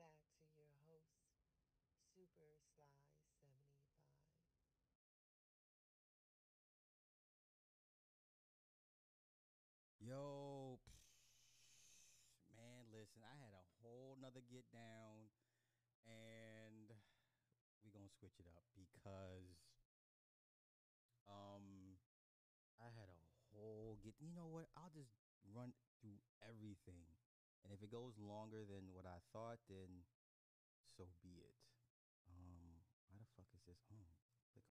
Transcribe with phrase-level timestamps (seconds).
[0.00, 1.12] back to your host,
[2.16, 2.88] Super Sly
[3.20, 3.60] 75.
[10.00, 10.80] Yo,
[12.56, 15.28] man, listen, I had a whole nother get down,
[16.06, 16.88] and
[17.84, 19.56] we gonna switch it up because,
[21.28, 21.96] um,
[22.80, 23.20] I had a
[23.52, 24.14] whole get.
[24.20, 24.68] You know what?
[24.76, 25.12] I'll just
[25.54, 27.06] run through everything,
[27.64, 30.04] and if it goes longer than what I thought, then
[30.96, 31.56] so be it.
[32.28, 34.14] Um, why the fuck is this on?
[34.52, 34.66] Click.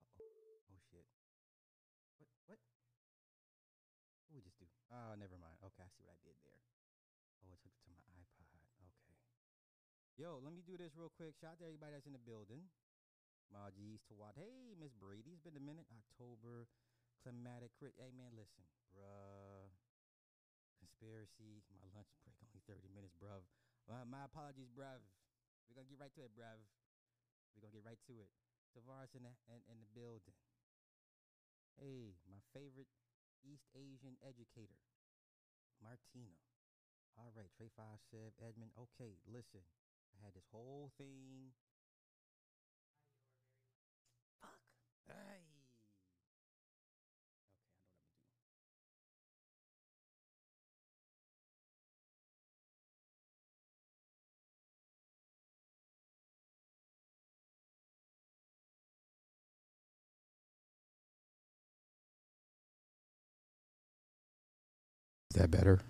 [0.00, 0.72] Uh-oh.
[0.72, 1.06] Oh shit.
[2.18, 2.28] What?
[2.48, 2.60] What?
[4.28, 4.68] What we just do?
[4.90, 5.58] Oh, never mind.
[5.62, 6.60] Okay, I see what I did there.
[7.44, 8.56] Oh, it took it to my iPod.
[8.80, 9.20] Okay.
[10.16, 11.36] Yo, let me do this real quick.
[11.36, 12.70] Shout out to everybody that's in the building.
[13.52, 14.34] My G's to Watt.
[14.34, 15.36] Hey, Miss Brady.
[15.36, 15.86] It's been a minute.
[15.92, 16.66] October.
[17.22, 17.94] Climatic crit.
[18.00, 19.63] Hey, man, listen, bruh.
[20.94, 21.66] Conspiracy.
[21.74, 23.42] My lunch break only 30 minutes, bruv.
[23.90, 25.02] My apologies, bruv.
[25.66, 26.62] We're going to get right to it, bruv.
[27.50, 28.30] We're going to get right to it.
[28.78, 30.38] Tavares in the, in, in the building.
[31.82, 32.86] Hey, my favorite
[33.42, 34.78] East Asian educator,
[35.82, 36.38] Martina.
[37.18, 38.70] All right, Trey Five Sev, Edmund.
[38.78, 39.66] Okay, listen.
[40.14, 41.50] I had this whole thing.
[65.44, 65.80] That better?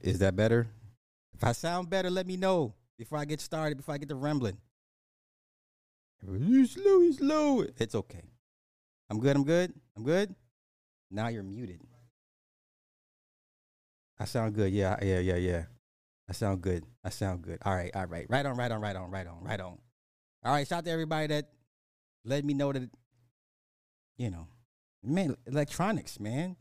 [0.00, 0.66] Is that better?
[1.34, 4.16] If I sound better, let me know before I get started, before I get to
[4.16, 4.58] rambling.
[6.24, 7.64] Slow, slow.
[7.78, 8.22] It's okay.
[9.08, 10.34] I'm good, I'm good, I'm good.
[11.10, 11.80] Now you're muted.
[14.18, 14.72] I sound good.
[14.72, 15.64] Yeah, yeah, yeah, yeah.
[16.28, 16.84] I sound good.
[17.04, 17.58] I sound good.
[17.64, 18.26] All right, all right.
[18.28, 19.78] Right on, right on, right on, right on, right on.
[20.44, 21.48] All right, shout out to everybody that
[22.24, 22.88] let me know that,
[24.16, 24.48] you know,
[25.04, 26.56] man, electronics, man.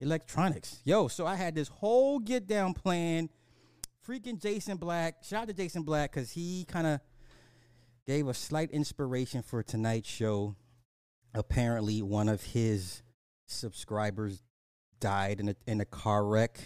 [0.00, 0.80] Electronics.
[0.84, 3.28] Yo, so I had this whole get down plan.
[4.06, 5.24] Freaking Jason Black.
[5.24, 7.00] Shout out to Jason Black because he kind of
[8.06, 10.56] gave a slight inspiration for tonight's show.
[11.34, 13.02] Apparently, one of his
[13.46, 14.42] subscribers
[15.00, 16.58] died in a in a car wreck,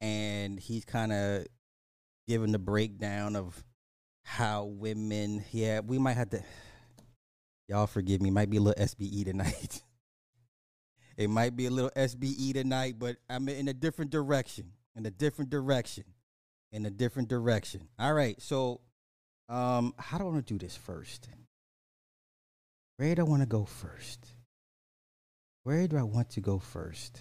[0.00, 1.46] and he's kind of
[2.26, 3.62] giving the breakdown of
[4.24, 5.44] how women.
[5.52, 6.42] Yeah, we might have to.
[7.68, 8.30] Y'all forgive me.
[8.30, 9.82] Might be a little SBE tonight.
[11.16, 14.72] it might be a little SBE tonight, but I'm in a different direction.
[14.94, 16.04] In a different direction.
[16.72, 17.88] In a different direction.
[17.98, 18.40] All right.
[18.40, 18.80] So,
[19.48, 21.28] um, how do I want to do this first?
[22.96, 24.26] Where do I want to go first?
[25.64, 27.20] Where do I want to go first?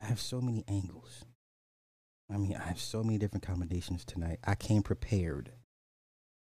[0.00, 1.24] I have so many angles.
[2.32, 4.38] I mean, I have so many different combinations tonight.
[4.44, 5.50] I came prepared.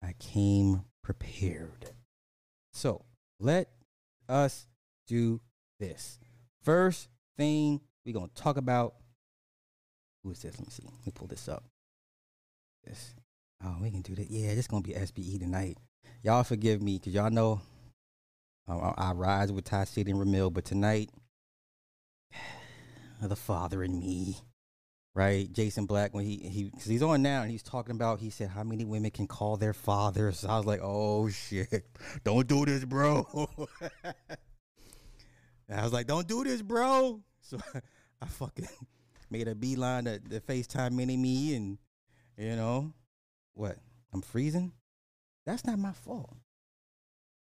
[0.02, 1.90] I came prepared.
[2.72, 3.04] So
[3.40, 3.70] let
[4.28, 4.66] us
[5.06, 5.40] do
[5.78, 6.18] this.
[6.66, 8.96] First thing we're going to talk about.
[10.24, 10.58] Who is this?
[10.58, 10.82] Let me see.
[10.84, 11.62] Let me pull this up.
[12.82, 13.14] This.
[13.64, 14.28] Oh, we can do that.
[14.28, 15.78] Yeah, going to be SBE tonight.
[16.24, 17.60] Y'all forgive me because y'all know
[18.66, 21.10] uh, I rise with Ty City and Ramil, but tonight,
[23.22, 24.36] the father in me,
[25.14, 25.50] right?
[25.52, 28.48] Jason Black, when he, he, cause he's on now and he's talking about, he said,
[28.48, 30.44] how many women can call their fathers?
[30.44, 31.86] I was like, oh shit,
[32.24, 33.48] don't do this, bro.
[35.70, 37.20] I was like, don't do this, bro.
[37.42, 37.58] So
[38.20, 38.66] I fucking
[39.30, 41.78] made a beeline to, to FaceTime mini me and,
[42.36, 42.92] you know,
[43.54, 43.76] what?
[44.12, 44.72] I'm freezing?
[45.44, 46.34] That's not my fault.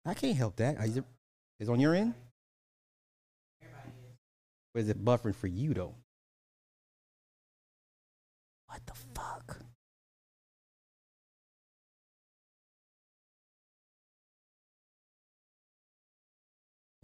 [0.04, 0.76] I can't help that.
[0.84, 1.04] Is it
[1.58, 2.12] is on your end?
[4.74, 5.94] Is it buffering for you though?
[8.66, 9.60] What the fuck?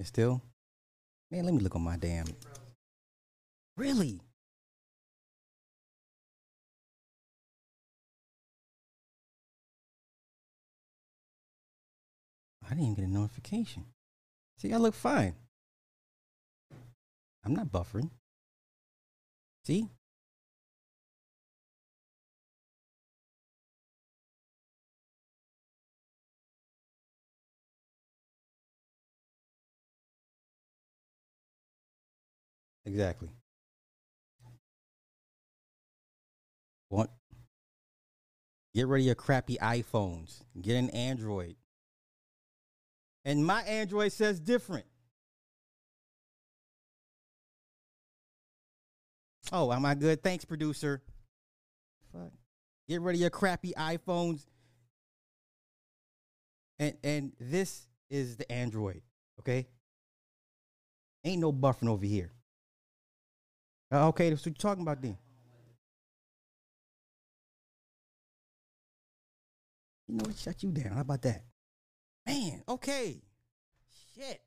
[0.03, 0.43] Still?
[1.32, 2.26] Man, let me look on my damn.
[3.75, 4.20] Really?
[12.62, 13.87] I didn't even get a notification.
[14.58, 15.34] See, I look fine.
[17.43, 18.11] I'm not buffering.
[19.64, 19.88] See?
[32.84, 33.29] Exactly.
[36.90, 37.11] Want
[38.75, 40.43] get rid of your crappy iPhones.
[40.61, 41.56] Get an Android.
[43.25, 44.84] And my Android says different.
[49.52, 50.23] Oh, am I good?
[50.23, 51.02] Thanks, producer.
[52.12, 52.32] Fuck.
[52.88, 54.46] Get rid of your crappy iPhones.
[56.78, 59.02] And and this is the Android,
[59.40, 59.67] okay?
[61.25, 62.32] Ain't no buffering over here.
[63.93, 65.19] Uh, okay, that's what you're talking about then.
[70.09, 70.39] You know what?
[70.39, 70.93] Shut you down.
[70.94, 71.43] How about that?
[72.27, 73.21] Man, okay.
[74.15, 74.41] Shit.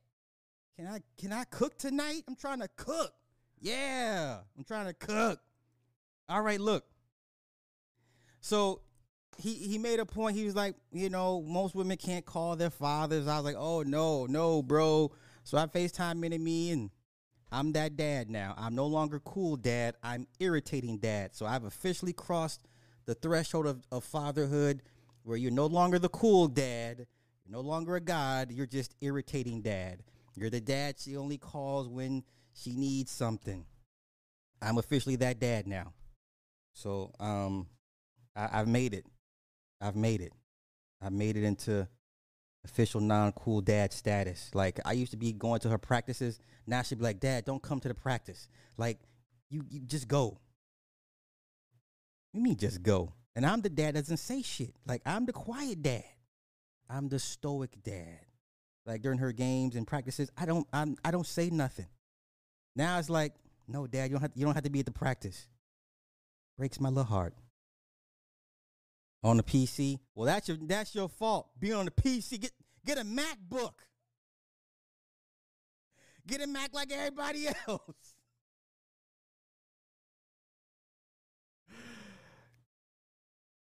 [0.75, 2.23] Can I can I cook tonight?
[2.27, 3.13] I'm trying to cook.
[3.61, 5.39] Yeah, I'm trying to cook.
[6.27, 6.85] All right, look.
[8.41, 8.81] So
[9.37, 10.35] he he made a point.
[10.35, 13.27] He was like, you know, most women can't call their fathers.
[13.27, 15.11] I was like, oh no, no, bro.
[15.43, 16.89] So I FaceTime Mini Me and
[17.55, 18.53] I'm that dad now.
[18.57, 19.95] I'm no longer cool dad.
[20.03, 21.33] I'm irritating dad.
[21.33, 22.67] So I've officially crossed
[23.05, 24.81] the threshold of, of fatherhood
[25.23, 27.07] where you're no longer the cool dad.
[27.45, 28.51] You're no longer a god.
[28.51, 30.03] You're just irritating dad.
[30.35, 33.65] You're the dad she only calls when she needs something.
[34.61, 35.93] I'm officially that dad now.
[36.73, 37.67] So um
[38.35, 39.05] I, I've made it.
[39.79, 40.33] I've made it.
[41.01, 41.87] I've made it into
[42.65, 44.51] official non-cool dad status.
[44.53, 46.39] Like I used to be going to her practices.
[46.67, 48.47] Now she'd be like, "Dad, don't come to the practice.
[48.77, 48.99] Like
[49.49, 50.39] you, you just go."
[52.33, 53.13] You mean just go?
[53.33, 54.75] And I'm the dad that doesn't say shit.
[54.85, 56.03] Like I'm the quiet dad.
[56.89, 58.19] I'm the stoic dad.
[58.85, 61.87] Like during her games and practices, I don't, I'm, I don't say nothing.
[62.75, 63.33] Now it's like,
[63.67, 65.47] no, dad, you don't have, you don't have to be at the practice.
[66.57, 67.33] Breaks my little heart
[69.25, 69.99] on the PC.
[70.13, 71.49] Well, that's your that's your fault.
[71.59, 72.51] Being on the PC, get
[72.85, 73.73] get a MacBook.
[76.27, 77.81] Get a Mac like everybody else.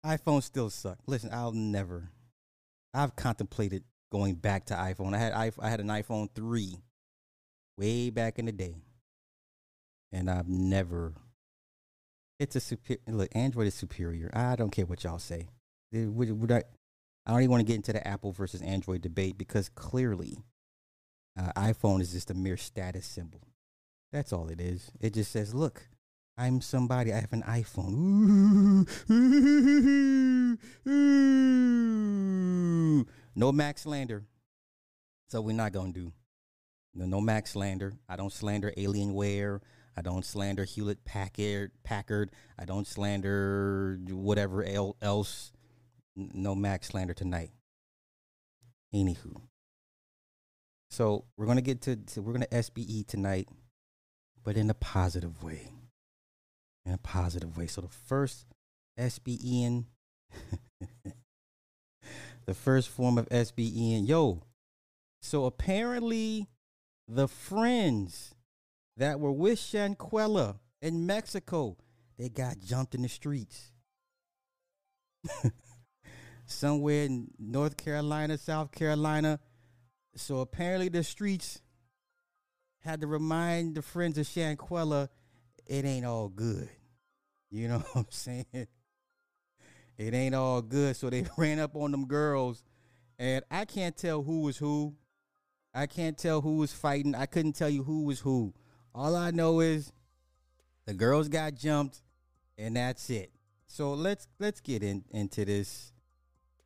[0.05, 0.99] iPhone still suck.
[1.07, 2.09] Listen, I'll never.
[2.93, 5.15] I've contemplated going back to iPhone.
[5.15, 6.81] I had I had an iPhone three,
[7.77, 8.75] way back in the day,
[10.11, 11.13] and I've never
[12.39, 13.01] it's a superior.
[13.07, 14.29] Look, Android is superior.
[14.33, 15.47] I don't care what y'all say.
[15.91, 16.63] Would, would I,
[17.25, 20.37] I don't even want to get into the Apple versus Android debate because clearly,
[21.39, 23.41] uh, iPhone is just a mere status symbol.
[24.11, 24.91] That's all it is.
[24.99, 25.87] It just says, "Look,
[26.37, 27.13] I'm somebody.
[27.13, 28.87] I have an iPhone."
[33.35, 34.23] no Max slander.
[35.29, 36.13] So we're not gonna do.
[36.93, 37.93] No, no Mac slander.
[38.07, 39.59] I don't slander Alienware.
[39.97, 41.71] I don't slander Hewlett Packard.
[41.83, 42.31] Packard.
[42.59, 44.65] I don't slander whatever
[45.01, 45.51] else.
[46.15, 47.51] No Mac slander tonight.
[48.93, 49.41] Anywho,
[50.89, 53.49] so we're gonna get to, to we're gonna SBE tonight,
[54.43, 55.69] but in a positive way.
[56.85, 57.67] In a positive way.
[57.67, 58.45] So the first
[58.97, 59.65] SBE
[62.45, 64.43] the first form of SBE and yo.
[65.21, 66.47] So apparently,
[67.07, 68.34] the friends
[68.97, 71.77] that were with Shanquella in Mexico,
[72.17, 73.71] they got jumped in the streets.
[76.45, 79.39] Somewhere in North Carolina, South Carolina.
[80.15, 81.61] So apparently the streets
[82.79, 85.09] had to remind the friends of Shanquella
[85.65, 86.69] it ain't all good.
[87.49, 88.45] You know what I'm saying?
[89.97, 90.95] It ain't all good.
[90.95, 92.63] So they ran up on them girls.
[93.17, 94.95] And I can't tell who was who.
[95.73, 97.15] I can't tell who was fighting.
[97.15, 98.53] I couldn't tell you who was who.
[98.97, 99.91] All I know is
[100.85, 102.01] the girls got jumped,
[102.57, 103.29] and that's it.
[103.67, 105.91] So let's let's get in into this.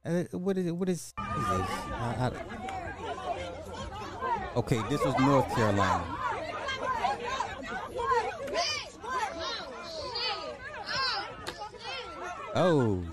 [0.05, 0.75] Uh, what is it?
[0.75, 1.69] What is, what is this?
[1.91, 2.31] I,
[4.53, 6.03] I, okay, this was North Carolina.
[12.53, 13.03] Oh,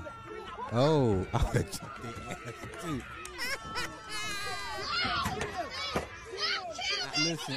[0.72, 3.02] oh, I would have jumped their ass too.
[7.18, 7.56] Listen,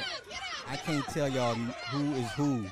[0.70, 2.64] I can't tell y'all who is who.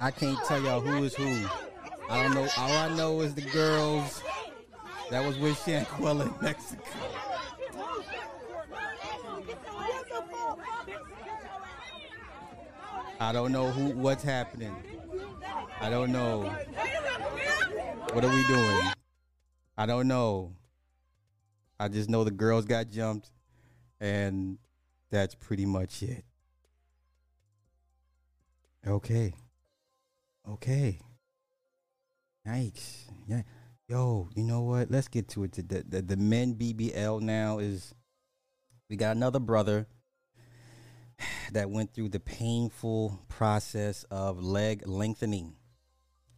[0.00, 1.44] I can't tell y'all who is who.
[2.08, 2.46] I don't know.
[2.56, 4.22] All I know is the girls
[5.10, 6.84] that was with Shanquella in Mexico.
[13.18, 14.76] I don't know who what's happening.
[15.80, 16.42] I don't know.
[18.12, 18.92] What are we doing?
[19.76, 20.54] I don't know.
[21.80, 23.32] I just know the girls got jumped
[24.02, 24.58] and
[25.10, 26.24] that's pretty much it.
[28.84, 29.32] Okay.
[30.46, 30.98] Okay.
[32.46, 33.04] Yikes.
[33.28, 33.42] Yeah.
[33.88, 34.90] Yo, you know what?
[34.90, 35.52] Let's get to it.
[35.52, 37.94] The, the, the men BBL now is
[38.90, 39.86] we got another brother
[41.52, 45.54] that went through the painful process of leg lengthening.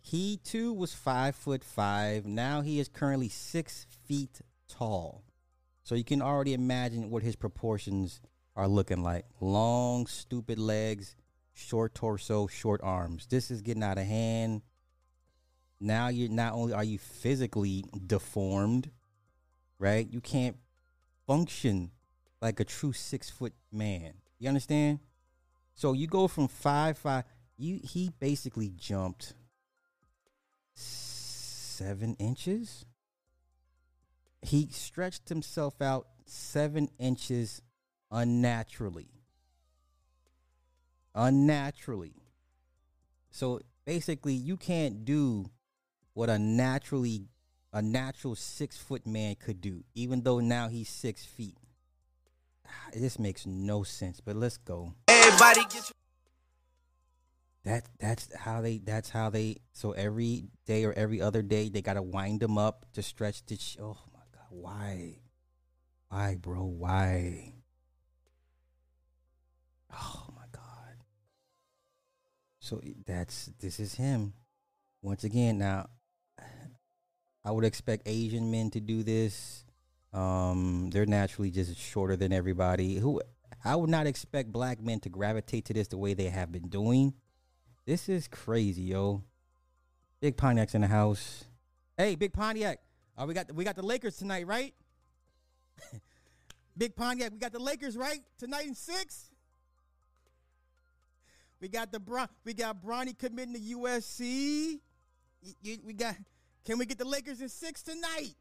[0.02, 2.26] He too was five foot five.
[2.26, 5.25] Now he is currently six feet tall.
[5.85, 8.21] So you can already imagine what his proportions
[8.57, 9.26] are looking like.
[9.41, 11.14] Long, stupid legs,
[11.53, 13.26] short torso, short arms.
[13.26, 14.62] This is getting out of hand.
[15.79, 18.91] Now you're not only are you physically deformed,
[19.79, 20.09] right?
[20.11, 20.57] You can't
[21.26, 21.91] function
[22.41, 24.14] like a true six foot man.
[24.38, 25.00] You understand?
[25.75, 27.25] So you go from five five.
[27.59, 29.35] You he basically jumped
[30.73, 32.87] seven inches.
[34.44, 37.62] He stretched himself out seven inches
[38.10, 39.08] unnaturally.
[41.14, 42.14] Unnaturally.
[43.30, 45.46] So basically, you can't do
[46.12, 47.28] what a naturally
[47.72, 51.56] a natural six foot man could do, even though now he's six feet.
[52.66, 54.94] Ah, this makes no sense, but let's go.
[55.08, 55.90] Everybody get
[57.64, 61.80] that that's how they that's how they so every day or every other day they
[61.80, 63.96] gotta wind them up to stretch the sh- oh
[64.61, 65.18] why?
[66.08, 66.64] Why bro?
[66.64, 67.54] Why?
[69.92, 70.96] Oh my god.
[72.61, 74.34] So that's this is him.
[75.02, 75.87] Once again now
[77.46, 79.64] i would expect asian men to do this.
[80.12, 82.96] Um they're naturally just shorter than everybody.
[82.96, 83.20] Who
[83.64, 86.68] i would not expect black men to gravitate to this the way they have been
[86.68, 87.14] doing.
[87.87, 89.25] This is crazy, yo.
[90.20, 91.44] Big Pontiac's in the house.
[91.99, 92.80] Hey, Big Pontiac.
[93.16, 94.75] Oh, we got we got the Lakers tonight, right?
[96.76, 99.30] Big Pontiac, we got the Lakers right tonight in six.
[101.61, 104.80] We got the Bron- we got Bronny committing to USC.
[105.85, 106.16] we got.
[106.64, 108.35] Can we get the Lakers in six tonight?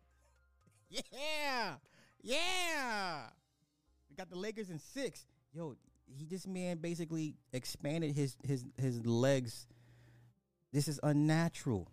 [1.11, 1.73] Yeah,
[2.21, 3.21] yeah.
[4.07, 5.25] We got the Lakers in six.
[5.51, 5.75] Yo,
[6.05, 9.65] he this man basically expanded his his his legs.
[10.71, 11.89] This is unnatural.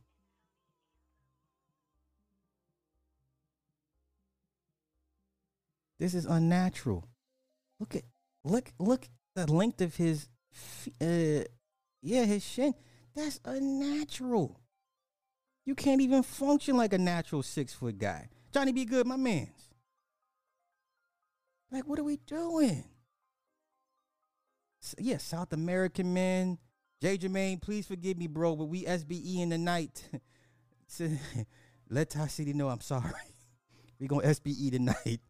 [6.00, 7.07] This is unnatural.
[7.78, 8.04] Look at
[8.42, 10.28] look look the length of his
[11.00, 11.45] uh
[12.02, 12.75] yeah, his shin.
[13.14, 14.59] That's unnatural.
[15.66, 18.30] You can't even function like a natural six foot guy.
[18.50, 19.69] Johnny be good, my man's.
[21.71, 22.85] Like, what are we doing?
[24.99, 26.59] yeah, South American men.
[27.02, 30.02] Jay Jermaine, please forgive me, bro, but we SBE in the night.
[31.90, 33.12] Let Ty City know I'm sorry.
[34.00, 35.21] we gonna SBE tonight.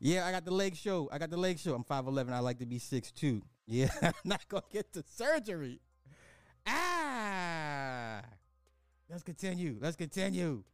[0.00, 1.08] Yeah, I got the leg show.
[1.12, 1.74] I got the leg show.
[1.74, 2.32] I'm 5'11.
[2.32, 3.42] I like to be 6'2.
[3.66, 5.80] Yeah, I'm not gonna get the surgery.
[6.66, 8.22] Ah.
[9.10, 9.76] Let's continue.
[9.80, 10.64] Let's continue.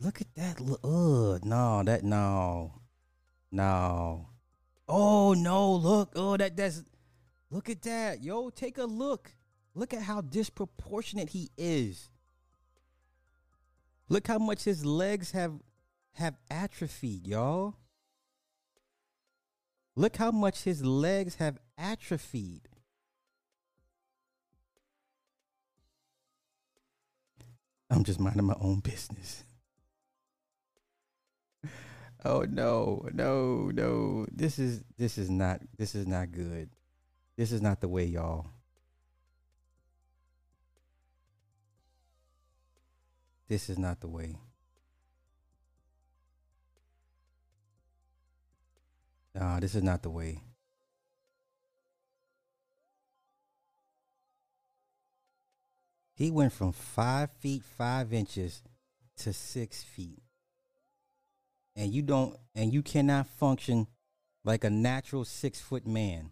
[0.00, 0.58] Look at that.
[0.82, 2.72] Ugh, no, that no,
[3.52, 4.28] no.
[4.88, 5.74] Oh no!
[5.74, 6.82] Look, oh that that's.
[7.50, 8.48] Look at that, yo.
[8.48, 9.30] Take a look.
[9.80, 12.10] Look at how disproportionate he is.
[14.10, 15.54] Look how much his legs have
[16.16, 17.76] have atrophied, y'all.
[19.96, 22.68] Look how much his legs have atrophied.
[27.88, 29.44] I'm just minding my own business.
[32.22, 34.26] Oh no, no, no.
[34.30, 36.68] This is this is not this is not good.
[37.38, 38.44] This is not the way, y'all.
[43.50, 44.36] This is not the way.
[49.34, 50.38] Nah, this is not the way.
[56.14, 58.62] He went from five feet five inches
[59.16, 60.22] to six feet
[61.74, 63.88] and you don't and you cannot function
[64.44, 66.30] like a natural six foot man.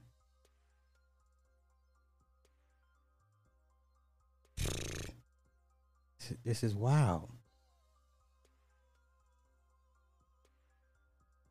[6.45, 7.31] This is wild.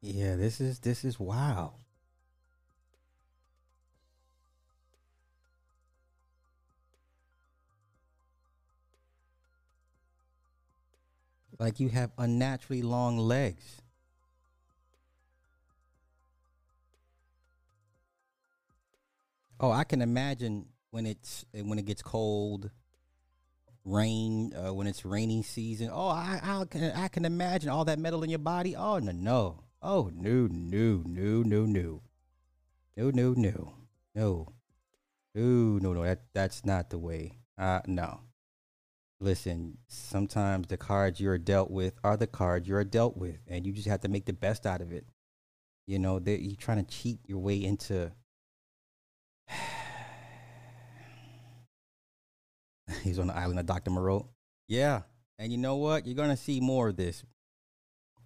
[0.01, 1.73] Yeah, this is this is wild.
[11.59, 13.81] Like you have unnaturally long legs.
[19.59, 22.69] Oh, I can imagine when it's when it gets cold,
[23.87, 25.89] rain uh, when it's rainy season.
[25.91, 28.75] Oh, I I can I can imagine all that metal in your body.
[28.75, 29.63] Oh no no.
[29.81, 32.01] Oh no no no no no.
[32.95, 33.73] No no no.
[34.13, 34.47] No.
[35.33, 35.43] No
[35.79, 36.03] no no.
[36.03, 37.39] That that's not the way.
[37.57, 38.21] Uh no.
[39.19, 43.73] Listen, sometimes the cards you're dealt with are the cards you're dealt with, and you
[43.73, 45.07] just have to make the best out of it.
[45.87, 48.11] You know, that you're trying to cheat your way into
[53.03, 53.91] He's on the island of Dr.
[53.91, 54.29] Moreau.
[54.67, 55.01] Yeah.
[55.39, 56.05] And you know what?
[56.05, 57.23] You're going to see more of this.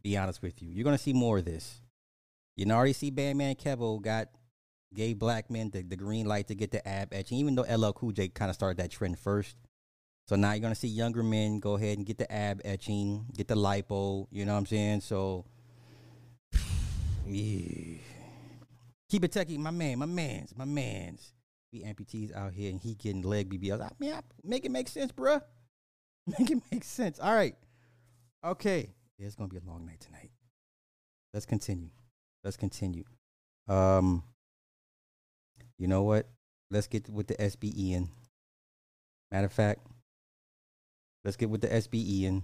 [0.04, 0.70] Be honest with you.
[0.70, 1.82] You're going to see more of this.
[2.56, 4.30] You know, already see Bandman Kevo got
[4.94, 7.92] gay black men the, the green light to get the ab etching, even though LL
[7.92, 9.56] Cool J kind of started that trend first.
[10.28, 13.26] So now you're going to see younger men go ahead and get the ab etching,
[13.36, 14.28] get the lipo.
[14.32, 15.02] You know what I'm saying?
[15.02, 15.46] So,
[17.28, 17.98] yeah.
[19.10, 21.34] Keep it techie, my man, my man's, my man's
[21.72, 23.82] be amputees out here and he getting leg BBLs.
[23.82, 25.42] I mean, I, make it make sense, bruh.
[26.40, 27.20] Make it make sense.
[27.20, 27.56] All right.
[28.46, 28.92] Okay.
[29.18, 30.30] Yeah, it's gonna be a long night tonight.
[31.34, 31.90] Let's continue.
[32.44, 33.06] Let's continue.
[33.68, 34.24] Um,
[35.80, 36.28] you know what?
[36.70, 38.10] Let's get with the SBE in.
[39.32, 39.82] Matter of fact,
[41.26, 42.44] let's get with the SBE in.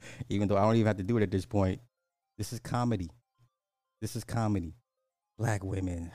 [0.30, 1.80] Even though I don't even have to do it at this point.
[2.38, 3.10] This is comedy.
[4.00, 4.72] This is comedy.
[5.38, 6.12] Black women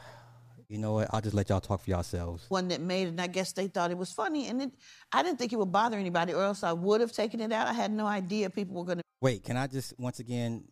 [0.74, 1.08] you know what?
[1.13, 2.46] I'll just let y'all talk for yourselves.
[2.50, 4.72] One that made it, and I guess they thought it was funny, and it,
[5.12, 7.68] I didn't think it would bother anybody, or else I would have taken it out.
[7.68, 9.03] I had no idea people were going to.
[9.22, 10.63] Wait, can I just once again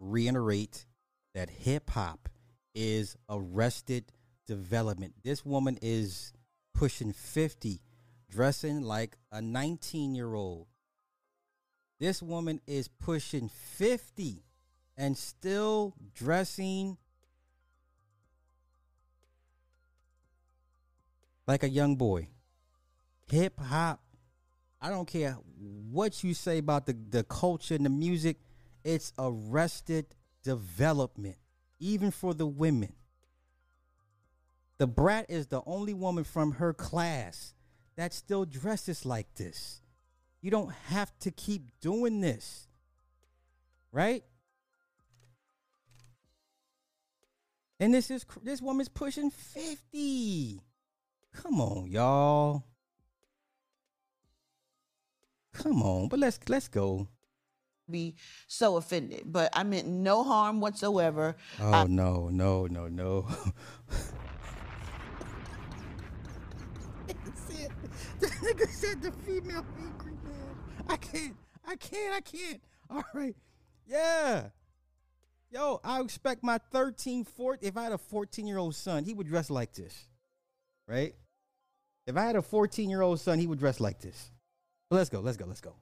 [0.00, 0.84] reiterate
[1.32, 2.28] that hip hop
[2.74, 4.10] is arrested
[4.48, 5.14] development?
[5.22, 6.32] This woman is
[6.74, 7.82] pushing 50,
[8.28, 10.66] dressing like a 19 year old.
[12.00, 14.42] This woman is pushing 50
[14.96, 16.98] and still dressing
[21.46, 22.28] like a young boy.
[23.30, 24.00] Hip hop,
[24.80, 25.38] I don't care
[25.90, 28.36] what you say about the, the culture and the music,
[28.82, 30.06] it's arrested
[30.42, 31.36] development,
[31.78, 32.92] even for the women.
[34.78, 37.54] The brat is the only woman from her class
[37.96, 39.80] that still dresses like this.
[40.42, 42.66] You don't have to keep doing this.
[43.92, 44.24] Right?
[47.80, 50.60] And this is this woman's pushing 50.
[51.34, 52.64] Come on, y'all.
[55.52, 57.08] Come on, but let's let's go.
[57.90, 58.16] Be
[58.46, 61.36] so offended, but I meant no harm whatsoever.
[61.60, 63.28] Oh I- no, no, no, no.
[68.20, 70.56] the nigga said the female angry man.
[70.88, 72.60] I can't, I can't, I can't.
[72.90, 73.34] All right,
[73.86, 74.48] yeah.
[75.50, 79.14] Yo, I expect my 13, 14, if I had a 14 year old son, he
[79.14, 80.08] would dress like this,
[80.88, 81.14] right?
[82.06, 84.30] If I had a 14 year old son, he would dress like this.
[84.90, 85.74] But let's go, let's go, let's go.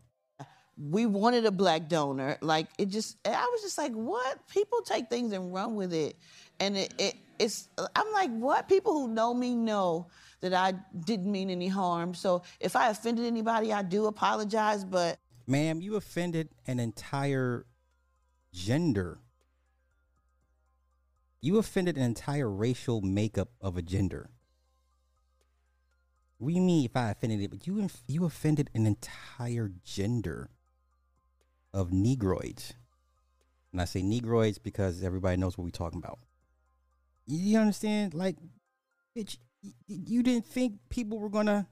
[0.77, 2.39] we wanted a black donor.
[2.41, 4.47] Like it just, I was just like, what?
[4.49, 6.17] People take things and run with it,
[6.61, 7.69] and it, it it's.
[7.97, 8.69] I'm like, what?
[8.69, 10.07] People who know me know
[10.41, 12.15] that I didn't mean any harm.
[12.15, 14.85] So if I offended anybody, I do apologize.
[14.85, 17.67] But Ma'am, you offended an entire
[18.53, 19.19] gender.
[21.41, 24.31] You offended an entire racial makeup of a gender.
[26.45, 27.51] You mean if I offended it?
[27.51, 30.51] But you you offended an entire gender
[31.73, 32.73] of negroids.
[33.73, 36.19] And I say negroids because everybody knows what we're talking about.
[37.27, 38.15] You understand?
[38.15, 38.37] Like,
[39.17, 39.39] bitch,
[39.87, 41.69] you didn't think people were gonna.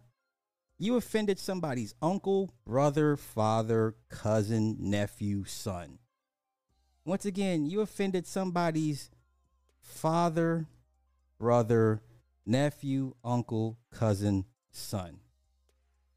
[0.78, 5.98] You offended somebody's uncle, brother, father, cousin, nephew, son.
[7.04, 9.10] Once again, you offended somebody's
[9.82, 10.66] father,
[11.38, 12.00] brother,
[12.46, 15.18] nephew, uncle, cousin, son.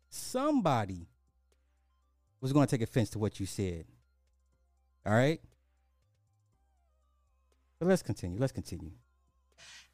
[0.10, 1.08] Somebody
[2.42, 3.86] was going to take offense to what you said.
[5.06, 5.42] All right?
[7.80, 8.40] But let's continue.
[8.40, 8.92] Let's continue.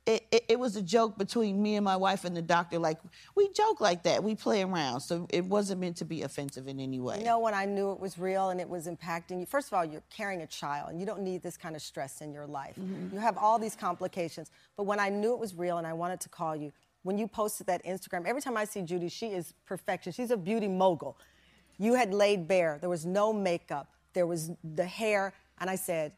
[0.10, 2.80] it, it, it was a joke between me and my wife and the doctor.
[2.80, 2.98] Like
[3.36, 5.02] we joke like that, we play around.
[5.02, 7.20] So it wasn't meant to be offensive in any way.
[7.20, 9.46] You know when I knew it was real and it was impacting you?
[9.46, 12.22] First of all, you're carrying a child and you don't need this kind of stress
[12.22, 12.76] in your life.
[12.80, 13.14] Mm-hmm.
[13.16, 14.50] You have all these complications.
[14.76, 16.72] But when I knew it was real and I wanted to call you,
[17.10, 20.12] when you posted that Instagram, every time I see Judy, she is perfection.
[20.12, 21.18] She's a beauty mogul.
[21.80, 22.78] You had laid bare.
[22.80, 23.90] There was no makeup.
[24.14, 25.34] There was the hair.
[25.60, 26.12] And I said,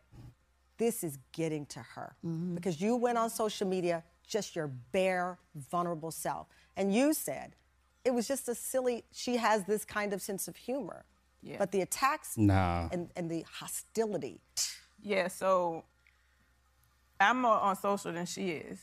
[0.77, 2.55] this is getting to her mm-hmm.
[2.55, 7.55] because you went on social media just your bare vulnerable self and you said
[8.03, 11.05] it was just a silly she has this kind of sense of humor
[11.43, 11.57] Yeah.
[11.59, 12.89] but the attacks Nah.
[12.91, 14.39] and, and the hostility
[15.03, 15.83] Yeah, so
[17.19, 18.79] I'm more on social than she is.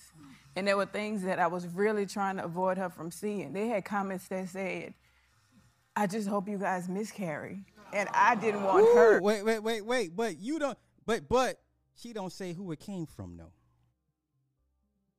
[0.59, 3.53] And there were things that I was really trying to avoid her from seeing.
[3.53, 4.93] They had comments that said,
[5.95, 7.61] I just hope you guys miscarry.
[7.93, 9.21] And I didn't want Ooh, her.
[9.23, 10.17] Wait, wait, wait, wait.
[10.17, 10.77] But you don't.
[11.07, 11.61] But but
[11.95, 13.53] she don't say who it came from though.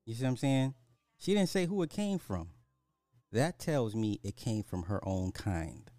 [0.05, 0.73] You see what I'm saying?
[1.17, 2.49] She didn't say who it came from.
[3.31, 5.89] That tells me it came from her own kind.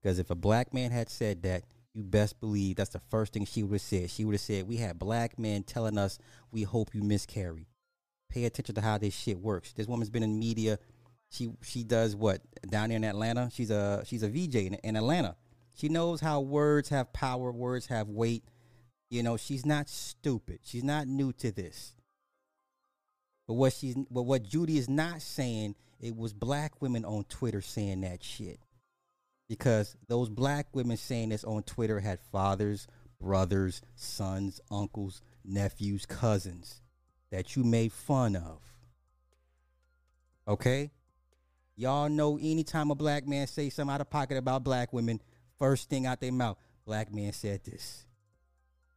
[0.00, 1.64] Because if a black man had said that,
[1.94, 4.08] you best believe that's the first thing she would have said.
[4.08, 6.20] She would have said, "We had black men telling us
[6.52, 7.66] we hope you miscarry."
[8.28, 9.72] Pay attention to how this shit works.
[9.72, 10.78] This woman's been in media.
[11.30, 13.50] She she does what down there in Atlanta.
[13.52, 15.36] She's a she's a VJ in, in Atlanta.
[15.74, 18.44] She knows how words have power, words have weight.
[19.10, 20.60] You know, she's not stupid.
[20.62, 21.94] She's not new to this.
[23.46, 27.62] But what she's but what Judy is not saying, it was black women on Twitter
[27.62, 28.60] saying that shit.
[29.48, 32.86] Because those black women saying this on Twitter had fathers,
[33.18, 36.82] brothers, sons, uncles, nephews, cousins
[37.30, 38.60] that you made fun of.
[40.46, 40.90] Okay?
[41.76, 45.20] Y'all know anytime a black man say something out of pocket about black women,
[45.58, 48.04] first thing out their mouth, black man said this.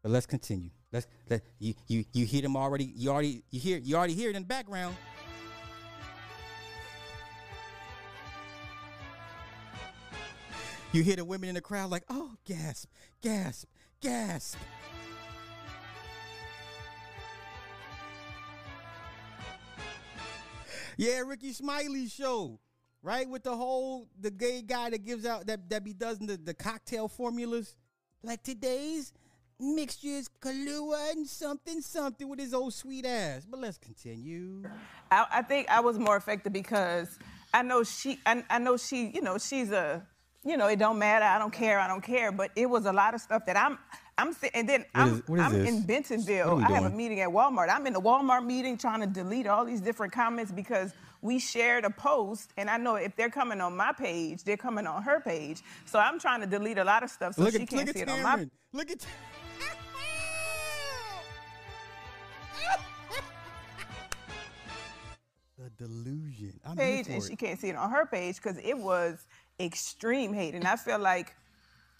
[0.01, 0.71] But let's continue.
[0.91, 2.91] Let's let you you you hear them already.
[2.95, 4.95] You already you hear you already hear it in the background.
[10.91, 12.89] You hear the women in the crowd like, oh, gasp,
[13.21, 13.65] gasp,
[14.01, 14.57] gasp.
[21.01, 22.59] Yeah, Rickey Smiley show,
[23.01, 23.27] right?
[23.27, 26.53] With the whole the gay guy that gives out that that be does the, the
[26.53, 27.75] cocktail formulas.
[28.21, 29.11] Like today's
[29.59, 33.47] mixture is Kahlua and something something with his old sweet ass.
[33.49, 34.61] But let's continue.
[35.09, 37.17] I, I think I was more affected because
[37.51, 40.05] I know she, I, I know she, you know, she's a,
[40.45, 41.25] you know, it don't matter.
[41.25, 41.79] I don't care.
[41.79, 42.31] I don't care.
[42.31, 43.79] But it was a lot of stuff that I'm,
[44.21, 45.69] I'm, si- and then What I'm, is- what is I'm this?
[45.69, 46.49] in What Bentonville.
[46.51, 46.97] are we I have a doing?
[46.97, 47.69] meeting at Walmart.
[47.69, 51.85] I'm in the Walmart meeting trying to delete all these different comments because we shared
[51.85, 55.19] a post, and I know if they're coming on my page, they're coming on her
[55.19, 55.61] page.
[55.85, 57.95] So I'm trying to delete a lot of stuff so look she at can't look
[57.95, 58.47] see it on my.
[58.73, 59.05] Look at.
[65.57, 66.59] the delusion.
[66.65, 67.27] I'm here page for and it.
[67.27, 69.27] she can't see it on her page because it was
[69.59, 70.55] extreme hate.
[70.55, 71.35] And I feel like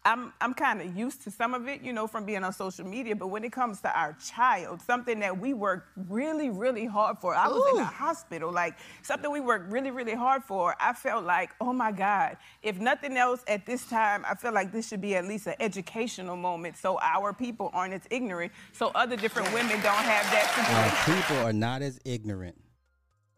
[0.03, 2.85] I'm I'm kind of used to some of it, you know, from being on social
[2.85, 3.15] media.
[3.15, 7.35] But when it comes to our child, something that we worked really, really hard for.
[7.35, 10.75] I was in the hospital, like something we worked really, really hard for.
[10.79, 14.71] I felt like, oh my God, if nothing else at this time, I feel like
[14.71, 18.91] this should be at least an educational moment so our people aren't as ignorant, so
[18.95, 21.15] other different women don't have that situation.
[21.15, 22.59] Our people are not as ignorant.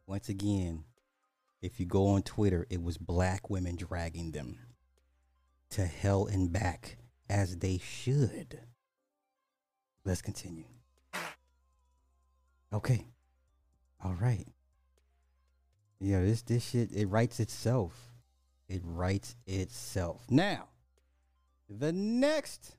[0.08, 0.86] Once again,
[1.62, 4.60] if you go on Twitter, it was black women dragging them
[5.74, 6.98] to hell and back
[7.30, 8.60] as they should.
[10.06, 10.66] Let's continue.
[12.72, 13.06] Okay.
[14.04, 14.46] All right.
[16.00, 18.12] Yeah, this this shit it writes itself.
[18.68, 20.26] It writes itself.
[20.30, 20.68] Now,
[21.70, 22.76] the next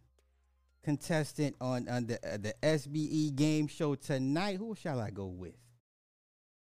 [0.84, 4.58] contestant on, on the uh, the SBE game show tonight.
[4.58, 5.56] Who shall I go with?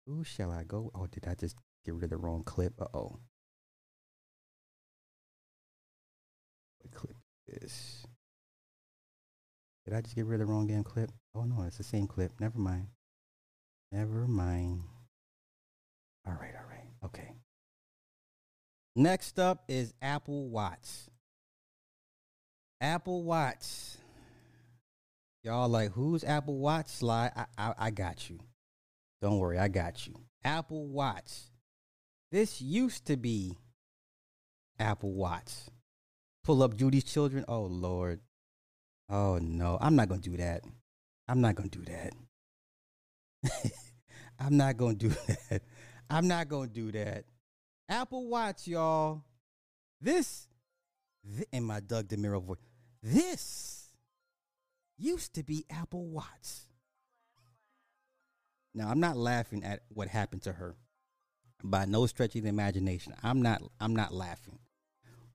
[0.05, 0.91] Who shall I go?
[0.95, 2.79] Oh, did I just get rid of the wrong clip?
[2.79, 3.19] Uh oh.
[7.53, 8.05] Clip is?
[9.85, 11.11] Did I just get rid of the wrong damn clip?
[11.35, 12.31] Oh no, it's the same clip.
[12.39, 12.87] Never mind.
[13.91, 14.81] Never mind.
[16.25, 16.87] All right, all right.
[17.05, 17.33] Okay.
[18.95, 21.09] Next up is Apple Watts.
[22.79, 23.97] Apple Watts.
[25.43, 26.93] Y'all like who's Apple Watts?
[26.93, 27.31] Slide.
[27.35, 28.39] I, I I got you.
[29.21, 30.13] Don't worry, I got you.
[30.43, 31.51] Apple Watts.
[32.31, 33.57] This used to be
[34.79, 35.51] Apple Watch.
[36.43, 37.45] Pull up Judy's children.
[37.47, 38.19] Oh Lord.
[39.09, 40.63] Oh no, I'm not gonna do that.
[41.27, 42.13] I'm not gonna do that.
[44.39, 45.09] I'm not gonna do
[45.49, 45.61] that.
[46.09, 47.25] I'm not gonna do that.
[47.89, 49.23] Apple Watts, y'all.
[50.01, 50.47] This,
[51.35, 52.57] th- in my Doug DeMuro voice,
[53.01, 53.93] this
[54.97, 56.67] used to be Apple Watts.
[58.73, 60.75] Now I'm not laughing at what happened to her.
[61.63, 63.13] By no stretch of the imagination.
[63.23, 64.59] I'm not I'm not laughing.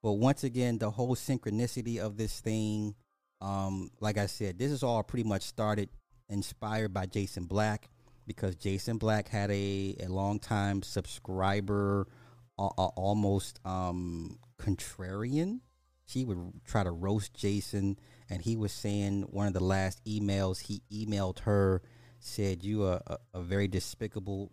[0.02, 2.94] But once again, the whole synchronicity of this thing,
[3.40, 5.88] um, like I said, this is all pretty much started
[6.28, 7.88] inspired by Jason Black
[8.26, 12.06] because Jason Black had a, a long time subscriber,
[12.58, 15.60] uh, uh, almost um, contrarian.
[16.06, 17.98] She would try to roast Jason,
[18.30, 21.82] and he was saying one of the last emails he emailed her
[22.20, 24.52] said you are a, a very despicable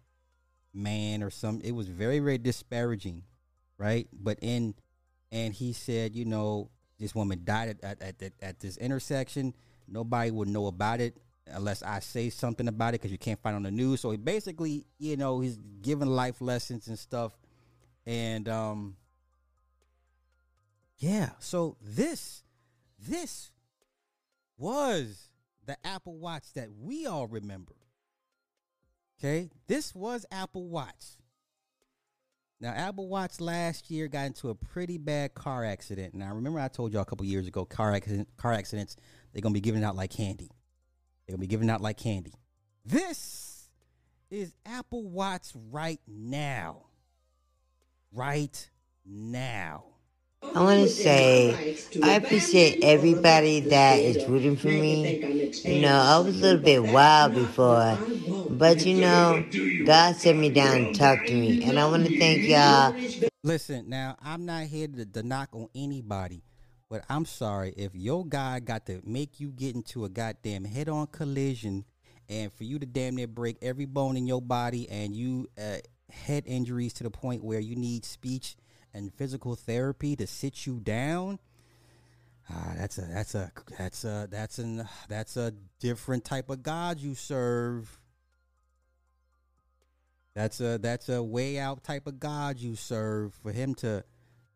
[0.73, 1.61] man or some.
[1.63, 3.23] It was very very disparaging,
[3.77, 4.07] right?
[4.13, 4.75] But in
[5.35, 9.53] and he said, you know, this woman died at at, at, at this intersection.
[9.85, 11.17] Nobody would know about it
[11.47, 13.99] unless I say something about it because you can't find on the news.
[13.99, 17.37] So he basically, you know, he's giving life lessons and stuff.
[18.05, 18.95] And um
[20.97, 22.43] yeah, so this
[22.97, 23.51] this
[24.57, 25.31] was
[25.65, 27.75] the Apple Watts that we all remember.
[29.19, 29.49] Okay?
[29.67, 31.17] This was Apple Watts.
[32.61, 36.13] Now, Apple Watts last year got into a pretty bad car accident.
[36.13, 38.95] Now, remember I told y'all a couple years ago, car accident, car accidents,
[39.33, 40.49] they're gonna be giving out like candy.
[41.25, 42.33] They're gonna be giving out like candy.
[42.85, 43.69] This
[44.29, 46.85] is Apple Watts right now.
[48.13, 48.69] Right
[49.05, 49.94] now.
[50.53, 55.53] I want to say I appreciate everybody that is rooting for me.
[55.63, 57.97] You know, I was a little bit wild before,
[58.49, 59.43] but you know,
[59.85, 62.95] God set me down and talked to me, and I want to thank y'all.
[63.43, 66.43] Listen, now I'm not here to, to knock on anybody,
[66.89, 71.07] but I'm sorry if your guy got to make you get into a goddamn head-on
[71.07, 71.85] collision,
[72.29, 75.77] and for you to damn near break every bone in your body, and you uh,
[76.09, 78.55] head injuries to the point where you need speech
[78.95, 81.37] and physical therapy to sit you down.
[82.49, 86.99] Ah, that's a that's a that's a that's an that's a different type of God
[86.99, 87.99] you serve.
[90.33, 94.03] That's a that's a way out type of God you serve for him to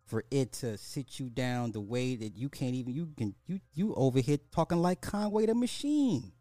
[0.05, 3.59] for it to sit you down the way that you can't even you can you
[3.73, 6.31] you over here talking like Conway the machine.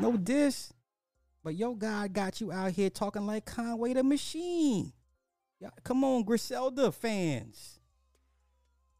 [0.00, 0.72] No diss,
[1.42, 4.92] but your God got you out here talking like Conway the machine.
[5.60, 7.80] Yeah, come on, Griselda fans.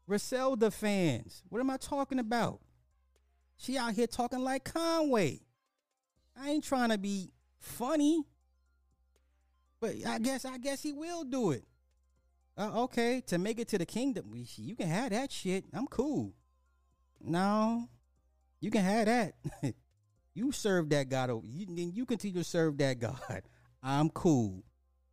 [0.07, 1.43] Griselda fans.
[1.49, 2.59] What am I talking about?
[3.57, 5.41] She out here talking like Conway.
[6.39, 8.23] I ain't trying to be funny.
[9.79, 11.63] But I guess I guess he will do it.
[12.57, 15.65] Uh, okay, to make it to the kingdom, you can have that shit.
[15.73, 16.33] I'm cool.
[17.21, 17.87] No,
[18.59, 19.35] you can have that.
[20.33, 21.29] you serve that God.
[21.45, 23.43] You you continue to serve that God.
[23.83, 24.63] I'm cool.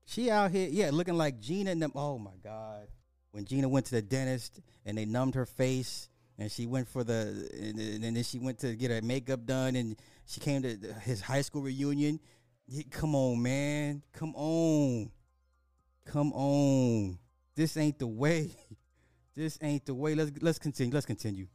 [0.07, 1.93] She out here, yeah, looking like Gina and them.
[1.95, 2.87] Oh my God.
[3.33, 7.05] When Gina went to the dentist and they numbed her face and she went for
[7.05, 10.77] the, and, and then she went to get her makeup done and she came to
[11.03, 12.21] his high school reunion.
[12.67, 14.03] Yeah, come on, man.
[14.13, 15.11] Come on.
[16.05, 17.19] Come on.
[17.57, 18.51] This ain't the way.
[19.35, 20.15] This ain't the way.
[20.15, 20.95] Let's let's continue.
[20.95, 21.47] Let's continue.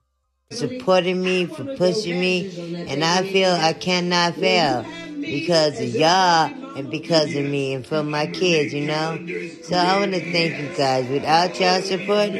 [0.51, 4.85] Supporting me, for pushing me, and I feel I cannot fail
[5.19, 9.17] because of y'all and because of me and for my kids, you know?
[9.63, 11.07] So I want to thank you guys.
[11.09, 12.31] Without y'all support,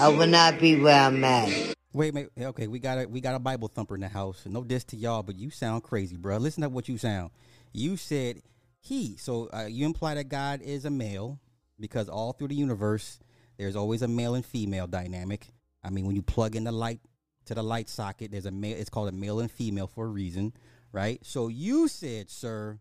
[0.00, 1.74] I would not be where I'm at.
[1.92, 4.42] Wait, wait, okay, we got a we got a Bible thumper in the house.
[4.46, 6.38] No diss to y'all, but you sound crazy, bro.
[6.38, 7.30] Listen to what you sound.
[7.72, 8.42] You said
[8.80, 11.38] he, so uh, you imply that God is a male
[11.78, 13.20] because all through the universe
[13.56, 15.46] there's always a male and female dynamic.
[15.84, 17.00] I mean, when you plug in the light
[17.46, 18.76] to the light socket, there's a male.
[18.76, 20.52] It's called a male and female for a reason,
[20.92, 21.18] right?
[21.24, 22.78] So you said, sir,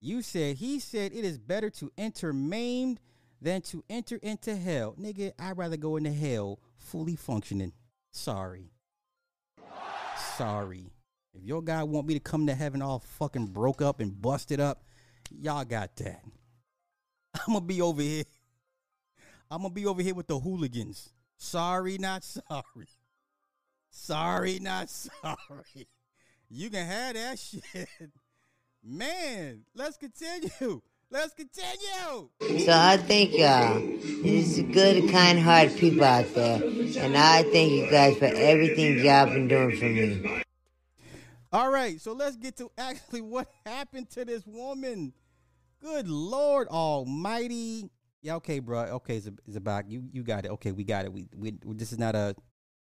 [0.00, 3.00] you said he said it is better to enter maimed
[3.40, 4.94] than to enter into hell.
[5.00, 7.72] Nigga, I'd rather go into hell fully functioning.
[8.10, 8.70] Sorry.
[10.36, 10.90] Sorry.
[11.34, 14.60] If your guy want me to come to heaven all fucking broke up and busted
[14.60, 14.84] up,
[15.30, 16.22] y'all got that.
[17.34, 18.24] I'm gonna be over here.
[19.50, 21.12] I'm gonna be over here with the hooligans.
[21.36, 22.88] Sorry, not sorry.
[23.94, 25.88] Sorry, not sorry.
[26.50, 27.88] You can have that shit.
[28.82, 30.82] Man, let's continue.
[31.10, 32.28] Let's continue.
[32.64, 33.76] So I thank y'all.
[33.76, 33.80] Uh,
[34.24, 36.60] There's good, kind hearted people out there.
[36.64, 40.42] And I thank you guys for everything y'all been doing for me.
[41.52, 45.12] All right, so let's get to actually what happened to this woman.
[45.80, 47.88] Good Lord Almighty.
[48.22, 48.80] Yeah, okay, bro.
[48.80, 50.08] Okay, it's about you.
[50.12, 50.50] You got it.
[50.50, 51.12] Okay, we got it.
[51.12, 52.34] We, we this is not a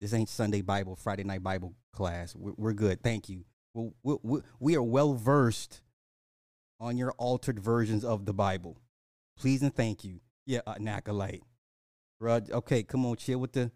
[0.01, 2.35] this ain't Sunday Bible, Friday night Bible class.
[2.35, 3.03] We're, we're good.
[3.03, 3.45] Thank you
[3.77, 5.83] we, we, we are well versed
[6.81, 8.79] on your altered versions of the Bible.
[9.39, 10.21] Please and thank you.
[10.47, 11.43] Yeah, uh, Nacolite.
[12.19, 13.71] Bro, okay, come on, chill with the.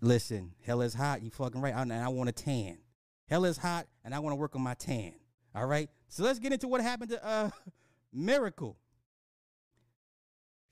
[0.00, 1.22] Listen, hell is hot.
[1.22, 1.74] You fucking right.
[1.74, 2.78] I, and I want a tan.
[3.28, 5.14] Hell is hot, and I want to work on my tan.
[5.54, 5.88] All right.
[6.08, 7.50] So let's get into what happened to uh
[8.12, 8.76] Miracle.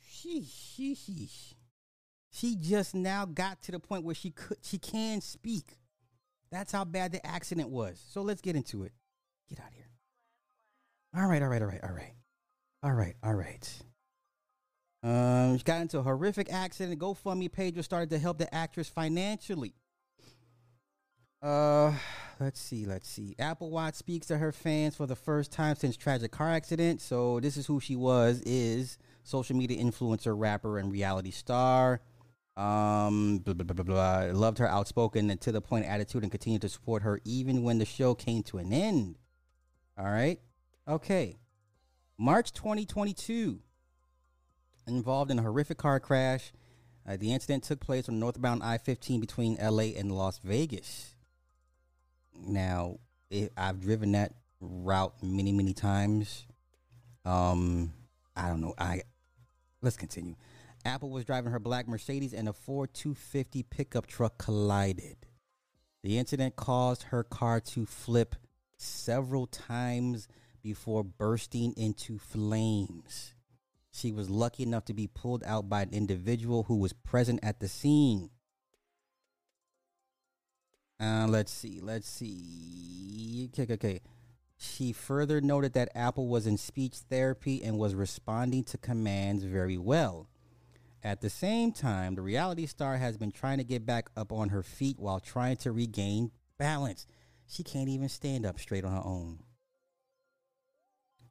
[0.05, 0.45] She
[2.33, 5.77] she just now got to the point where she could she can speak.
[6.51, 8.03] That's how bad the accident was.
[8.11, 8.93] So let's get into it.
[9.49, 9.89] Get out of here.
[11.15, 12.15] All right, all right, all right, all right.
[12.83, 13.83] All right, all right.
[15.05, 16.99] Um, she got into a horrific accident.
[16.99, 19.75] GoFundMe page was started to help the actress financially.
[21.41, 21.93] Uh,
[22.41, 23.35] let's see, let's see.
[23.39, 27.01] Apple Watts speaks to her fans for the first time since tragic car accident.
[27.01, 32.01] So this is who she was: is social media influencer, rapper, and reality star.
[32.57, 34.39] Um, blah, blah, blah, blah, blah.
[34.39, 37.79] Loved her outspoken and to the point attitude and continued to support her even when
[37.79, 39.17] the show came to an end.
[39.99, 40.41] All right.
[40.87, 41.39] Okay.
[42.19, 43.61] March 2022.
[44.87, 46.53] Involved in a horrific car crash.
[47.09, 51.15] Uh, the incident took place on northbound I 15 between LA and Las Vegas.
[52.35, 52.99] Now,
[53.31, 56.47] it, I've driven that route many, many times.
[57.25, 57.93] Um,
[58.37, 58.75] I don't know.
[58.79, 59.03] I
[59.81, 60.35] let's continue.
[60.85, 65.17] Apple was driving her black Mercedes and a Ford 250 pickup truck collided.
[66.03, 68.35] The incident caused her car to flip
[68.77, 70.27] several times
[70.63, 73.35] before bursting into flames.
[73.93, 77.61] She was lucky enough to be pulled out by an individual who was present at
[77.61, 78.31] the scene.
[80.99, 81.81] Uh, let's see.
[81.81, 83.51] Let's see.
[83.53, 84.01] Okay, okay.
[84.57, 89.77] She further noted that Apple was in speech therapy and was responding to commands very
[89.77, 90.29] well.
[91.05, 94.51] At the same time, the reality star has been trying to get back up on
[94.51, 97.07] her feet while trying to regain balance.
[97.47, 99.41] She can't even stand up straight on her own.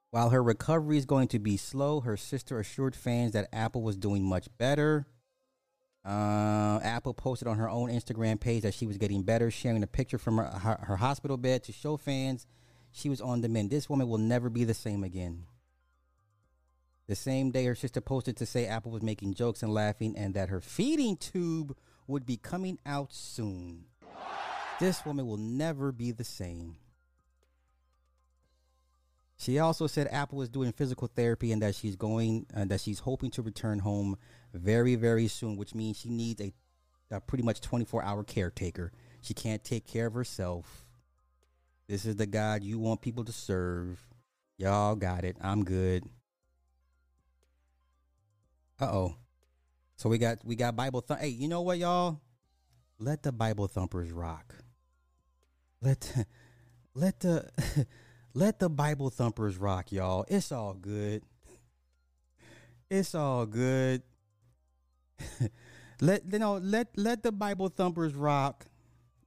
[0.09, 3.95] While her recovery is going to be slow, her sister assured fans that Apple was
[3.95, 5.07] doing much better.
[6.03, 9.87] Uh, Apple posted on her own Instagram page that she was getting better, sharing a
[9.87, 12.45] picture from her, her, her hospital bed to show fans
[12.91, 13.69] she was on the mend.
[13.69, 15.45] This woman will never be the same again.
[17.11, 20.33] The same day, her sister posted to say Apple was making jokes and laughing and
[20.33, 21.75] that her feeding tube
[22.07, 23.83] would be coming out soon.
[24.79, 26.77] This woman will never be the same.
[29.35, 32.99] She also said Apple is doing physical therapy and that she's going and that she's
[32.99, 34.17] hoping to return home
[34.53, 36.53] very very soon, which means she needs a,
[37.13, 38.93] a pretty much 24-hour caretaker.
[39.19, 40.85] She can't take care of herself.
[41.89, 43.99] This is the God you want people to serve.
[44.57, 45.35] Y'all got it.
[45.41, 46.05] I'm good.
[48.81, 49.15] Uh-oh.
[49.95, 51.21] So we got we got Bible thump.
[51.21, 52.19] Hey, you know what y'all?
[52.97, 54.55] Let the Bible thumpers rock.
[55.81, 56.25] Let
[56.95, 57.47] let the
[58.33, 60.25] let the Bible thumpers rock, y'all.
[60.27, 61.21] It's all good.
[62.89, 64.01] It's all good.
[66.01, 68.65] let you know, let let the Bible thumpers rock.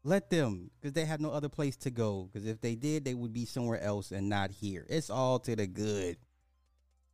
[0.06, 2.28] Let them, because they have no other place to go.
[2.30, 4.84] Because if they did, they would be somewhere else and not here.
[4.90, 6.18] It's all to the good.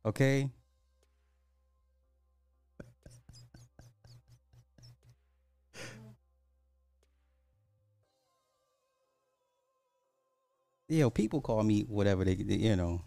[0.05, 0.49] Okay?
[10.91, 13.01] You know, people call me whatever they, you know,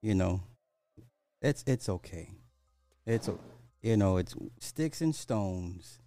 [0.00, 0.42] you know,
[1.42, 2.30] it's it's okay.
[3.04, 3.28] It's
[3.82, 5.98] you know, it's sticks and stones.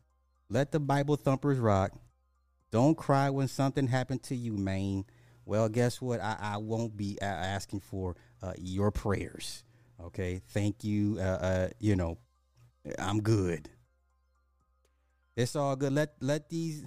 [0.49, 1.91] Let the Bible thumpers rock.
[2.71, 5.05] Don't cry when something happened to you, man.
[5.45, 6.19] Well, guess what?
[6.19, 9.63] I, I won't be asking for uh, your prayers.
[10.01, 11.17] Okay, thank you.
[11.19, 12.17] Uh, uh, you know,
[12.97, 13.69] I'm good.
[15.36, 15.93] It's all good.
[15.93, 16.83] Let let these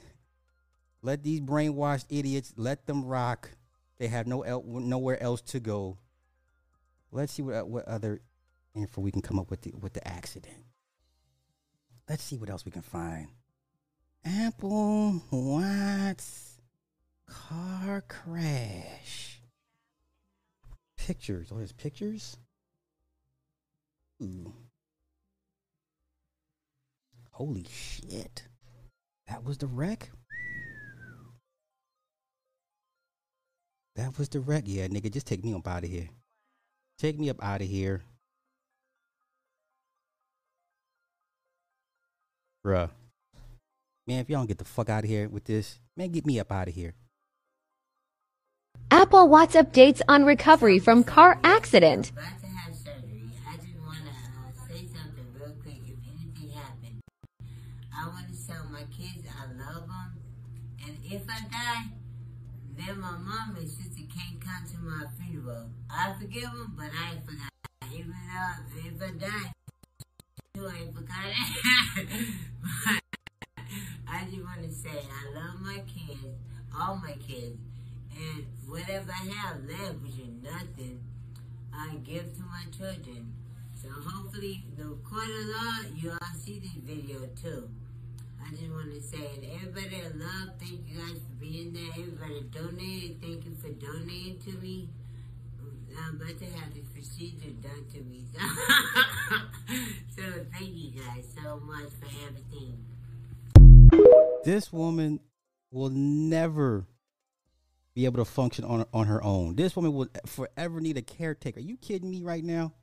[1.03, 3.51] let these brainwashed idiots let them rock.
[3.99, 5.99] They have no el- nowhere else to go.
[7.11, 8.21] Let's see what uh, what other
[8.75, 10.65] info we can come up with the, with the accident.
[12.09, 13.29] Let's see what else we can find.
[14.25, 16.61] Apple Watts
[17.27, 19.41] car crash.
[20.97, 21.49] Pictures.
[21.53, 22.37] Oh, there's pictures.
[24.23, 24.53] Ooh.
[27.31, 28.45] Holy shit.
[29.29, 30.11] That was the wreck?
[33.97, 34.65] That was the wreck.
[34.67, 36.09] Yeah, nigga, just take me up out of here.
[36.99, 38.03] Take me up out of here.
[42.65, 42.91] Bruh.
[44.07, 46.39] Man, if y'all don't get the fuck out of here with this, man, get me
[46.39, 46.95] up out of here.
[48.91, 52.11] Apple Watts updates on recovery from car accident.
[52.11, 53.31] About to have surgery.
[53.49, 55.81] I just want to uh, say something real quick.
[55.87, 57.01] If anything happened,
[57.93, 60.21] I want to tell my kids I love them.
[60.87, 61.96] And if I die,
[62.77, 65.69] then my mom and sister can't come to my funeral.
[65.91, 67.51] I forgive them, but I ain't forgot.
[67.93, 69.53] Even though if I die,
[70.55, 72.09] you ain't forgot it.
[74.09, 76.37] I just want to say I love my kids,
[76.79, 77.59] all my kids,
[78.15, 81.01] and whatever I have left, which is nothing,
[81.75, 83.33] I give to my children.
[83.81, 87.69] So hopefully, the court of law, you all see this video too.
[88.47, 91.91] I just want to say, and everybody I love, thank you guys for being there.
[91.99, 94.89] Everybody donated, thank you for donating to me.
[95.99, 98.25] I'm about to have this procedure done to me.
[98.33, 98.41] So,
[100.17, 100.23] so
[100.53, 102.85] thank you guys so much for everything.
[104.45, 105.19] This woman
[105.73, 106.87] will never
[107.95, 109.57] be able to function on on her own.
[109.57, 111.59] This woman will forever need a caretaker.
[111.59, 112.75] Are you kidding me right now?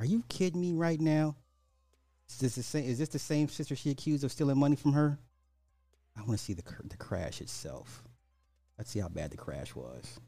[0.00, 1.36] Are you kidding me right now?
[2.34, 2.84] Is this the same?
[2.84, 5.18] Is this the same sister she accused of stealing money from her?
[6.16, 8.02] I want to see the the crash itself.
[8.76, 10.18] Let's see how bad the crash was.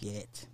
[0.00, 0.46] Shit.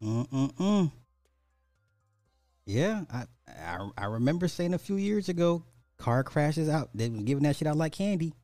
[0.00, 0.92] Mm-mm-mm.
[2.66, 5.64] Yeah, I, I I remember saying a few years ago,
[5.98, 6.90] car crashes out.
[6.94, 8.34] They was giving that shit out like candy.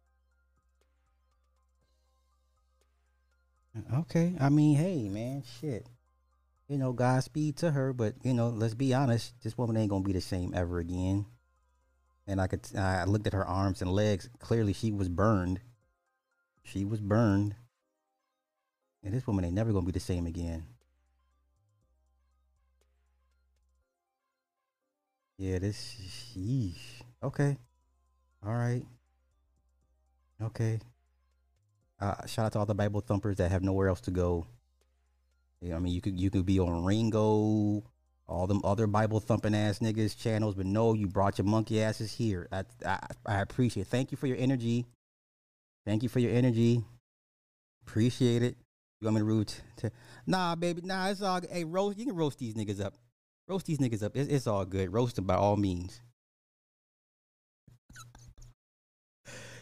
[3.92, 5.86] Okay, I mean, hey, man, shit.
[6.68, 10.04] You know, Godspeed to her, but you know, let's be honest, this woman ain't gonna
[10.04, 11.26] be the same ever again.
[12.26, 14.28] And I could, I looked at her arms and legs.
[14.38, 15.60] Clearly, she was burned.
[16.62, 17.56] She was burned.
[19.02, 20.64] And this woman ain't never gonna be the same again.
[25.43, 25.97] Yeah, this.
[26.36, 27.03] Sheesh.
[27.20, 27.57] Okay.
[28.47, 28.84] All right.
[30.40, 30.78] Okay.
[32.01, 34.47] Uh, shout out to all the Bible thumpers that have nowhere else to go.
[35.61, 37.82] Yeah, I mean, you could you could be on Ringo,
[38.28, 42.12] all them other Bible thumping ass niggas channels, but no, you brought your monkey asses
[42.12, 42.47] here.
[42.53, 43.82] I, I I appreciate.
[43.82, 43.88] It.
[43.88, 44.86] Thank you for your energy.
[45.84, 46.84] Thank you for your energy.
[47.84, 48.57] Appreciate it.
[49.01, 49.61] You want me to root?
[49.78, 49.90] To,
[50.24, 50.82] nah, baby.
[50.84, 51.40] Nah, it's all.
[51.51, 51.99] Hey, roast.
[51.99, 52.95] You can roast these niggas up.
[53.53, 54.16] Roast these niggas up.
[54.16, 54.94] It's, it's all good.
[54.94, 56.00] Roast them by all means.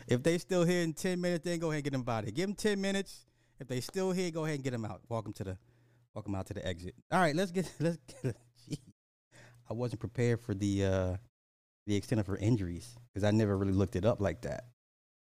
[0.07, 2.31] if they still here in 10 minutes, then go ahead and get them body.
[2.31, 3.27] Give them 10 minutes.
[3.59, 5.01] If they still here, go ahead and get them out.
[5.09, 5.59] Welcome to the
[6.15, 6.95] welcome out to the exit.
[7.11, 8.37] All right, let's get let's get
[9.69, 11.17] I wasn't prepared for the uh
[11.89, 14.67] the extent of her injuries because I never really looked it up like that.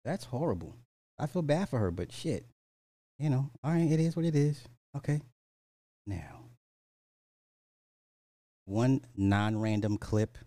[0.03, 0.75] That's horrible.
[1.17, 2.45] I feel bad for her, but shit.
[3.19, 4.61] You know, all right, it is what it is.
[4.97, 5.21] Okay.
[6.05, 6.48] Now,
[8.69, 10.37] one non-random clip.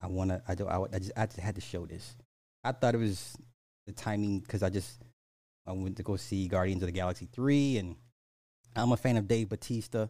[0.00, 0.42] I wanna.
[0.46, 0.66] I do.
[0.66, 1.12] I, I just.
[1.16, 2.16] I just had to show this.
[2.64, 3.36] I thought it was
[3.86, 5.02] the timing because I just.
[5.66, 7.96] I went to go see Guardians of the Galaxy three, and
[8.74, 10.08] I'm a fan of Dave Batista.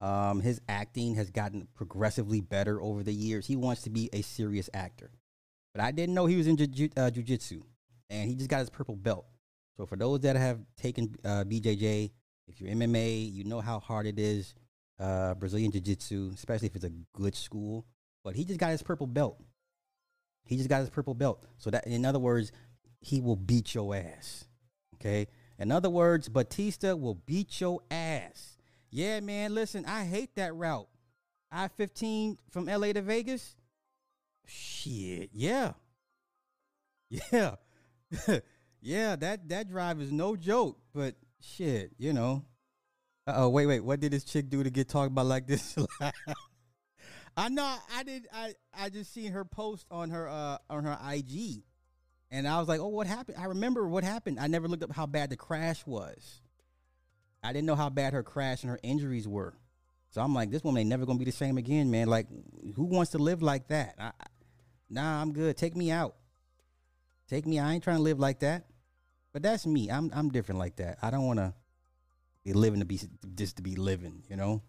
[0.00, 3.46] Um, his acting has gotten progressively better over the years.
[3.46, 5.10] He wants to be a serious actor,
[5.74, 7.62] but I didn't know he was in jiu- uh, jujitsu,
[8.10, 9.26] and he just got his purple belt.
[9.76, 12.10] So for those that have taken uh, BJJ,
[12.48, 14.54] if you're MMA, you know how hard it is
[14.98, 17.86] uh, Brazilian Jiu Jitsu, especially if it's a good school.
[18.24, 19.40] But he just got his purple belt.
[20.44, 21.44] He just got his purple belt.
[21.58, 22.52] So that, in other words,
[23.00, 24.44] he will beat your ass.
[24.94, 25.26] Okay.
[25.58, 28.56] In other words, Batista will beat your ass.
[28.90, 29.54] Yeah, man.
[29.54, 30.88] Listen, I hate that route.
[31.50, 33.56] I 15 from LA to Vegas.
[34.46, 35.30] Shit.
[35.32, 35.72] Yeah.
[37.30, 37.56] Yeah.
[38.80, 42.44] yeah, that that drive is no joke, but shit, you know.
[43.26, 43.80] Oh wait, wait.
[43.80, 45.76] What did this chick do to get talked about like this?
[47.36, 47.76] I know.
[47.94, 48.26] I did.
[48.32, 51.62] I I just seen her post on her uh on her IG,
[52.30, 53.38] and I was like, oh, what happened?
[53.38, 54.40] I remember what happened.
[54.40, 56.40] I never looked up how bad the crash was.
[57.44, 59.54] I didn't know how bad her crash and her injuries were.
[60.10, 62.08] So I'm like, this woman ain't never gonna be the same again, man.
[62.08, 62.26] Like,
[62.74, 63.94] who wants to live like that?
[63.98, 64.10] I,
[64.90, 65.56] nah, I'm good.
[65.56, 66.16] Take me out.
[67.28, 67.58] Take me.
[67.58, 68.66] I ain't trying to live like that.
[69.32, 69.90] But that's me.
[69.90, 70.98] I'm I'm different like that.
[71.00, 71.54] I don't want to
[72.44, 73.00] be living to be
[73.34, 74.62] just to be living, you know.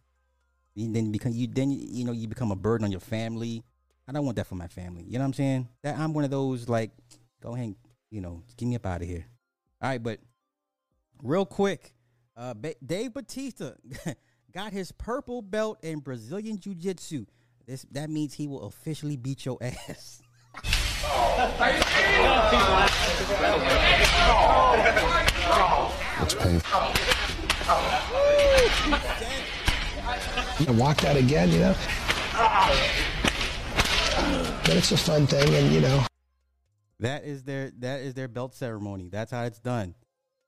[0.76, 3.63] You then become you then you know you become a burden on your family.
[4.07, 5.03] I don't want that for my family.
[5.03, 5.69] You know what I'm saying?
[5.82, 6.91] That I'm one of those like,
[7.41, 7.76] go ahead,
[8.09, 9.26] you know, get me up out of here.
[9.82, 10.19] All right, but
[11.21, 11.93] real quick,
[12.36, 13.71] uh, ba- Dave Batista
[14.51, 17.26] got his purple belt in Brazilian Jiu Jitsu.
[17.65, 20.21] This that means he will officially beat your ass.
[26.21, 27.12] It's painful.
[30.68, 31.76] And walk that again, you know?
[34.66, 36.05] But it's a fun thing, and you know.
[36.99, 39.09] That is their that is their belt ceremony.
[39.09, 39.95] That's how it's done.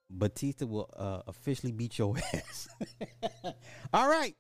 [0.10, 2.70] Batista will uh, officially beat your ass.
[3.94, 4.36] All right,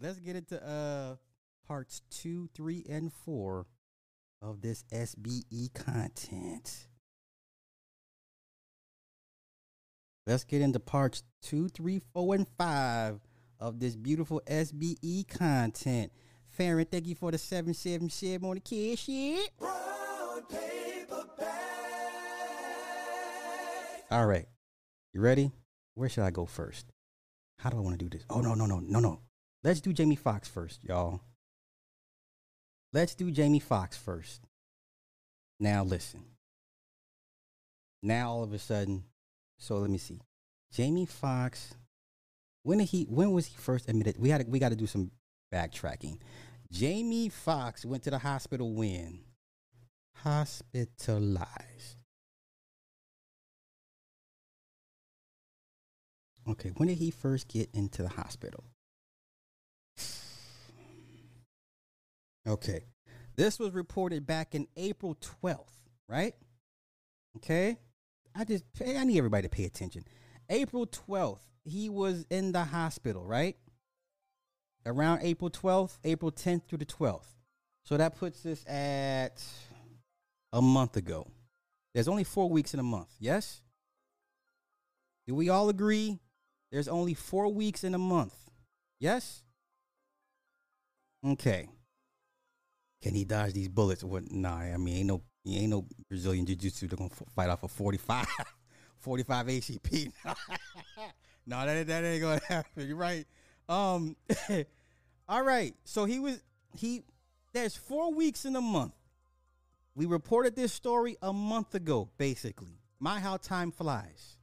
[0.00, 1.16] let's get into uh,
[1.66, 3.66] parts two, three, and four
[4.42, 6.87] of this SBE content.
[10.28, 13.18] Let's get into parts two, three, four, and five
[13.58, 16.12] of this beautiful SBE content.
[16.50, 19.50] Farron, thank you for the seven seven seven on the kid shit.
[24.10, 24.44] All right.
[25.14, 25.50] You ready?
[25.94, 26.92] Where should I go first?
[27.60, 28.26] How do I want to do this?
[28.28, 29.20] Oh, no, no, no, no, no.
[29.64, 31.22] Let's do Jamie Foxx first, y'all.
[32.92, 34.42] Let's do Jamie Foxx first.
[35.58, 36.22] Now, listen.
[38.02, 39.04] Now, all of a sudden,
[39.58, 40.20] so let me see.
[40.72, 41.74] Jamie Foxx
[42.68, 43.04] when did he?
[43.04, 44.18] When was he first admitted?
[44.18, 45.10] We had we got to do some
[45.50, 46.18] backtracking.
[46.70, 49.20] Jamie Foxx went to the hospital when
[50.16, 51.96] hospitalized.
[56.46, 58.64] Okay, when did he first get into the hospital?
[62.46, 62.84] Okay,
[63.36, 65.72] this was reported back in April 12th,
[66.06, 66.34] right?
[67.36, 67.78] Okay,
[68.38, 70.04] I just I need everybody to pay attention.
[70.48, 73.56] April 12th, he was in the hospital, right?
[74.86, 77.26] Around April 12th, April 10th through the 12th.
[77.84, 79.42] So that puts us at
[80.52, 81.26] a month ago.
[81.94, 83.60] There's only four weeks in a month, yes?
[85.26, 86.20] Do we all agree?
[86.70, 88.34] There's only four weeks in a month,
[89.00, 89.42] yes?
[91.26, 91.68] Okay.
[93.02, 94.04] Can he dodge these bullets?
[94.04, 94.30] What?
[94.30, 96.88] Nah, I mean, ain't no, he ain't no Brazilian jiu-jitsu.
[96.88, 98.26] They're gonna f- fight off a 45,
[98.98, 100.12] 45 ACP.
[101.46, 102.86] no, that that ain't gonna happen.
[102.86, 103.26] You're right.
[103.68, 104.16] Um,
[105.28, 105.74] all right.
[105.84, 106.42] So he was
[106.76, 107.02] he.
[107.52, 108.92] There's four weeks in a month.
[109.94, 112.78] We reported this story a month ago, basically.
[113.00, 114.36] My how time flies.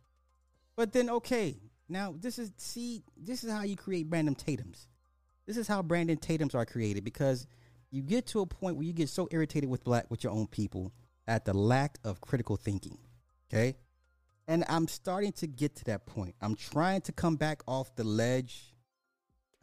[0.75, 1.55] But then, okay,
[1.87, 4.87] now this is see, this is how you create Brandon Tatum's.
[5.45, 7.47] This is how Brandon Tatum's are created because
[7.95, 10.47] you get to a point where you get so irritated with black with your own
[10.47, 10.91] people
[11.29, 12.97] at the lack of critical thinking.
[13.49, 13.77] Okay.
[14.49, 16.35] And I'm starting to get to that point.
[16.41, 18.75] I'm trying to come back off the ledge.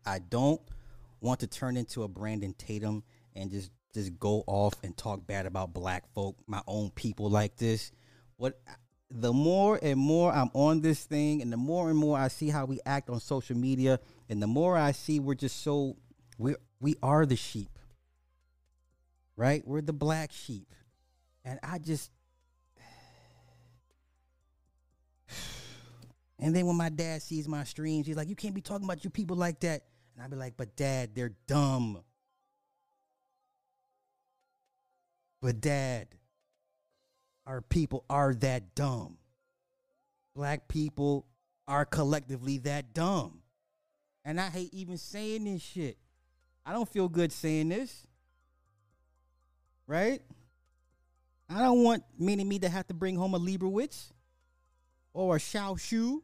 [0.06, 0.62] I don't
[1.20, 3.04] want to turn into a Brandon Tatum
[3.36, 7.56] and just just go off and talk bad about black folk, my own people like
[7.56, 7.92] this.
[8.38, 8.58] What
[9.10, 12.48] the more and more I'm on this thing and the more and more I see
[12.48, 15.98] how we act on social media and the more I see we're just so
[16.38, 17.71] we we are the sheep.
[19.36, 19.66] Right?
[19.66, 20.74] We're the black sheep.
[21.44, 22.10] And I just
[26.38, 29.04] And then when my dad sees my streams, he's like, "You can't be talking about
[29.04, 32.02] you people like that." And I'd be like, "But dad, they're dumb."
[35.40, 36.08] But dad,
[37.46, 39.18] our people are that dumb.
[40.34, 41.26] Black people
[41.66, 43.42] are collectively that dumb.
[44.24, 45.98] And I hate even saying this shit.
[46.64, 48.06] I don't feel good saying this.
[49.86, 50.22] Right?
[51.48, 54.12] I don't want Mini Me to have to bring home a Librowitz
[55.12, 56.22] or a Shao Shu.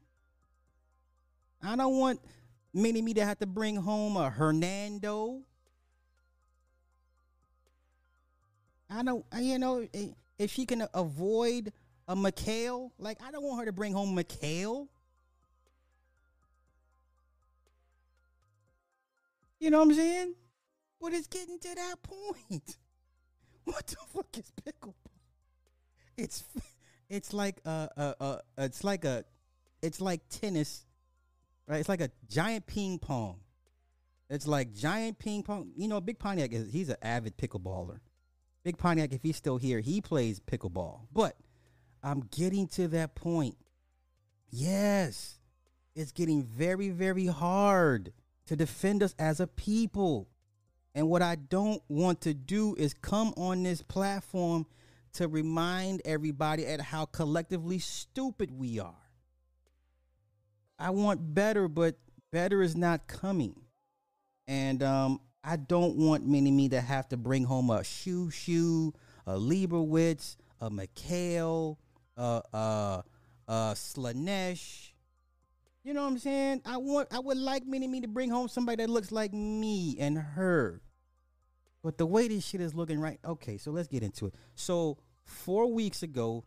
[1.62, 2.20] I don't want
[2.72, 5.40] Mini Me to have to bring home a Hernando.
[8.90, 9.86] I don't, you know,
[10.38, 11.72] if she can avoid
[12.06, 14.88] a McHale, like I don't want her to bring home McHale.
[19.60, 20.34] You know what I'm saying?
[21.00, 22.76] But it's getting to that point.
[23.68, 24.94] What the fuck is pickleball?
[26.16, 26.42] It's
[27.10, 29.24] it's like a, uh uh it's like a
[29.82, 30.86] it's like tennis,
[31.66, 31.78] right?
[31.78, 33.40] It's like a giant ping pong.
[34.30, 35.72] It's like giant ping pong.
[35.76, 38.00] You know, Big Pontiac is he's an avid pickleballer.
[38.64, 41.00] Big Pontiac, if he's still here, he plays pickleball.
[41.12, 41.36] But
[42.02, 43.56] I'm getting to that point.
[44.50, 45.38] Yes,
[45.94, 48.12] it's getting very, very hard
[48.46, 50.28] to defend us as a people.
[50.98, 54.66] And what I don't want to do is come on this platform
[55.12, 59.08] to remind everybody at how collectively stupid we are.
[60.76, 61.94] I want better, but
[62.32, 63.60] better is not coming.
[64.48, 68.92] And um, I don't want Mini Me to have to bring home a Shoo Shoo,
[69.24, 71.76] a Lieberwitz, a McHale,
[72.16, 73.04] a, a,
[73.46, 74.90] a Slanesh.
[75.84, 76.62] You know what I'm saying?
[76.66, 79.96] I want I would like Mini Me to bring home somebody that looks like me
[80.00, 80.82] and her.
[81.82, 84.34] But the way this shit is looking right, okay, so let's get into it.
[84.54, 86.44] So four weeks ago,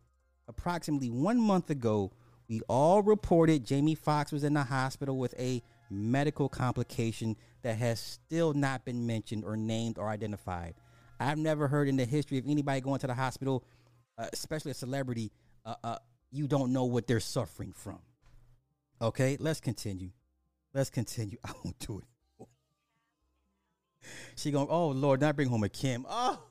[0.48, 2.12] approximately one month ago,
[2.50, 8.00] we all reported Jamie Foxx was in the hospital with a medical complication that has
[8.00, 10.76] still not been mentioned or named or identified.
[11.20, 13.64] I've never heard in the history of anybody going to the hospital,
[14.18, 15.32] uh, especially a celebrity,
[15.66, 15.98] uh, uh,
[16.32, 18.00] you don't know what they're suffering from.
[19.02, 20.12] Okay, let's continue.
[20.74, 21.38] Let's continue.
[21.46, 22.06] I won't do it.
[24.36, 26.06] She going, oh Lord, not bring home a Kim.
[26.10, 26.42] Oh,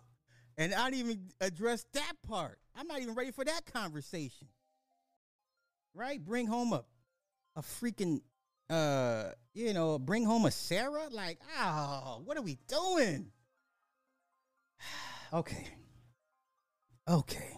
[0.57, 2.59] and I didn't even address that part.
[2.77, 4.49] I'm not even ready for that conversation.
[5.95, 6.25] Right?
[6.25, 6.85] Bring home a
[7.57, 8.21] a freaking
[8.71, 11.09] uh, you know, bring home a Sarah?
[11.11, 13.33] Like, oh, what are we doing?
[15.33, 15.67] okay.
[17.09, 17.57] Okay.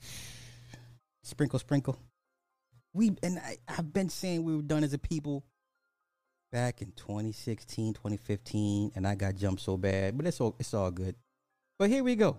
[1.22, 1.98] Sprinkle, sprinkle.
[2.94, 5.44] We and I, I've been saying we were done as a people
[6.50, 10.90] back in 2016, 2015, and I got jumped so bad, but it's all it's all
[10.90, 11.14] good.
[11.78, 12.38] But here we go.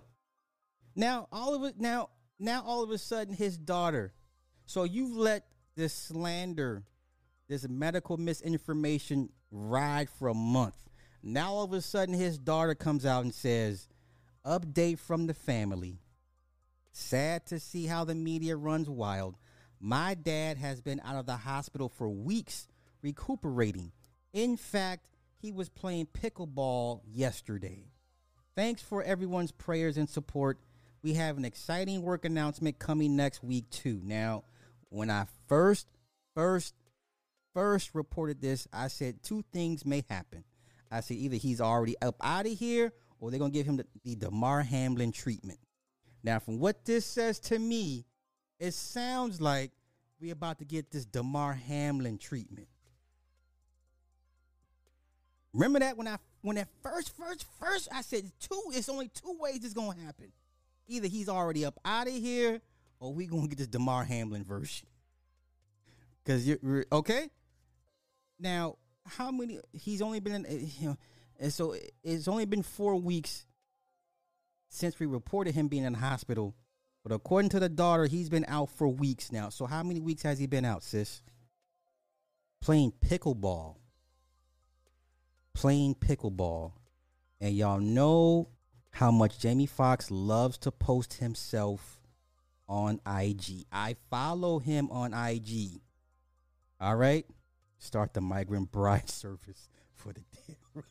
[0.96, 4.12] Now all of it now now all of a sudden his daughter.
[4.66, 5.46] So you've let
[5.76, 6.84] this slander
[7.48, 10.76] this medical misinformation ride for a month.
[11.22, 13.88] Now all of a sudden his daughter comes out and says,
[14.44, 16.00] "Update from the family.
[16.92, 19.36] Sad to see how the media runs wild.
[19.78, 22.68] My dad has been out of the hospital for weeks
[23.02, 23.92] recuperating.
[24.32, 25.06] In fact,
[25.38, 27.86] he was playing pickleball yesterday.
[28.54, 30.58] Thanks for everyone's prayers and support.
[31.02, 34.00] We have an exciting work announcement coming next week too.
[34.04, 34.44] Now,
[34.90, 35.86] when I first
[36.34, 36.74] first
[37.54, 40.44] first reported this, I said two things may happen.
[40.90, 43.76] I said either he's already up out of here or they're going to give him
[43.78, 45.58] the, the Damar Hamlin treatment.
[46.22, 48.04] Now, from what this says to me,
[48.58, 49.70] it sounds like
[50.20, 52.68] we're about to get this Damar Hamlin treatment.
[55.52, 59.36] Remember that when I when at first first first I said two it's only two
[59.38, 60.32] ways it's gonna happen.
[60.86, 62.60] Either he's already up out of here
[63.00, 64.86] or we gonna get this Damar Hamlin version.
[66.24, 67.30] Cause you're okay.
[68.38, 68.76] Now,
[69.06, 69.58] how many?
[69.72, 70.96] He's only been, in, eh, you know,
[71.38, 73.46] and so it's only been four weeks
[74.68, 76.54] since we reported him being in the hospital.
[77.02, 79.48] But according to the daughter, he's been out for weeks now.
[79.48, 81.22] So how many weeks has he been out, sis?
[82.60, 83.76] Playing pickleball.
[85.60, 86.72] Playing pickleball.
[87.38, 88.48] And y'all know
[88.92, 92.00] how much Jamie Foxx loves to post himself
[92.66, 93.66] on IG.
[93.70, 95.82] I follow him on IG.
[96.80, 97.26] All right?
[97.76, 100.22] Start the migrant bride service for the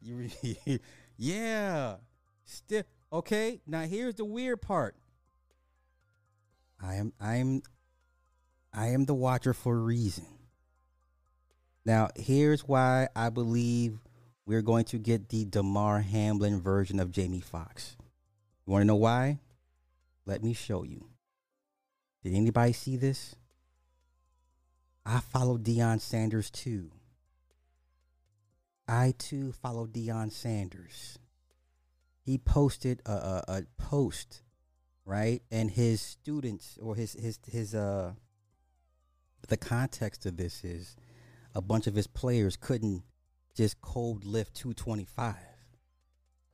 [0.00, 0.30] you,
[1.18, 1.96] yeah.
[2.44, 3.60] Still okay.
[3.66, 4.96] Now here's the weird part.
[6.82, 7.60] I am I am
[8.72, 10.24] I am the watcher for a reason.
[11.84, 13.98] Now here's why I believe
[14.46, 17.96] we're going to get the Damar Hamlin version of Jamie Foxx.
[18.66, 19.38] You want to know why?
[20.26, 21.06] Let me show you.
[22.22, 23.34] Did anybody see this?
[25.04, 26.90] I follow Deion Sanders too.
[28.88, 31.18] I too follow Deion Sanders.
[32.22, 34.42] He posted a, a, a post,
[35.04, 35.42] right?
[35.50, 38.12] And his students or his his his uh
[39.48, 40.96] the context of this is
[41.54, 43.02] a bunch of his players couldn't
[43.54, 45.34] just cold lift 225.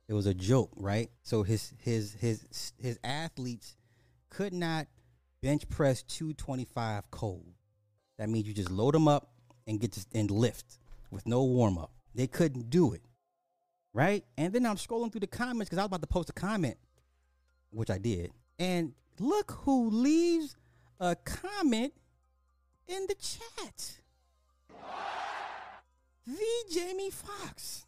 [0.07, 1.09] It was a joke, right?
[1.23, 3.75] So his his his his athletes
[4.29, 4.87] could not
[5.41, 7.53] bench press 225 cold.
[8.17, 9.31] That means you just load them up
[9.67, 10.79] and get to, and lift
[11.09, 11.91] with no warm up.
[12.13, 13.01] They couldn't do it,
[13.93, 14.23] right?
[14.37, 16.77] And then I'm scrolling through the comments because I was about to post a comment,
[17.69, 20.55] which I did, and look who leaves
[20.99, 21.93] a comment
[22.87, 24.01] in the chat.
[26.27, 26.35] The
[26.71, 27.85] Jamie Foxx.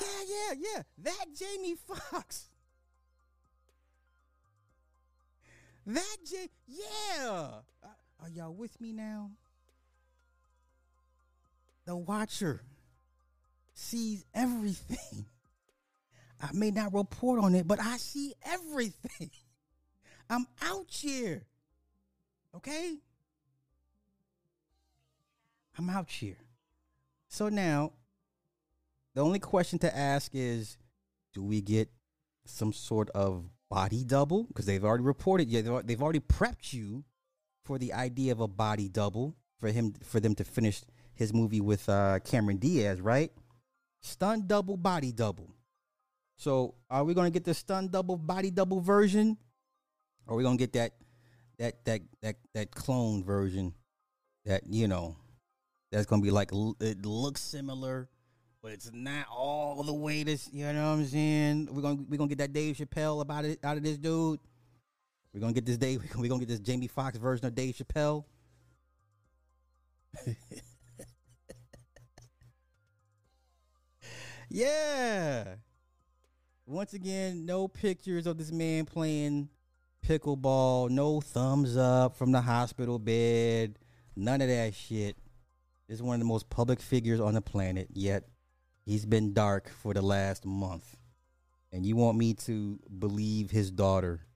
[0.00, 0.82] Yeah, yeah, yeah.
[0.98, 2.48] That Jamie Foxx.
[5.86, 7.48] That J, yeah.
[7.82, 7.88] Uh,
[8.20, 9.30] are y'all with me now?
[11.86, 12.62] The watcher
[13.74, 15.26] sees everything.
[16.40, 19.30] I may not report on it, but I see everything.
[20.30, 21.44] I'm out here.
[22.54, 22.98] Okay?
[25.78, 26.38] I'm out here.
[27.28, 27.92] So now,
[29.14, 30.76] the only question to ask is
[31.34, 31.88] do we get
[32.44, 37.04] some sort of body double because they've already reported yeah they've already prepped you
[37.64, 40.82] for the idea of a body double for him for them to finish
[41.14, 43.30] his movie with uh, Cameron Diaz, right?
[44.00, 45.54] Stun double, body double.
[46.36, 49.36] So are we gonna get the stun double, body double version,
[50.26, 50.92] or are we gonna get that
[51.58, 53.74] that that that that clone version
[54.44, 55.16] that you know
[55.92, 58.08] that's gonna be like it looks similar,
[58.62, 60.48] but it's not all the way this.
[60.50, 61.68] You know what I'm saying?
[61.70, 64.40] We're gonna we're gonna get that Dave Chappelle about it out of this dude.
[65.34, 66.02] We're gonna get this Dave.
[66.16, 68.24] We're gonna get this Jamie Foxx version of Dave Chappelle.
[74.48, 75.56] yeah.
[76.64, 79.50] Once again, no pictures of this man playing
[80.06, 80.88] pickleball.
[80.88, 83.78] No thumbs up from the hospital bed.
[84.16, 85.16] None of that shit.
[85.88, 87.88] Is one of the most public figures on the planet.
[87.92, 88.24] Yet
[88.84, 90.96] He's been dark for the last month.
[91.72, 94.26] And you want me to believe his daughter.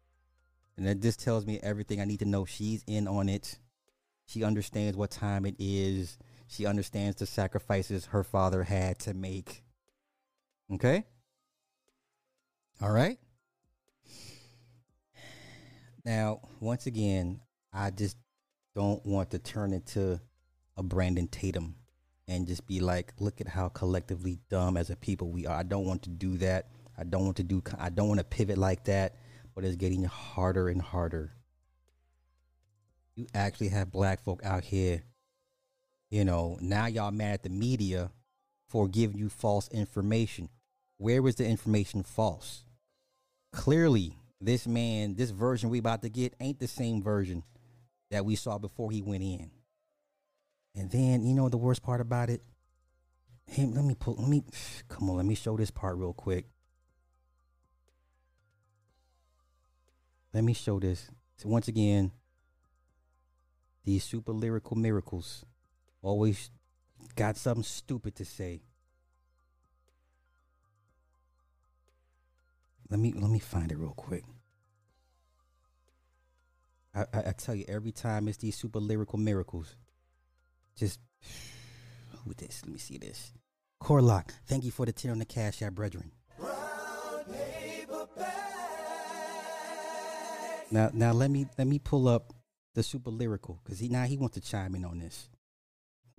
[0.76, 2.44] And that just tells me everything I need to know.
[2.44, 3.58] She's in on it.
[4.26, 6.18] She understands what time it is.
[6.48, 9.64] She understands the sacrifices her father had to make.
[10.72, 11.04] Okay?
[12.80, 13.18] All right?
[16.04, 17.40] Now, once again,
[17.72, 18.16] I just
[18.76, 20.20] don't want to turn into
[20.76, 21.76] a Brandon Tatum
[22.28, 25.56] and just be like, look at how collectively dumb as a people we are.
[25.56, 26.68] I don't want to do that.
[26.98, 27.62] I don't want to do.
[27.78, 29.14] I don't want to pivot like that.
[29.54, 31.32] But it's getting harder and harder.
[33.14, 35.02] You actually have black folk out here.
[36.10, 38.10] You know, now y'all mad at the media
[38.68, 40.48] for giving you false information.
[40.98, 42.64] Where was the information false?
[43.52, 47.42] Clearly, this man, this version we about to get ain't the same version
[48.10, 49.50] that we saw before he went in.
[50.76, 52.42] And then, you know the worst part about it?
[53.58, 54.44] Let me pull let me
[54.88, 56.46] come on, let me show this part real quick.
[60.34, 61.10] Let me show this.
[61.36, 62.10] So once again,
[63.84, 65.44] these super lyrical miracles
[66.02, 66.50] always
[67.14, 68.62] got something stupid to say.
[72.90, 74.24] Let me let me find it real quick.
[76.94, 79.76] I, I, I tell you, every time it's these super lyrical miracles.
[80.76, 81.00] Just
[82.24, 82.62] who this?
[82.64, 83.32] Let me see this.
[83.82, 86.12] Corlock, thank you for the 10 on the cash app, brethren.
[90.70, 92.32] Now now let me let me pull up
[92.74, 95.28] the super lyrical because he now he wants to chime in on this.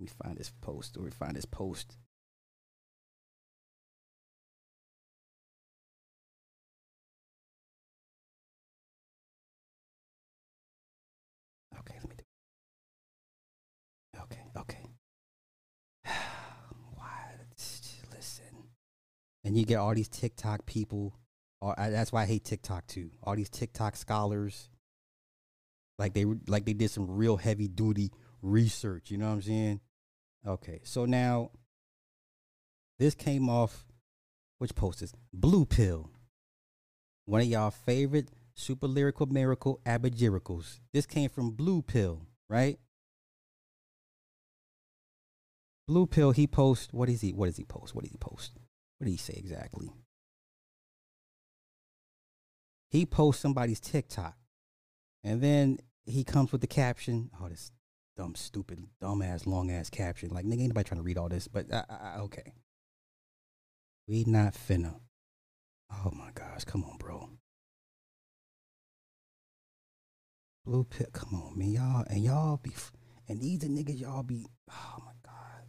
[0.00, 1.96] Let me find this post or find this post.
[19.48, 21.14] And you get all these TikTok people.
[21.62, 23.12] I, uh, that's why I hate TikTok too.
[23.22, 24.68] All these TikTok scholars,
[25.98, 28.10] like they like they did some real heavy duty
[28.42, 29.10] research.
[29.10, 29.80] You know what I'm saying?
[30.46, 31.50] Okay, so now
[32.98, 33.86] this came off.
[34.58, 36.10] Which post is Blue Pill?
[37.24, 40.80] One of y'all favorite super lyrical miracle abajiricals.
[40.92, 42.20] This came from Blue Pill,
[42.50, 42.78] right?
[45.86, 46.32] Blue Pill.
[46.32, 46.92] He post.
[46.92, 47.32] What is he?
[47.32, 47.94] What does he post?
[47.94, 48.58] What did he post?
[48.98, 49.90] What did he say exactly?
[52.90, 54.36] He posts somebody's TikTok,
[55.22, 57.30] and then he comes with the caption.
[57.40, 57.70] Oh, this
[58.16, 60.30] dumb, stupid, dumbass, long ass caption.
[60.30, 62.54] Like nigga, ain't nobody trying to read all this, but uh, uh, okay.
[64.08, 64.94] We not finna.
[65.92, 67.28] Oh my gosh, come on, bro.
[70.64, 72.72] Blue pill, come on, man, y'all, and y'all be,
[73.28, 74.46] and these are niggas y'all be.
[74.70, 75.66] Oh my god,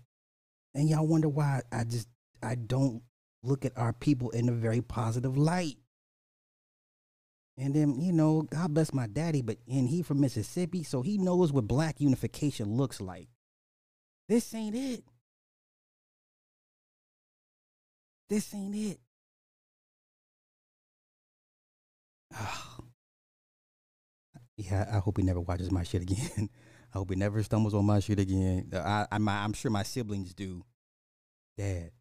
[0.73, 2.07] and y'all wonder why I just
[2.41, 3.03] I don't
[3.43, 5.77] look at our people in a very positive light.
[7.57, 11.17] And then, you know, God bless my daddy, but and he from Mississippi, so he
[11.17, 13.27] knows what black unification looks like.
[14.29, 15.03] This ain't it.
[18.29, 18.99] This ain't it.
[22.35, 22.65] Oh.
[24.61, 26.49] Yeah, I hope he never watches my shit again.
[26.93, 28.69] I hope he never stumbles on my shit again.
[28.73, 30.65] I, I, I'm sure my siblings do.
[31.57, 31.91] Dad.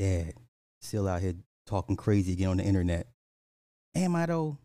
[0.00, 0.32] Dad.
[0.80, 1.34] Still out here
[1.66, 3.06] talking crazy again on the internet.
[3.94, 4.56] Am I though?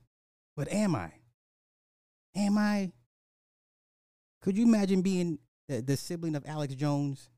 [0.55, 1.11] But am I?
[2.37, 2.93] Am I?
[4.41, 7.29] Could you imagine being the, the sibling of Alex Jones?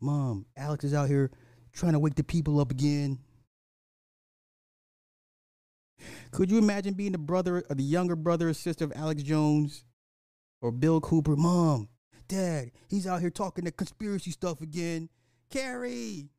[0.00, 1.30] Mom, Alex is out here
[1.72, 3.20] trying to wake the people up again.
[6.32, 9.84] Could you imagine being the brother or the younger brother or sister of Alex Jones
[10.60, 11.36] or Bill Cooper?
[11.36, 11.88] Mom,
[12.26, 15.08] Dad, he's out here talking the conspiracy stuff again.
[15.50, 16.30] Carrie,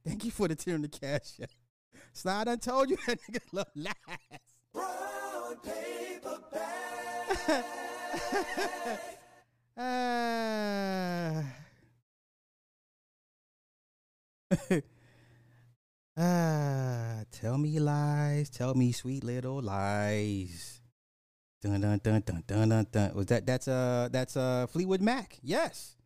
[0.06, 1.38] Thank you for the in the cash.
[2.12, 3.96] Slide I told you that nigga love last.
[4.72, 7.74] Brown paper bag.
[16.22, 20.82] Ah, tell me lies, tell me sweet little lies.
[21.62, 23.14] Dun dun dun dun dun dun dun.
[23.14, 25.38] Was that that's uh that's uh Fleetwood Mac?
[25.42, 25.96] Yes.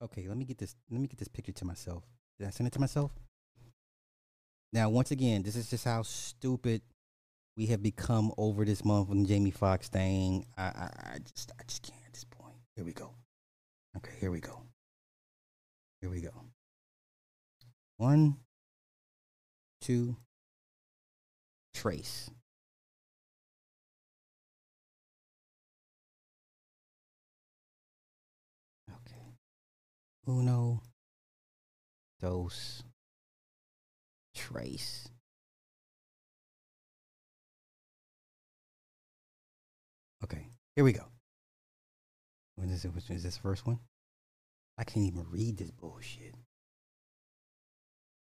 [0.00, 0.74] Okay, let me get this.
[0.90, 2.04] Let me get this picture to myself.
[2.38, 3.12] Did I send it to myself?
[4.72, 6.80] Now, once again, this is just how stupid
[7.56, 10.46] we have become over this month with Jamie Foxx thing.
[10.56, 12.56] I, I, I just, I just can't at this point.
[12.74, 13.12] Here we go.
[13.98, 14.62] Okay, here we go.
[16.00, 16.30] Here we go.
[17.98, 18.38] One,
[19.82, 20.16] two,
[21.74, 22.30] trace.
[28.90, 29.34] Okay.
[30.26, 30.80] Uno,
[32.20, 32.82] dos,
[34.42, 35.08] trace.
[40.24, 41.04] Okay, here we go.
[42.56, 42.94] When is it?
[42.94, 43.78] Which is this first one?
[44.78, 46.34] I can't even read this bullshit.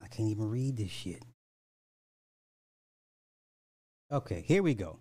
[0.03, 1.25] I can't even read this shit.
[4.11, 4.99] Okay, here we go.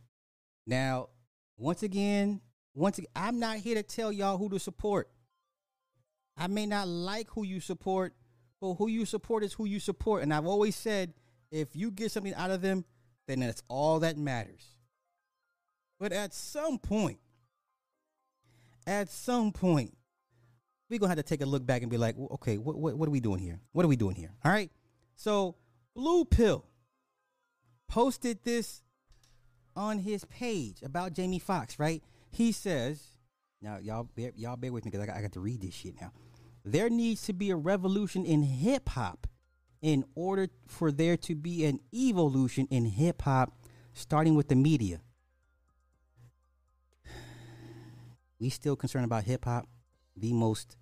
[0.66, 1.09] Now,
[1.57, 2.39] once again,
[2.74, 5.09] once again, I'm not here to tell y'all who to support.
[6.38, 8.14] I may not like who you support,
[8.62, 10.22] but who you support is who you support.
[10.22, 11.14] And I've always said,
[11.51, 12.86] if you get something out of them,
[13.28, 14.64] then that's all that matters.
[15.99, 17.20] But at some point,
[18.88, 19.95] at some point,
[20.89, 23.07] we're gonna have to take a look back and be like, okay, what, what what
[23.07, 23.59] are we doing here?
[23.72, 24.32] What are we doing here?
[24.43, 24.72] All right.
[25.16, 25.55] So
[25.95, 26.66] Blue Pill
[27.88, 28.82] posted this
[29.76, 32.03] on his page about Jamie Foxx, right?
[32.30, 33.01] He says,
[33.62, 35.99] now y'all bear, y'all bear with me because I I got to read this shit
[36.01, 36.12] now.
[36.64, 39.28] There needs to be a revolution in hip hop
[39.82, 43.57] in order for there to be an evolution in hip hop,
[43.93, 45.01] starting with the media.
[48.39, 49.68] We still concerned about hip hop,
[50.16, 50.78] the most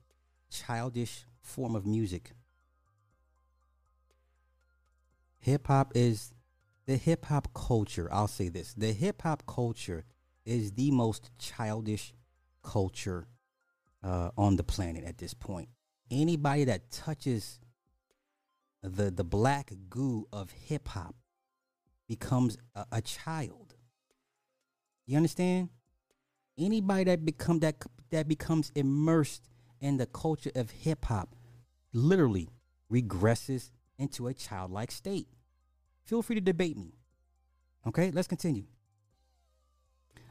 [0.50, 2.32] childish form of music.
[5.40, 6.34] Hip hop is
[6.86, 8.10] the hip hop culture.
[8.12, 10.04] I'll say this the hip hop culture
[10.46, 12.14] is the most childish
[12.64, 13.28] culture
[14.04, 15.70] uh, on the planet at this point.
[16.12, 17.60] Anybody that touches
[18.82, 21.16] the the black goo of hip hop
[22.08, 23.76] becomes a, a child.
[25.06, 25.70] You understand?
[26.58, 27.76] Anybody that become that
[28.12, 29.50] that becomes immersed
[29.82, 31.36] in the culture of hip hop
[31.94, 32.50] literally
[32.92, 35.28] regresses into a childlike state.
[36.04, 36.94] Feel free to debate me.
[37.86, 38.66] Okay, let's continue.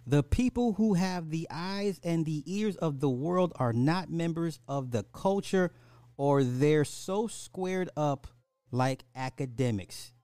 [0.08, 4.58] The people who have the eyes and the ears of the world are not members
[4.66, 5.70] of the culture
[6.16, 8.26] or they're so squared up
[8.70, 10.14] like academics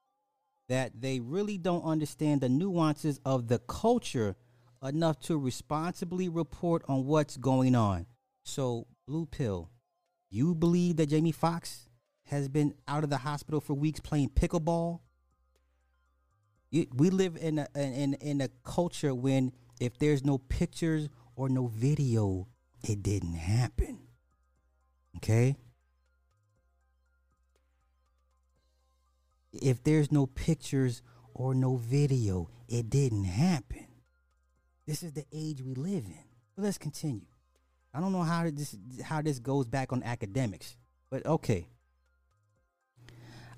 [0.71, 4.37] that they really don't understand the nuances of the culture
[4.83, 8.07] enough to responsibly report on what's going on.
[8.43, 9.69] So, Blue Pill,
[10.31, 11.91] you believe that Jamie Foxx
[12.29, 15.01] has been out of the hospital for weeks playing pickleball?
[16.73, 21.67] We live in a in in a culture when if there's no pictures or no
[21.67, 22.49] video,
[22.83, 23.99] it didn't happen.
[25.17, 25.57] Okay?
[29.53, 31.03] If there's no pictures
[31.33, 33.87] or no video, it didn't happen.
[34.87, 36.25] This is the age we live in.
[36.57, 37.27] But let's continue.
[37.93, 40.77] I don't know how this how this goes back on academics,
[41.11, 41.69] but okay.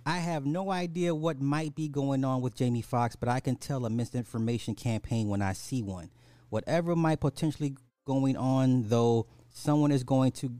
[0.09, 3.57] I have no idea what might be going on with Jamie Foxx, but I can
[3.57, 6.11] tell a misinformation campaign when I see one.
[6.49, 7.77] Whatever might potentially
[8.07, 10.53] going on, though, someone is going to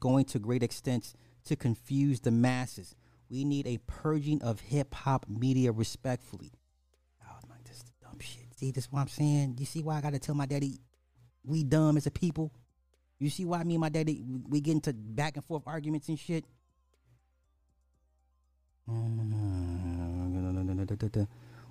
[0.00, 1.14] going to great extents
[1.46, 2.94] to confuse the masses.
[3.28, 6.52] We need a purging of hip hop media respectfully.
[7.24, 8.54] Oh my, this is dumb shit.
[8.54, 9.56] See, this is what I'm saying.
[9.58, 10.78] You see why I gotta tell my daddy
[11.44, 12.52] we dumb as a people?
[13.18, 16.16] You see why me and my daddy we get into back and forth arguments and
[16.16, 16.44] shit?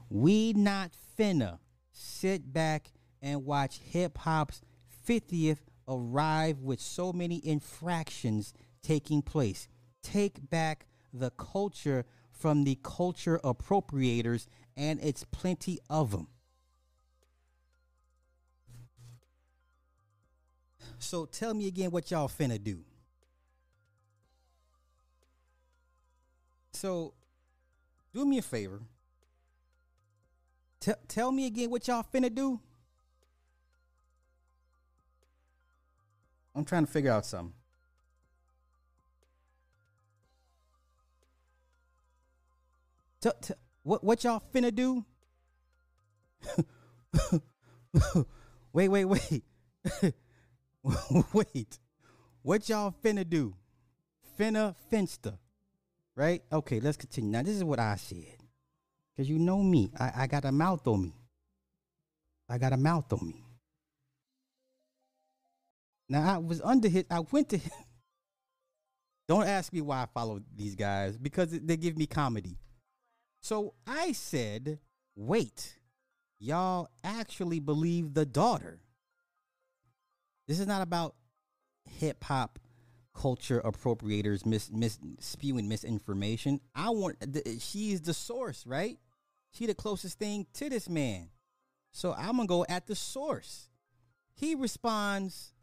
[0.09, 1.59] We not finna
[1.93, 2.91] sit back
[3.21, 4.61] and watch hip hop's
[5.07, 8.53] 50th arrive with so many infractions
[8.83, 9.67] taking place.
[10.03, 16.27] Take back the culture from the culture appropriators, and it's plenty of them.
[20.97, 22.83] So tell me again what y'all finna do.
[26.81, 27.13] So
[28.11, 28.81] do me a favor.
[30.79, 32.59] T- tell me again what y'all finna do.
[36.55, 37.53] I'm trying to figure out something.
[43.21, 43.53] T- t-
[43.83, 45.05] what what y'all finna do?
[48.73, 49.43] wait, wait, wait.
[51.31, 51.79] wait.
[52.41, 53.53] What y'all finna do?
[54.39, 55.37] Finna finsta.
[56.21, 56.43] Right?
[56.53, 57.31] Okay, let's continue.
[57.31, 58.37] Now this is what I said.
[59.17, 59.91] Cause you know me.
[59.99, 61.15] I, I got a mouth on me.
[62.47, 63.43] I got a mouth on me.
[66.07, 67.71] Now I was under his I went to him.
[69.27, 72.59] Don't ask me why I follow these guys because they give me comedy.
[73.41, 74.77] So I said,
[75.15, 75.79] wait,
[76.37, 78.79] y'all actually believe the daughter.
[80.47, 81.15] This is not about
[81.89, 82.59] hip hop
[83.13, 86.59] culture appropriators mis, mis spewing misinformation.
[86.75, 88.97] I want the, she's the source, right?
[89.51, 91.29] She the closest thing to this man.
[91.91, 93.69] So I'm gonna go at the source.
[94.33, 95.53] He responds,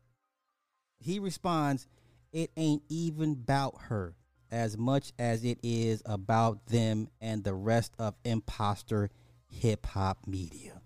[0.99, 1.87] he responds,
[2.33, 4.15] it ain't even about her
[4.51, 9.11] as much as it is about them and the rest of imposter
[9.47, 10.81] hip hop media.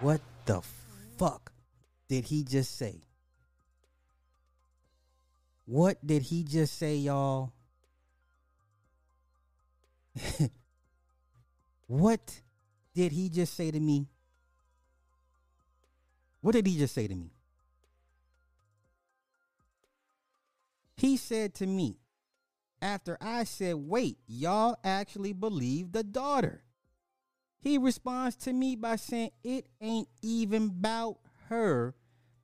[0.00, 0.62] What the
[1.18, 1.52] fuck
[2.08, 3.02] did he just say?
[5.66, 7.52] What did he just say, y'all?
[11.86, 12.40] what
[12.94, 14.08] did he just say to me?
[16.40, 17.30] What did he just say to me?
[20.96, 21.96] He said to me,
[22.80, 26.62] after I said, wait, y'all actually believe the daughter.
[27.60, 31.16] He responds to me by saying it ain't even about
[31.48, 31.94] her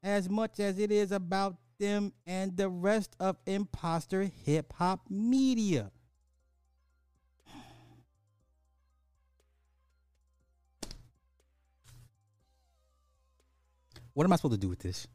[0.02, 5.90] as much as it is about them and the rest of imposter hip hop media.
[14.14, 15.08] What am I supposed to do with this?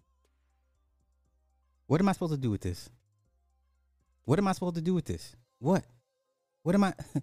[1.87, 2.89] What am I supposed to do with this?
[4.25, 5.35] What am I supposed to do with this?
[5.59, 5.85] What?
[6.63, 6.93] What am I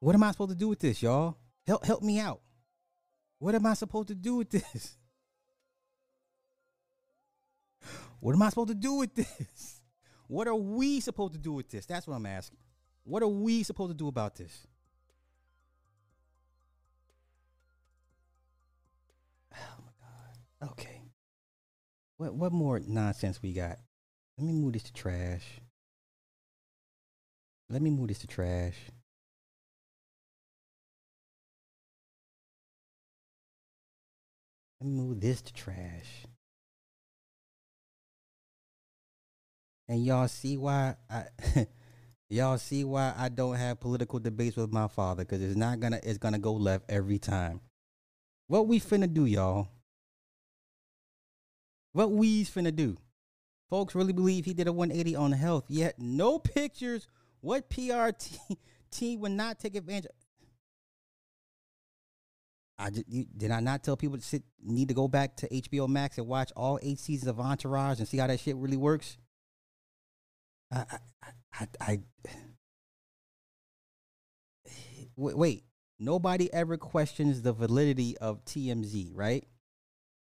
[0.00, 1.36] What am I supposed to do with this, y'all?
[1.66, 2.40] Help help me out.
[3.38, 4.96] What am I supposed to do with this?
[8.20, 9.76] What am I supposed to do with this?
[10.28, 11.86] What are we supposed to do with this?
[11.86, 12.60] That's what I'm asking.
[13.02, 14.64] What are we supposed to do about this?
[19.52, 20.70] Oh my god.
[20.70, 21.02] Okay.
[22.16, 23.78] What what more nonsense we got?
[24.38, 25.60] Let me move this to trash.
[27.68, 28.76] Let me move this to trash.
[34.80, 36.24] Let me move this to trash.
[39.90, 41.24] And y'all see why I
[42.28, 45.98] y'all see why I don't have political debates with my father because it's not gonna
[46.04, 47.60] it's gonna go left every time.
[48.46, 49.66] What we finna do, y'all?
[51.92, 52.98] What we's finna do?
[53.68, 57.08] Folks really believe he did a 180 on health, yet no pictures.
[57.40, 58.38] What PRT
[58.92, 60.12] team would not take advantage?
[62.78, 65.48] I just, you, did I not tell people to sit need to go back to
[65.48, 68.76] HBO Max and watch all eight seasons of Entourage and see how that shit really
[68.76, 69.18] works?
[70.72, 70.84] I,
[71.22, 72.00] I, I, I
[75.16, 75.64] wait.
[75.98, 79.46] Nobody ever questions the validity of TMZ, right?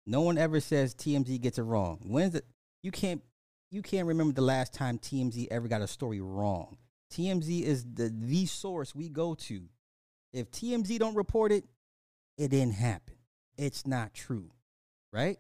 [0.06, 2.00] No one ever says TMZ gets it wrong.
[2.06, 2.46] When's it?
[2.82, 3.22] You can't.
[3.70, 6.78] You can't remember the last time TMZ ever got a story wrong.
[7.12, 9.64] TMZ is the the source we go to.
[10.32, 11.64] If TMZ don't report it,
[12.38, 13.16] it didn't happen.
[13.58, 14.50] It's not true,
[15.12, 15.38] right?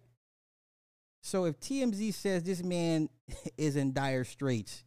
[1.22, 3.08] So if TMZ says this man
[3.58, 4.84] is in dire straits,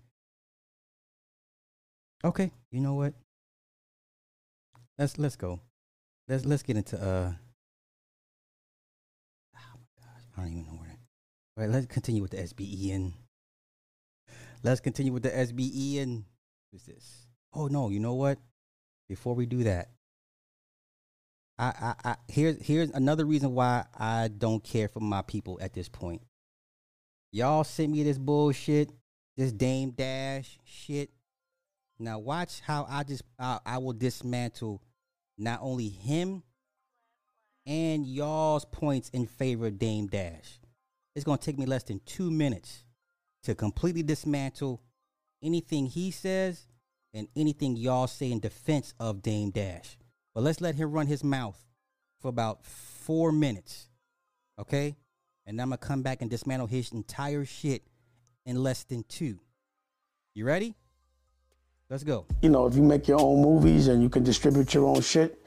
[2.23, 3.13] okay, you know what?
[4.97, 5.61] Let's let's go.
[6.27, 7.31] Let's let's get into uh.
[9.55, 10.97] Oh my gosh, I don't even know where.
[11.57, 13.13] All right, let's continue with the SBE and
[14.63, 16.25] let's continue with the SBE and
[16.71, 17.27] who's this?
[17.53, 18.37] Oh no, you know what?
[19.07, 19.89] Before we do that,
[21.57, 25.73] I, I, I here's here's another reason why I don't care for my people at
[25.73, 26.21] this point.
[27.31, 28.91] Y'all sent me this bullshit,
[29.35, 31.09] this Dame Dash shit.
[31.99, 34.81] Now watch how I just uh, I, I will dismantle
[35.37, 36.43] not only him
[37.65, 40.59] and y'all's points in favor of Dame Dash.
[41.15, 42.85] It's gonna take me less than two minutes
[43.43, 44.81] to completely dismantle
[45.43, 46.67] anything he says
[47.13, 49.97] and anything y'all say in defense of Dame Dash.
[50.33, 51.59] But let's let him run his mouth
[52.21, 53.89] for about four minutes.
[54.57, 54.95] Okay?
[55.45, 57.83] And I'm gonna come back and dismantle his entire shit
[58.45, 59.39] in less than two.
[60.33, 60.75] You ready?
[61.89, 62.25] Let's go.
[62.41, 65.41] You know, if you make your own movies and you can distribute your own shit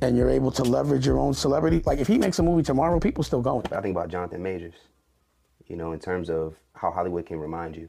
[0.00, 3.00] and you're able to leverage your own celebrity, like if he makes a movie tomorrow,
[3.00, 3.66] people still going.
[3.72, 4.74] I think about Jonathan Majors,
[5.66, 7.88] you know, in terms of how Hollywood can remind you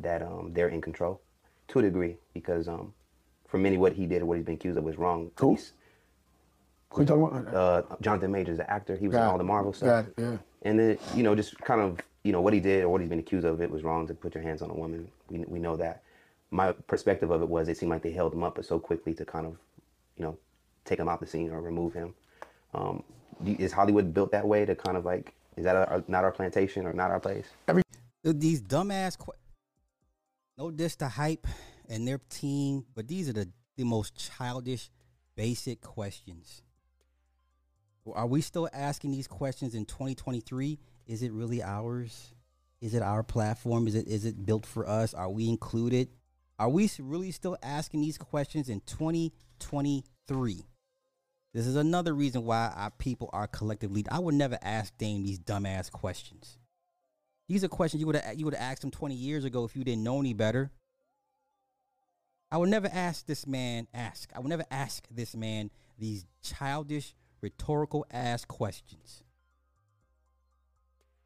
[0.00, 1.20] that um, they're in control
[1.68, 2.92] to a degree because um,
[3.46, 5.30] for many, what he did or what he's been accused of was wrong.
[5.38, 5.50] Who?
[5.50, 5.72] He's-
[6.90, 7.54] Who you talking about?
[7.54, 8.96] uh, Jonathan Majors, the actor.
[8.96, 10.06] He was in all the Marvel Got stuff.
[10.08, 10.36] it, yeah.
[10.62, 13.08] And then, you know, just kind of, you know, what he did or what he's
[13.10, 15.08] been accused of, it was wrong to put your hands on a woman.
[15.30, 16.02] We, we know that.
[16.50, 19.24] My perspective of it was it seemed like they held him up, so quickly to
[19.24, 19.56] kind of,
[20.16, 20.38] you know,
[20.84, 22.14] take him out the scene or remove him.
[22.74, 23.02] Um,
[23.44, 26.92] is Hollywood built that way to kind of like, is that not our plantation or
[26.92, 27.46] not our place?
[27.66, 27.84] Th-
[28.36, 29.34] These dumbass, que-
[30.56, 31.46] no diss to hype
[31.88, 34.90] and their team, but these are the, the most childish,
[35.36, 36.62] basic questions.
[38.12, 40.78] Are we still asking these questions in 2023?
[41.06, 42.32] Is it really ours?
[42.80, 43.86] Is it our platform?
[43.86, 45.12] Is it is it built for us?
[45.12, 46.08] Are we included?
[46.58, 50.64] Are we really still asking these questions in 2023?
[51.54, 54.04] This is another reason why our people are collectively.
[54.10, 56.58] I would never ask Dame these dumbass questions.
[57.48, 59.74] These are questions you would have you would have asked him 20 years ago if
[59.74, 60.70] you didn't know any better.
[62.50, 64.30] I would never ask this man ask.
[64.34, 69.22] I would never ask this man these childish rhetorical ass questions.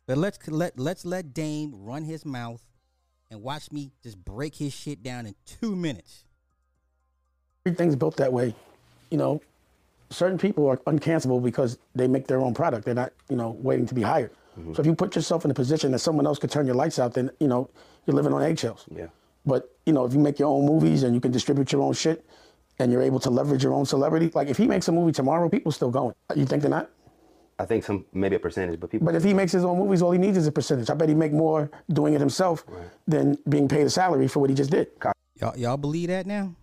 [0.06, 2.62] But let's let let's let Dame run his mouth
[3.32, 6.24] and watch me just break his shit down in 2 minutes.
[7.64, 8.54] Everything's built that way.
[9.10, 9.40] You know,
[10.10, 12.84] certain people are uncancelable because they make their own product.
[12.84, 14.32] They're not, you know, waiting to be hired.
[14.58, 14.74] Mm-hmm.
[14.74, 16.98] So if you put yourself in a position that someone else could turn your lights
[16.98, 17.70] out, then you know
[18.06, 18.84] you're living on eggshells.
[18.94, 19.06] Yeah.
[19.46, 21.94] But you know, if you make your own movies and you can distribute your own
[21.94, 22.24] shit,
[22.78, 25.48] and you're able to leverage your own celebrity, like if he makes a movie tomorrow,
[25.48, 26.14] people still going.
[26.34, 26.90] You think they're not?
[27.62, 29.06] I think some maybe a percentage, but people.
[29.06, 30.90] But if he makes his own movies, all he needs is a percentage.
[30.90, 32.64] I bet he make more doing it himself
[33.06, 34.88] than being paid a salary for what he just did.
[35.40, 36.56] Y'all, y'all believe that now?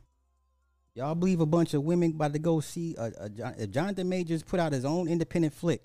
[0.96, 4.10] Y'all believe a bunch of women about to go see a, a, Jon- a Jonathan
[4.10, 5.82] Majors put out his own independent flick?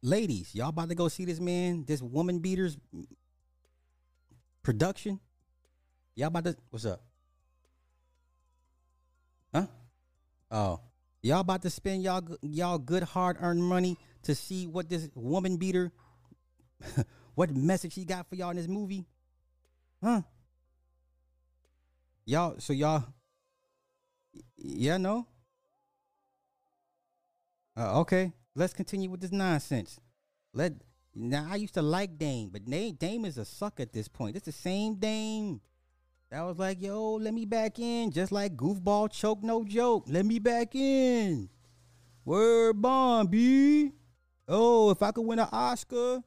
[0.00, 2.78] Ladies, y'all about to go see this man, this woman beaters
[4.62, 5.20] production?
[6.14, 7.02] Y'all about to what's up?
[9.54, 9.66] Huh?
[10.50, 10.80] Oh,
[11.22, 15.56] y'all about to spend y'all y'all good hard earned money to see what this woman
[15.56, 15.92] beater,
[17.34, 19.06] what message he got for y'all in this movie?
[20.02, 20.22] Huh?
[22.24, 23.04] Y'all, so y'all,
[24.56, 25.26] yeah, no.
[27.76, 29.98] Uh, okay, let's continue with this nonsense.
[30.52, 30.74] Let
[31.14, 34.36] now I used to like Dame, but Dame, Dame is a suck at this point.
[34.36, 35.60] It's the same Dame.
[36.32, 40.04] That was like, yo, let me back in, just like goofball choke, no joke.
[40.08, 41.50] Let me back in.
[42.24, 43.92] Word bomb, B.
[44.48, 46.22] Oh, if I could win an Oscar,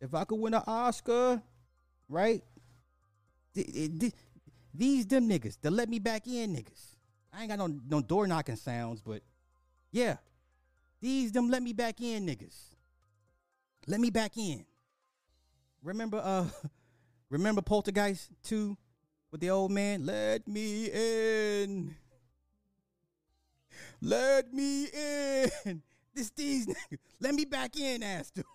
[0.00, 1.42] if I could win an Oscar,
[2.08, 2.44] right?
[3.56, 4.12] Th- th- th-
[4.72, 6.94] These them niggas, the let me back in niggas.
[7.32, 9.22] I ain't got no no door knocking sounds, but
[9.90, 10.18] yeah,
[11.00, 12.76] these them let me back in niggas.
[13.88, 14.64] Let me back in.
[15.82, 16.46] Remember, uh,
[17.28, 18.76] remember Poltergeist two
[19.34, 20.06] with the old man?
[20.06, 21.96] Let me in.
[24.00, 25.82] Let me in.
[26.14, 26.98] This these niggas.
[27.18, 28.46] Let me back in, ass dudes.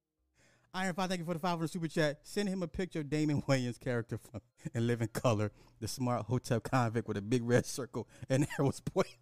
[0.72, 2.20] Iron Five, thank you for the 500 super chat.
[2.22, 4.40] Send him a picture of Damon Wayans' character from
[4.72, 9.12] in Living Color, the smart hotel convict with a big red circle and arrows pointing.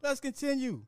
[0.00, 0.82] Let's continue.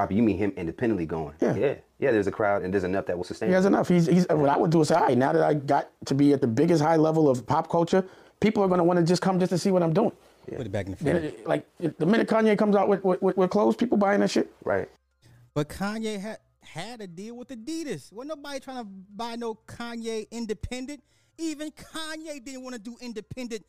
[0.00, 1.34] Robbie, you mean him independently going?
[1.40, 1.54] Yeah.
[1.54, 2.10] yeah, yeah.
[2.10, 3.50] There's a crowd and there's enough that will sustain.
[3.50, 3.86] He has enough.
[3.86, 6.14] He's, he's what I would do is say, all right, now that I got to
[6.14, 8.02] be at the biggest high level of pop culture,
[8.40, 10.12] people are going to want to just come just to see what I'm doing.
[10.56, 11.34] Put it back in the Then frame.
[11.44, 14.50] like the minute Kanye comes out with, with, with, with clothes, people buying that shit.
[14.64, 14.88] Right.
[15.54, 18.12] But Kanye had had a deal with Adidas.
[18.12, 21.02] Wasn't nobody trying to buy no Kanye independent.
[21.38, 23.64] Even Kanye didn't want to do independent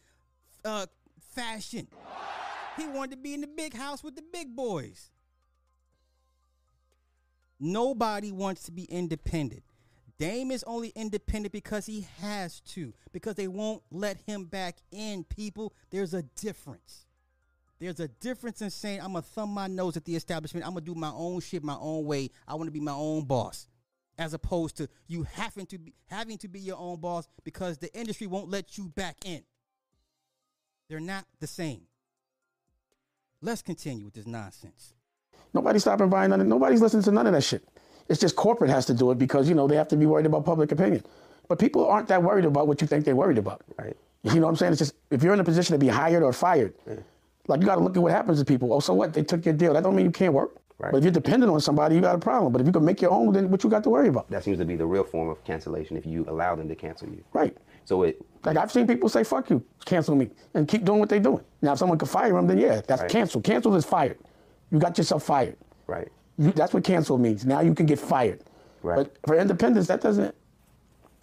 [0.63, 0.85] uh,
[1.35, 1.87] fashion.
[2.77, 5.10] He wanted to be in the big house with the big boys.
[7.63, 9.61] Nobody wants to be independent.
[10.17, 15.23] Dame is only independent because he has to, because they won't let him back in,
[15.23, 15.73] people.
[15.91, 17.05] There's a difference.
[17.79, 20.65] There's a difference in saying I'm gonna thumb my nose at the establishment.
[20.65, 22.29] I'm gonna do my own shit my own way.
[22.47, 23.67] I want to be my own boss,
[24.17, 27.91] as opposed to you having to be having to be your own boss because the
[27.97, 29.43] industry won't let you back in.
[30.89, 31.83] They're not the same.
[33.41, 34.93] Let's continue with this nonsense.
[35.53, 36.41] Nobody's stopping buying none.
[36.41, 37.63] of- Nobody's listening to none of that shit.
[38.09, 40.25] It's just corporate has to do it because you know they have to be worried
[40.25, 41.03] about public opinion.
[41.47, 43.61] But people aren't that worried about what you think they're worried about.
[43.77, 43.95] Right.
[44.23, 44.71] You know what I'm saying?
[44.73, 46.73] It's just if you're in a position to be hired or fired,
[47.47, 48.71] like you got to look at what happens to people.
[48.73, 49.13] Oh, so what?
[49.13, 49.73] They took your deal.
[49.73, 50.55] That don't mean you can't work.
[50.77, 50.91] Right.
[50.91, 52.51] But if you're dependent on somebody, you got a problem.
[52.51, 54.29] But if you can make your own, then what you got to worry about?
[54.31, 57.07] That seems to be the real form of cancellation if you allow them to cancel
[57.09, 57.23] you.
[57.33, 57.55] Right.
[57.85, 61.09] So it Like I've seen people say, "Fuck you, cancel me," and keep doing what
[61.09, 61.43] they're doing.
[61.61, 63.11] Now, if someone could fire them, then yeah, that's Right.
[63.11, 63.41] cancel.
[63.41, 64.17] Cancel is fired.
[64.71, 65.57] You got yourself fired.
[65.87, 66.07] right.
[66.37, 67.45] You, that's what cancel means.
[67.45, 68.43] Now you can get fired.
[68.81, 68.95] Right.
[68.95, 70.33] But for independence, that doesn't.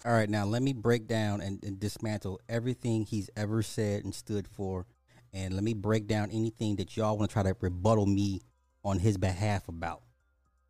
[0.05, 4.15] All right, now let me break down and, and dismantle everything he's ever said and
[4.15, 4.85] stood for,
[5.33, 8.41] and let me break down anything that y'all want to try to rebuttal me
[8.85, 10.01] on his behalf about.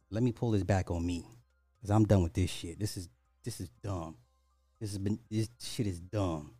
[0.09, 1.27] Let me pull this back on me,
[1.79, 2.79] cause I'm done with this shit.
[2.79, 3.07] This is
[3.43, 4.15] this is dumb.
[4.79, 6.55] This has been this shit is dumb.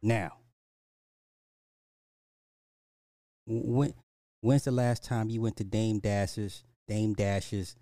[0.00, 0.34] Now,
[3.46, 3.94] when
[4.46, 7.74] when's the last time you went to Dame Dash's Dame Dash's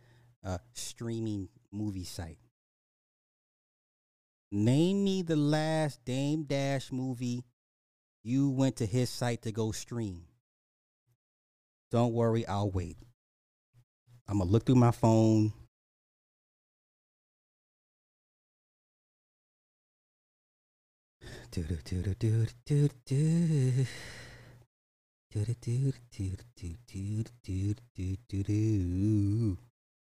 [0.43, 2.39] uh, streaming movie site?
[4.51, 7.45] Name me the last Dame Dash movie
[8.23, 10.23] you went to his site to go stream.
[11.91, 12.97] Don't worry, I'll wait.
[14.27, 15.53] I'm gonna look through my phone.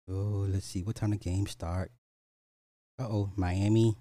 [0.09, 0.81] Oh, let's see.
[0.81, 1.91] What time the game start?
[2.97, 3.97] Uh oh, Miami.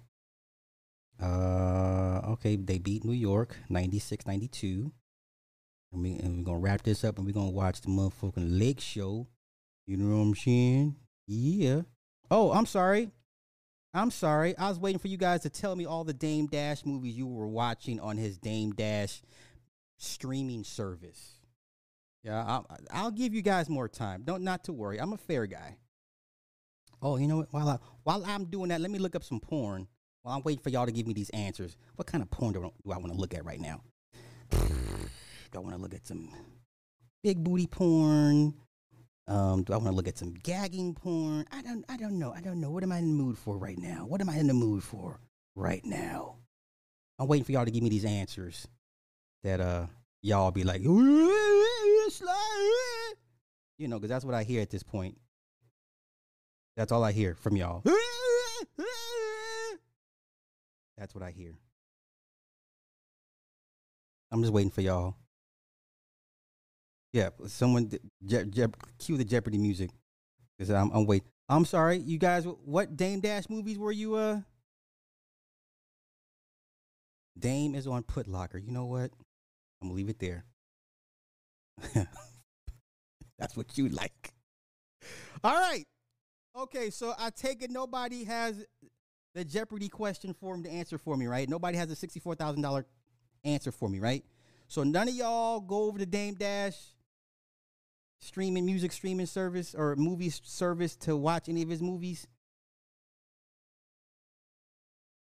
[1.21, 4.93] Uh, okay, they beat New York 96 92.
[5.91, 8.79] And, we, and we're to wrap this up and we're to watch the motherfucking Lake
[8.79, 9.27] Show.
[9.87, 10.95] You know what I'm saying?
[11.27, 11.81] Yeah.
[12.31, 13.11] Oh, I'm sorry.
[13.93, 14.57] I'm sorry.
[14.57, 17.27] I was waiting for you guys to tell me all the Dame Dash movies you
[17.27, 19.21] were watching on his Dame Dash
[19.99, 21.35] streaming service.
[22.23, 24.23] Yeah, I'll, I'll give you guys more time.
[24.23, 24.99] Don't not to worry.
[24.99, 25.77] I'm a fair guy.
[27.01, 27.47] Oh, you know what?
[27.51, 29.87] While I while I'm doing that, let me look up some porn.
[30.23, 32.59] While I'm waiting for y'all to give me these answers, what kind of porn do,
[32.59, 33.81] I- do I want to look at right now?
[35.51, 36.29] Do I want to look at some
[37.23, 38.53] big booty porn?
[39.27, 41.45] Um, do I want to look at some gagging porn?
[41.51, 41.83] I don't.
[41.89, 42.31] I don't know.
[42.31, 42.69] I don't know.
[42.69, 44.05] What am I in the mood for right now?
[44.07, 45.19] What am I in the mood for
[45.55, 46.35] right now?
[47.17, 48.67] I'm waiting for y'all to give me these answers.
[49.43, 49.85] That uh,
[50.21, 50.89] y'all be like, you
[53.79, 55.17] know, because that's what I hear at this point.
[56.75, 57.83] That's all I hear from y'all.
[60.97, 61.53] That's what I hear.
[64.31, 65.15] I'm just waiting for y'all.
[67.13, 67.89] Yeah, someone
[68.25, 68.67] je- je-
[68.99, 69.89] cue the Jeopardy music
[70.57, 71.27] because I'm I'm waiting.
[71.47, 72.45] I'm sorry, you guys.
[72.45, 74.15] What Dame Dash movies were you?
[74.15, 74.41] Uh,
[77.37, 78.63] Dame is on Putlocker.
[78.63, 79.11] You know what?
[79.81, 80.45] I'm gonna leave it there.
[83.37, 84.33] That's what you like.
[85.43, 85.85] All right.
[86.57, 88.65] Okay, so I take it nobody has
[89.33, 91.47] the Jeopardy question form to answer for me, right?
[91.47, 92.85] Nobody has a sixty-four thousand dollar
[93.45, 94.25] answer for me, right?
[94.67, 96.75] So none of y'all go over to Dame Dash
[98.19, 102.27] streaming music streaming service or movie service to watch any of his movies.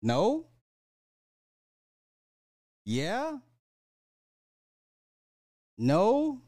[0.03, 0.47] No.
[2.85, 3.39] Yeah.
[5.79, 6.41] No.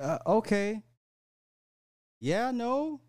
[0.00, 0.82] Uh, okay.
[2.20, 3.00] Yeah, no.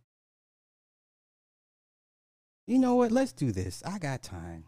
[2.67, 3.11] You know what?
[3.11, 3.81] Let's do this.
[3.85, 4.65] I got time.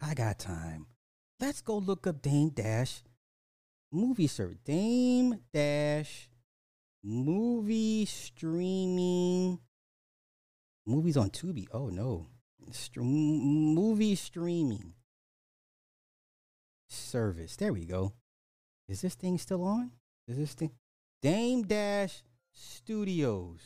[0.00, 0.86] I got time.
[1.40, 3.02] Let's go look up Dame Dash
[3.90, 4.58] movie service.
[4.64, 6.28] Dame Dash
[7.02, 9.58] movie streaming.
[10.86, 11.66] Movies on Tubi.
[11.72, 12.26] Oh no.
[12.70, 14.92] Str- movie streaming
[16.88, 17.56] service.
[17.56, 18.12] There we go.
[18.88, 19.92] Is this thing still on?
[20.26, 20.72] Is this thing?
[21.22, 23.60] Dame Dash Studios.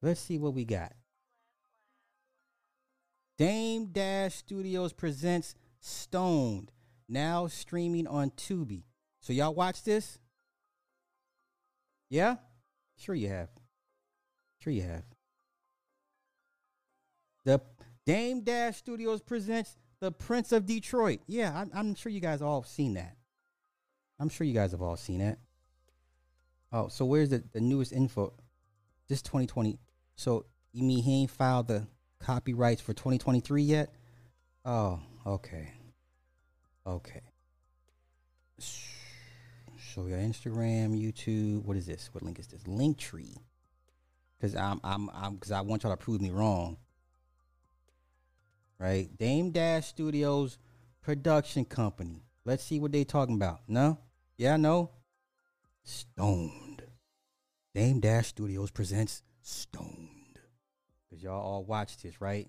[0.00, 0.92] Let's see what we got.
[3.36, 6.72] Dame Dash Studios presents Stoned,
[7.08, 8.82] now streaming on Tubi.
[9.20, 10.18] So y'all watch this?
[12.10, 12.36] Yeah?
[12.96, 13.48] Sure you have.
[14.60, 15.04] Sure you have.
[17.44, 17.60] The
[18.08, 21.20] Dame Dash Studios presents The Prince of Detroit.
[21.26, 23.14] Yeah, I'm, I'm sure you guys all have seen that.
[24.18, 25.38] I'm sure you guys have all seen that.
[26.72, 28.32] Oh, so where's the, the newest info?
[29.10, 29.78] This 2020.
[30.16, 31.86] So you mean he ain't filed the
[32.18, 33.92] copyrights for 2023 yet?
[34.64, 35.70] Oh, okay.
[36.86, 37.20] Okay.
[38.58, 41.62] So we got Instagram, YouTube.
[41.66, 42.08] What is this?
[42.12, 42.62] What link is this?
[42.62, 43.36] Linktree.
[44.40, 46.78] Cause I'm I'm I'm because I want y'all to prove me wrong.
[48.78, 49.08] Right?
[49.18, 50.58] Dame Dash Studios
[51.02, 52.22] production company.
[52.44, 53.60] Let's see what they talking about.
[53.66, 53.98] No?
[54.36, 54.90] Yeah, no?
[55.82, 56.82] Stoned.
[57.74, 60.38] Dame Dash Studios presents Stoned.
[61.10, 62.48] Cause y'all all watched this, right?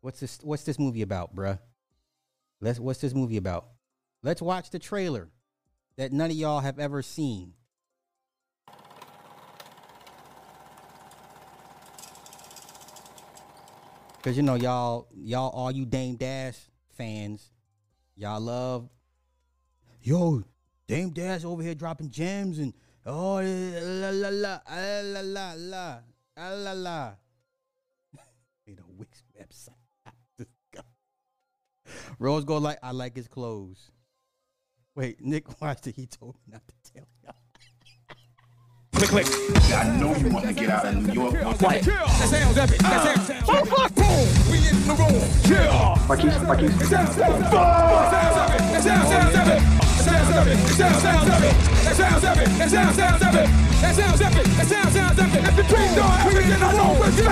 [0.00, 1.58] What's this what's this movie about, bruh?
[2.60, 3.68] Let's what's this movie about?
[4.22, 5.28] Let's watch the trailer
[5.96, 7.54] that none of y'all have ever seen.
[14.22, 16.58] Cause you know y'all, y'all, all you Dame Dash
[16.90, 17.52] fans,
[18.16, 18.90] y'all love.
[20.02, 20.44] Yo,
[20.86, 22.74] Dame Dash over here dropping gems and
[23.06, 25.98] oh la la la ah, la la la
[26.36, 27.12] ah, la la.
[28.66, 30.46] you know Wix website.
[32.18, 33.90] Rose go like I like his clothes.
[34.94, 35.96] Wait, Nick watched it.
[35.96, 37.39] He told me not to tell y'all.
[39.00, 39.72] Click, click.
[39.72, 41.32] I know you want to get out of New York.
[41.56, 41.84] Quiet.
[41.88, 42.78] That sounds epic.
[42.84, 43.94] That sounds Oh, fuck.
[43.96, 44.28] Boom.
[44.52, 45.24] We in the room.
[45.48, 45.96] Yeah.
[46.04, 46.76] Marquise, Marquise.
[46.76, 47.40] It sounds epic.
[47.40, 47.48] It
[48.84, 49.56] sounds sounds epic.
[49.56, 50.52] It sounds epic.
[50.52, 51.56] It sounds sounds epic.
[51.80, 52.48] That sounds epic.
[52.60, 53.48] That sounds sounds epic.
[53.80, 54.44] That sounds epic.
[54.44, 55.48] That sounds sounds epic.
[55.48, 57.16] If the dreams are epic, then I know what's.
[57.16, 57.24] It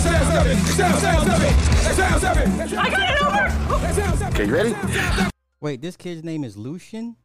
[0.00, 0.56] sounds epic.
[0.56, 1.54] It sounds sounds epic.
[1.60, 2.48] That sounds epic.
[2.72, 3.84] I got it over.
[3.84, 4.34] That sounds epic.
[4.34, 4.74] Okay, you ready?
[5.60, 7.16] Wait, this kid's name is Lucian?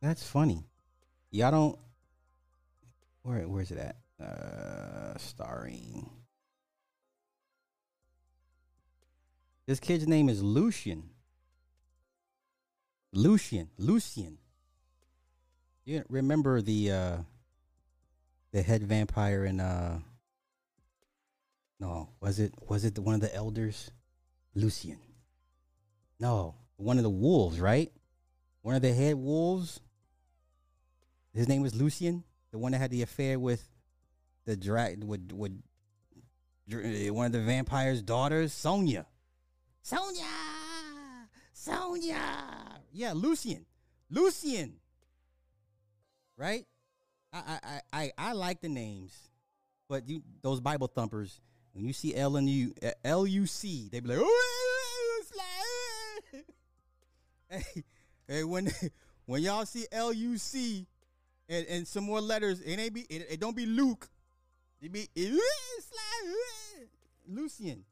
[0.00, 0.64] That's funny.
[1.32, 1.78] Y'all don't
[3.22, 3.96] where where's it at?
[4.22, 6.10] Uh starring.
[9.66, 11.08] This kid's name is Lucian.
[13.14, 13.70] Lucian.
[13.78, 14.36] Lucian.
[15.86, 17.16] You remember the uh
[18.52, 20.00] the head vampire in uh
[21.80, 23.90] no, was it was it the, one of the elders?
[24.54, 24.98] Lucian.
[26.20, 27.90] No, one of the wolves, right?
[28.60, 29.80] One of the head wolves.
[31.34, 33.66] His name was Lucian, the one that had the affair with
[34.44, 35.52] the drag with with
[36.70, 39.06] eh, one of the vampire's daughters, Sonja.
[39.84, 40.24] Sonja,
[41.54, 42.18] Sonja.
[42.92, 43.64] Yeah, Lucian.
[44.10, 44.74] Lucian.
[46.36, 46.66] Right?
[47.32, 49.16] I I I I, like the names,
[49.88, 51.40] but you those Bible thumpers
[51.72, 55.22] when you see L and U eh, L U C, they be like, "Oh,
[56.30, 56.44] like,
[57.48, 57.84] hey,
[58.28, 58.70] hey, when
[59.26, 60.86] when y'all see L U C
[61.48, 64.08] and, and some more letters, it ain't be it, it don't be Luke,
[64.80, 65.08] it be
[67.28, 67.84] Lucian.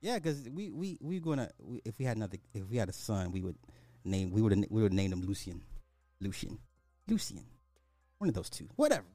[0.00, 2.92] Yeah, because we we we gonna we, if we had another if we had a
[2.92, 3.56] son, we would
[4.04, 5.60] name we would we would name him Lucian,
[6.20, 6.58] Lucian,
[7.08, 7.42] Lucian,
[8.18, 9.06] one of those two, whatever.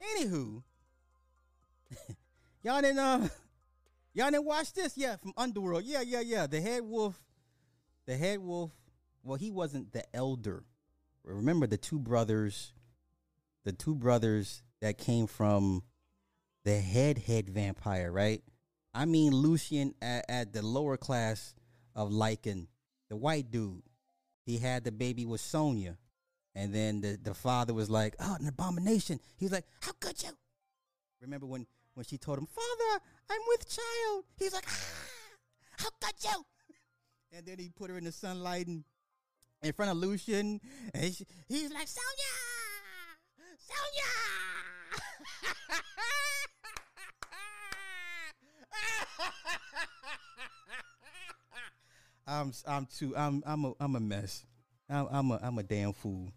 [0.00, 0.62] Anywho,
[2.62, 3.28] y'all didn't uh,
[4.14, 4.96] y'all didn't watch this?
[4.96, 5.84] Yeah, from Underworld.
[5.84, 6.46] Yeah, yeah, yeah.
[6.46, 7.20] The head wolf,
[8.06, 8.70] the head wolf.
[9.22, 10.62] Well, he wasn't the elder.
[11.26, 12.72] Remember the two brothers,
[13.64, 15.82] the two brothers that came from
[16.64, 18.42] the head head vampire, right?
[18.94, 21.54] I mean Lucian at, at the lower class
[21.94, 22.68] of Lycan,
[23.08, 23.82] the white dude.
[24.44, 25.96] He had the baby with Sonja.
[26.54, 29.20] And then the, the father was like, Oh, an abomination.
[29.36, 30.30] He was like, How could you?
[31.20, 34.24] Remember when when she told him, Father, I'm with child.
[34.38, 35.08] He's like, ah,
[35.78, 36.44] How could you?
[37.36, 38.84] And then he put her in the sunlight and
[39.62, 40.60] in front of Lucian.
[40.94, 41.04] And
[41.48, 42.34] he's like, Sonja!
[43.68, 44.12] Sonja!
[52.28, 54.44] I'm I'm too I'm I'm a I'm a mess.
[54.90, 56.32] I'm I'm a I'm a damn fool.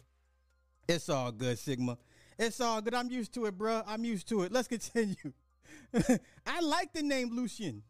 [0.88, 1.98] It's all good, Sigma.
[2.38, 2.94] It's all good.
[2.94, 3.82] I'm used to it, bro.
[3.86, 4.52] I'm used to it.
[4.52, 5.14] Let's continue.
[6.46, 7.82] I like the name Lucian.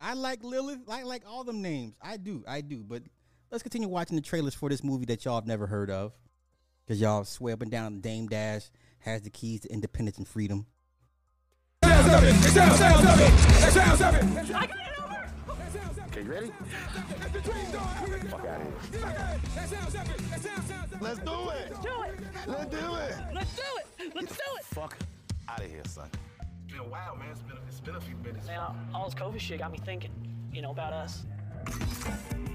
[0.00, 0.80] I like Lilith.
[0.88, 1.94] I like all them names.
[2.00, 2.44] I do.
[2.46, 2.78] I do.
[2.78, 3.02] But
[3.52, 6.12] let's continue watching the trailers for this movie that y'all have never heard of.
[6.88, 8.70] Cause y'all swear up and down Dame Dash
[9.00, 10.66] has the keys to independence and freedom.
[11.84, 12.34] Sounds of it.
[12.34, 13.32] It sounds, sounds of it.
[13.64, 14.24] It sounds of it.
[14.54, 15.30] I got it over.
[16.06, 16.52] Okay, you ready?
[18.28, 19.00] Fuck out of here.
[21.00, 21.82] Let's do it.
[21.82, 22.14] Do it.
[22.46, 23.14] Let's do it.
[23.34, 24.12] Let's do it.
[24.14, 24.64] Let's do it.
[24.64, 24.98] Fuck
[25.48, 26.08] out of here, son.
[26.64, 27.28] It's been a while, man.
[27.30, 28.46] It's been, it's been a few minutes.
[28.46, 28.60] Man,
[28.94, 30.10] all this COVID shit got me thinking,
[30.52, 31.24] you know, about us.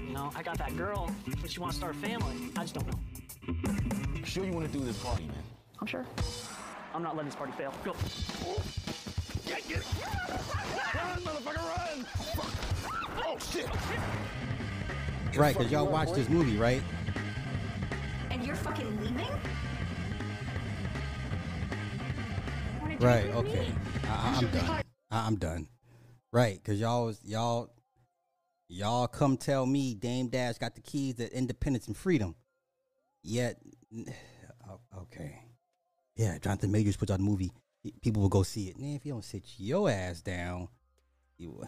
[0.08, 2.34] You know, I got that girl, but she wants to start a family.
[2.56, 2.98] I just don't know.
[4.14, 5.42] I'm sure you want to do this party, man.
[5.80, 6.06] I'm sure.
[6.94, 7.74] I'm not letting this party fail.
[7.84, 7.92] Go.
[9.46, 9.84] Get, get.
[10.94, 12.04] Run, motherfucker, run!
[12.34, 12.52] Fuck.
[13.26, 13.68] Oh, shit.
[15.38, 16.82] Right, because y'all watched this movie, right?
[18.30, 19.26] And you're fucking leaving?
[22.98, 23.26] Right.
[23.26, 23.68] Okay.
[24.04, 24.70] I, I'm done.
[24.70, 25.68] I, I'm done.
[26.32, 27.70] Right, because y'all was y'all
[28.68, 32.34] y'all come tell me Dame Dash got the keys to independence and freedom.
[33.22, 33.58] Yet,
[34.98, 35.40] okay,
[36.16, 37.52] yeah, Jonathan Majors puts out a movie.
[38.02, 38.78] People will go see it.
[38.78, 40.68] Man, if you don't sit your ass down,
[41.38, 41.64] you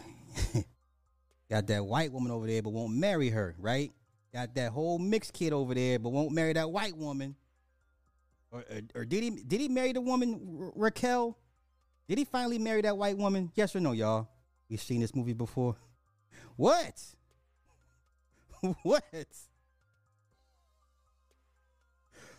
[1.49, 3.55] got that white woman over there, but won't marry her.
[3.57, 3.91] Right?
[4.33, 7.35] Got that whole mixed kid over there, but won't marry that white woman.
[8.51, 11.37] Or, or, or did he did he marry the woman Ra- Raquel?
[12.07, 13.51] Did he finally marry that white woman?
[13.55, 14.27] Yes or no, y'all?
[14.69, 15.77] We've seen this movie before.
[16.55, 17.01] What?
[18.83, 19.03] what?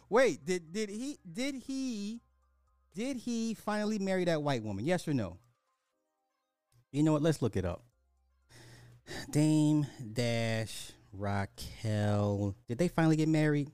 [0.08, 2.20] Wait, did did he did he
[2.94, 4.84] did he finally marry that white woman?
[4.84, 5.38] Yes or no?
[6.90, 7.22] You know what?
[7.22, 7.82] Let's look it up.
[9.30, 12.54] Dame Dash Raquel.
[12.68, 13.70] Did they finally get married?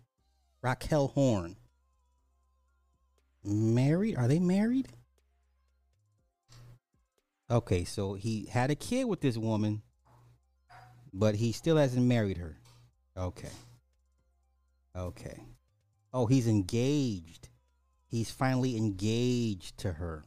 [0.62, 1.56] Raquel Horn.
[3.44, 4.16] Married?
[4.16, 4.88] Are they married?
[7.50, 9.82] Okay, so he had a kid with this woman,
[11.12, 12.58] but he still hasn't married her.
[13.16, 13.50] Okay.
[14.96, 15.40] Okay.
[16.12, 17.48] Oh, he's engaged.
[18.06, 20.24] He's finally engaged to her.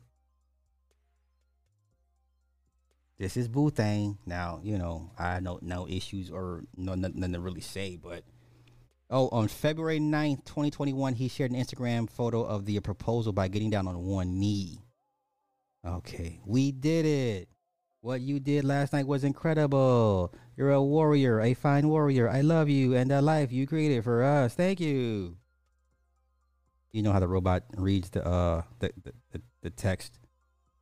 [3.17, 4.17] This is Boo Thing.
[4.25, 8.23] Now, you know, I know no issues or no nothing to really say, but
[9.11, 13.69] oh, on February 9th, 2021, he shared an Instagram photo of the proposal by getting
[13.69, 14.79] down on one knee.
[15.85, 17.49] Okay, we did it.
[18.01, 20.33] What you did last night was incredible.
[20.57, 22.27] You're a warrior, a fine warrior.
[22.27, 24.55] I love you and the life you created for us.
[24.55, 25.37] Thank you.
[26.91, 30.17] You know how the robot reads the uh the the, the, the text.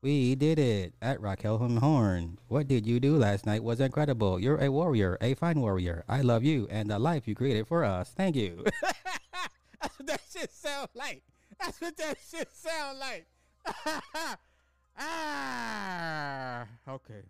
[0.02, 2.38] We did it at Raquel Horn.
[2.48, 4.40] What did you do last night was incredible.
[4.40, 6.06] You're a warrior, a fine warrior.
[6.08, 8.14] I love you and the life you created for us.
[8.16, 8.64] Thank you.
[9.82, 11.24] That's what that shit sound like.
[11.60, 13.28] That's what that shit sound like.
[14.98, 17.22] ah, okay.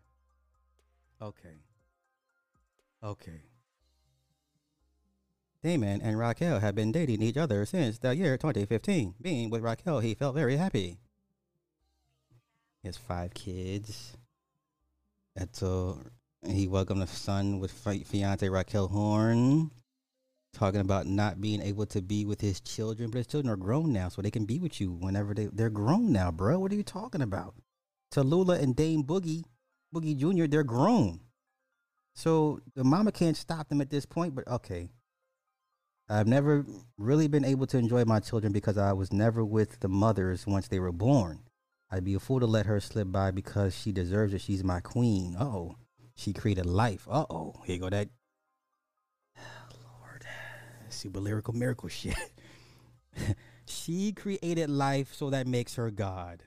[1.22, 1.56] Okay.
[3.04, 3.42] Okay.
[5.62, 9.16] Damon and Raquel have been dating each other since the year 2015.
[9.22, 11.00] Being with Raquel, he felt very happy.
[12.82, 14.16] He has five kids.
[15.62, 15.94] Uh,
[16.48, 19.72] he welcomed a son with fi- fiance Raquel Horn.
[20.54, 23.94] Talking about not being able to be with his children, but his children are grown
[23.94, 26.60] now, so they can be with you whenever they they're grown now, bro.
[26.60, 27.56] What are you talking about?
[28.12, 29.44] Tallulah and Dame Boogie,
[29.94, 31.20] Boogie Jr., they're grown.
[32.16, 34.90] So the mama can't stop them at this point, but okay.
[36.12, 36.66] I've never
[36.98, 40.68] really been able to enjoy my children because I was never with the mothers once
[40.68, 41.44] they were born.
[41.92, 44.42] I'd be a fool to let her slip by because she deserves it.
[44.42, 45.36] She's my queen.
[45.40, 45.76] Oh,
[46.16, 47.08] she created life.
[47.10, 48.10] Uh oh, here go that
[50.90, 52.16] super lyrical miracle shit.
[53.66, 56.44] she created life, so that makes her God,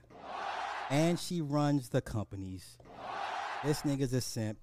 [0.90, 2.78] and she runs the companies.
[3.64, 4.58] This nigga's a simp.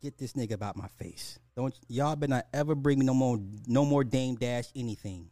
[0.00, 1.38] Get this nigga about my face.
[1.56, 5.30] Don't y'all better not ever bring me no more no more Dame Dash anything.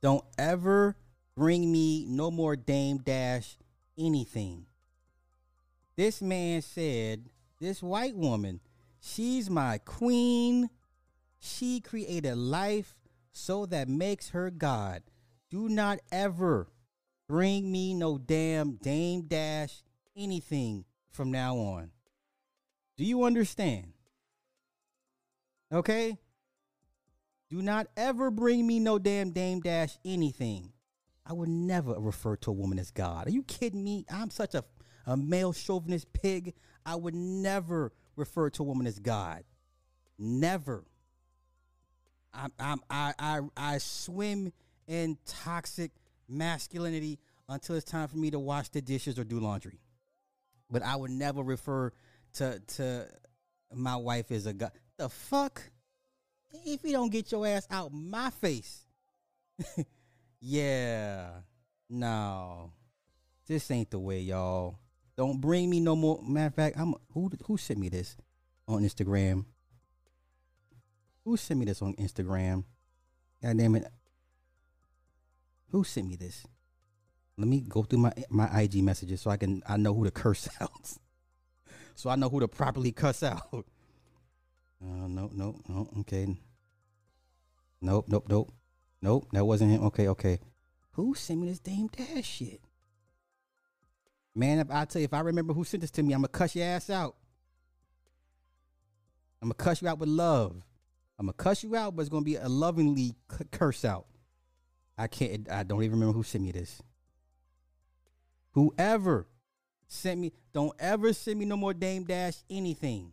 [0.00, 0.96] Don't ever
[1.36, 3.56] bring me no more Dame Dash
[3.98, 4.66] anything.
[5.96, 7.26] This man said,
[7.60, 8.60] this white woman,
[9.00, 10.68] she's my queen.
[11.44, 12.96] She created life
[13.30, 15.02] so that makes her God.
[15.50, 16.68] Do not ever
[17.28, 19.82] bring me no damn Dame Dash
[20.16, 21.90] anything from now on.
[22.96, 23.92] Do you understand?
[25.70, 26.16] Okay?
[27.50, 30.72] Do not ever bring me no damn Dame Dash anything.
[31.26, 33.26] I would never refer to a woman as God.
[33.26, 34.06] Are you kidding me?
[34.10, 34.64] I'm such a,
[35.04, 36.54] a male chauvinist pig.
[36.86, 39.44] I would never refer to a woman as God.
[40.18, 40.86] Never.
[42.34, 44.52] I'm, I'm, I, I, I swim
[44.86, 45.92] in toxic
[46.28, 49.80] masculinity until it's time for me to wash the dishes or do laundry.
[50.70, 51.92] But I would never refer
[52.34, 53.06] to to
[53.72, 54.70] my wife as a guy.
[54.96, 55.62] The fuck?
[56.64, 58.86] If you don't get your ass out my face.
[60.40, 61.30] yeah.
[61.90, 62.72] No.
[63.46, 64.78] This ain't the way, y'all.
[65.16, 66.20] Don't bring me no more.
[66.22, 68.16] Matter of fact, I'm who who sent me this
[68.66, 69.44] on Instagram?
[71.24, 72.64] Who sent me this on Instagram?
[73.42, 73.86] God damn it.
[75.70, 76.46] Who sent me this?
[77.36, 80.10] Let me go through my my IG messages so I can I know who to
[80.10, 80.92] curse out.
[81.94, 83.66] so I know who to properly cuss out.
[84.82, 85.88] Uh, no, no, no.
[86.00, 86.26] Okay.
[87.80, 88.52] Nope, nope, nope,
[89.00, 89.26] nope.
[89.32, 89.82] That wasn't him.
[89.84, 90.38] Okay, okay.
[90.92, 92.60] Who sent me this damn Dash shit?
[94.34, 96.28] Man, if I tell you, if I remember who sent this to me, I'm gonna
[96.28, 97.16] cuss your ass out.
[99.40, 100.62] I'm gonna cuss you out with love.
[101.18, 104.06] I'm gonna cuss you out, but it's gonna be a lovingly c- curse out.
[104.96, 105.50] I can't.
[105.50, 106.80] I don't even remember who sent me this.
[108.52, 109.26] Whoever
[109.88, 113.12] sent me, don't ever send me no more Dame Dash anything.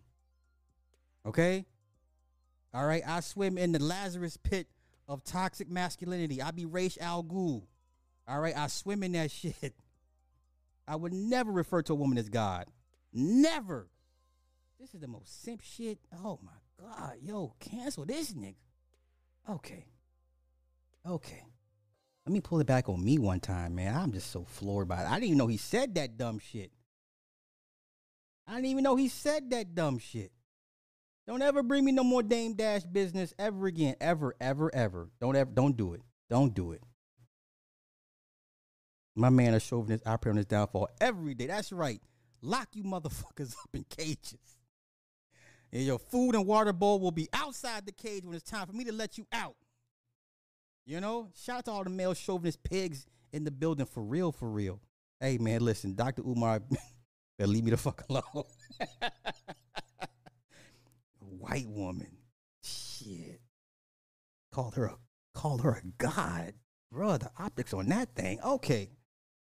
[1.26, 1.66] Okay?
[2.74, 3.04] All right.
[3.06, 4.68] I swim in the Lazarus pit
[5.08, 6.42] of toxic masculinity.
[6.42, 7.64] I be Ra's al Ghul.
[8.28, 8.56] All right.
[8.56, 9.76] I swim in that shit.
[10.88, 12.66] I would never refer to a woman as God.
[13.14, 13.88] Never.
[14.80, 16.00] This is the most simp shit.
[16.24, 16.52] Oh my
[16.82, 17.18] God.
[17.22, 18.56] Yo, cancel this nigga.
[19.50, 19.86] Okay.
[21.08, 21.44] Okay.
[22.26, 23.96] Let me pull it back on me one time, man.
[23.96, 25.08] I'm just so floored by it.
[25.08, 26.72] I didn't even know he said that dumb shit.
[28.48, 30.32] I didn't even know he said that dumb shit.
[31.28, 33.96] Don't ever bring me no more Dame Dash business ever again.
[34.02, 35.10] Ever, ever, ever.
[35.20, 36.02] Don't ever don't do it.
[36.30, 36.82] Don't do it.
[39.16, 41.48] My man is chauvinist, I pray on his downfall every day.
[41.48, 42.02] That's right.
[42.42, 44.61] Lock you motherfuckers up in cages.
[45.74, 48.74] And your food and water bowl will be outside the cage when it's time for
[48.74, 49.56] me to let you out.
[50.86, 54.32] You know, shout out to all the male chauvinist pigs in the building for real,
[54.32, 54.80] for real.
[55.20, 56.24] Hey man, listen, Dr.
[56.24, 56.60] Umar,
[57.38, 58.24] better leave me the fuck alone.
[61.20, 62.18] White woman,
[62.64, 63.40] shit.
[64.52, 64.96] Called her a
[65.34, 66.54] called her a god,
[66.92, 67.18] bro.
[67.18, 68.40] The optics on that thing.
[68.42, 68.90] Okay,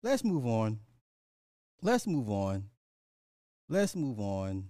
[0.02, 0.80] let's move on.
[1.82, 2.70] Let's move on.
[3.70, 4.70] Let's move on.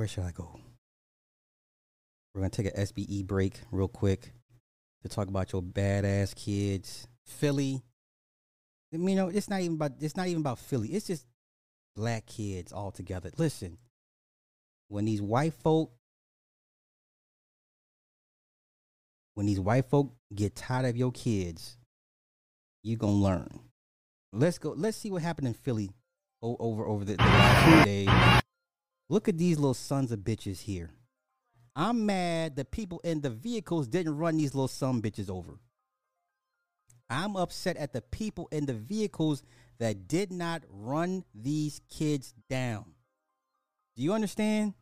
[0.00, 0.58] Where should I go?
[2.32, 4.32] We're gonna take an SBE break real quick
[5.02, 7.06] to talk about your badass kids.
[7.26, 7.82] Philly.
[8.94, 10.88] I mean, you know, it's not even about it's not even about Philly.
[10.88, 11.26] It's just
[11.94, 13.30] black kids all together.
[13.36, 13.76] Listen,
[14.88, 15.92] when these white folk
[19.34, 21.76] when these white folk get tired of your kids,
[22.82, 23.60] you're gonna learn.
[24.32, 24.72] Let's go.
[24.74, 25.90] Let's see what happened in Philly
[26.40, 28.39] over over the, the last days.
[29.10, 30.92] Look at these little sons of bitches here.
[31.74, 35.58] I'm mad the people in the vehicles didn't run these little some bitches over.
[37.10, 39.42] I'm upset at the people in the vehicles
[39.80, 42.84] that did not run these kids down.
[43.96, 44.74] Do you understand?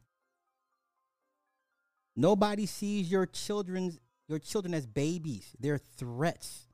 [2.14, 3.98] Nobody sees your children's
[4.28, 5.56] your children as babies.
[5.58, 6.66] They're threats.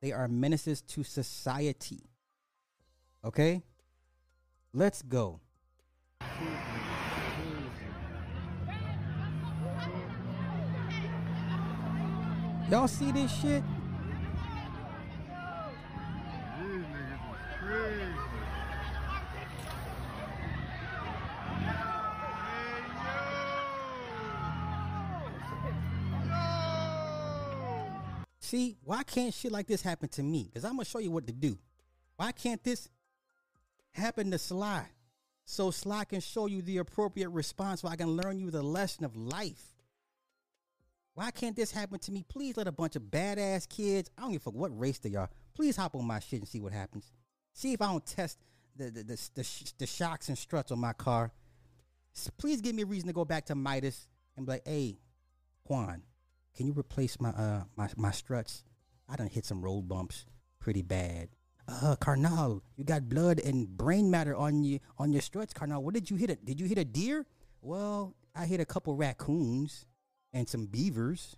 [0.00, 2.04] They are menaces to society.
[3.24, 3.64] Okay?
[4.72, 5.40] Let's go.
[12.68, 13.62] Y'all see this shit?
[28.40, 30.44] See, why can't shit like this happen to me?
[30.44, 31.58] Because I'm gonna show you what to do.
[32.16, 32.88] Why can't this
[33.92, 34.86] happen to Sly?
[35.44, 39.04] So Sly can show you the appropriate response so I can learn you the lesson
[39.04, 39.75] of life.
[41.16, 42.26] Why can't this happen to me?
[42.28, 45.14] Please let a bunch of badass kids, I don't give a fuck what race they
[45.14, 47.10] are, please hop on my shit and see what happens.
[47.54, 48.38] See if I don't test
[48.76, 51.32] the the, the, the, sh- the shocks and struts on my car.
[52.36, 54.98] Please give me a reason to go back to Midas and be like, hey,
[55.64, 56.02] Juan,
[56.54, 58.62] can you replace my uh my, my struts?
[59.08, 60.26] I done hit some road bumps
[60.60, 61.30] pretty bad.
[61.66, 65.82] Uh Carnal, you got blood and brain matter on you on your struts, Carnal.
[65.82, 66.28] What did you hit?
[66.28, 67.24] A, did you hit a deer?
[67.62, 69.86] Well, I hit a couple raccoons
[70.36, 71.36] and some beavers.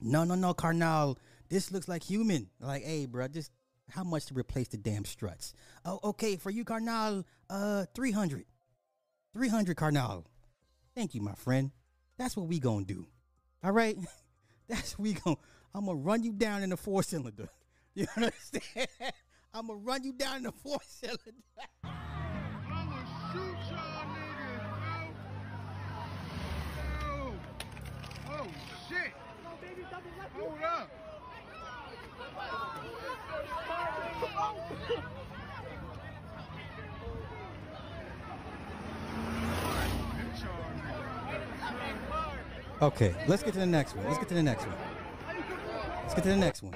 [0.00, 1.18] No, no, no, Carnal.
[1.48, 2.48] This looks like human.
[2.60, 3.52] Like, hey, bro, just
[3.90, 5.54] how much to replace the damn struts?
[5.84, 8.44] Oh, okay, for you, Carnal, uh, 300.
[9.34, 10.26] 300, Carnal.
[10.96, 11.70] Thank you, my friend.
[12.18, 13.06] That's what we gonna do.
[13.62, 13.96] All right?
[14.68, 15.36] That's we gonna,
[15.72, 17.48] I'm gonna run you down in the four cylinder.
[17.94, 18.86] You understand?
[19.52, 21.32] I'm gonna run you down in the four cylinder.
[21.84, 21.88] Oh
[28.88, 29.12] shit!
[30.38, 30.90] Hold up!
[42.80, 44.06] Okay, let's get to the next one.
[44.06, 44.76] Let's get to the next one.
[46.02, 46.74] Let's get to the next one.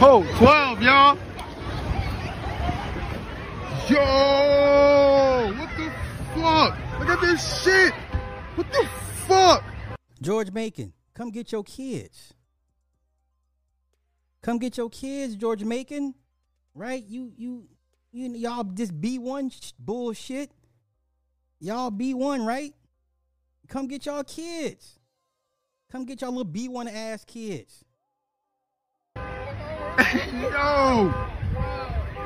[0.00, 1.18] Ho, 12, y'all.
[3.86, 5.92] Yo, what the
[6.34, 6.78] fuck?
[6.98, 7.92] Look at this shit.
[8.54, 8.88] What the
[9.28, 9.62] fuck?
[10.22, 12.32] George Macon, come get your kids.
[14.40, 16.14] Come get your kids, George Macon.
[16.74, 17.04] Right?
[17.06, 17.68] You you
[18.10, 20.50] you y'all just B one bullshit.
[21.58, 22.72] Y'all B one, right?
[23.68, 24.98] Come get y'all kids.
[25.92, 27.84] Come get y'all little B one ass kids.
[30.00, 31.12] Yo.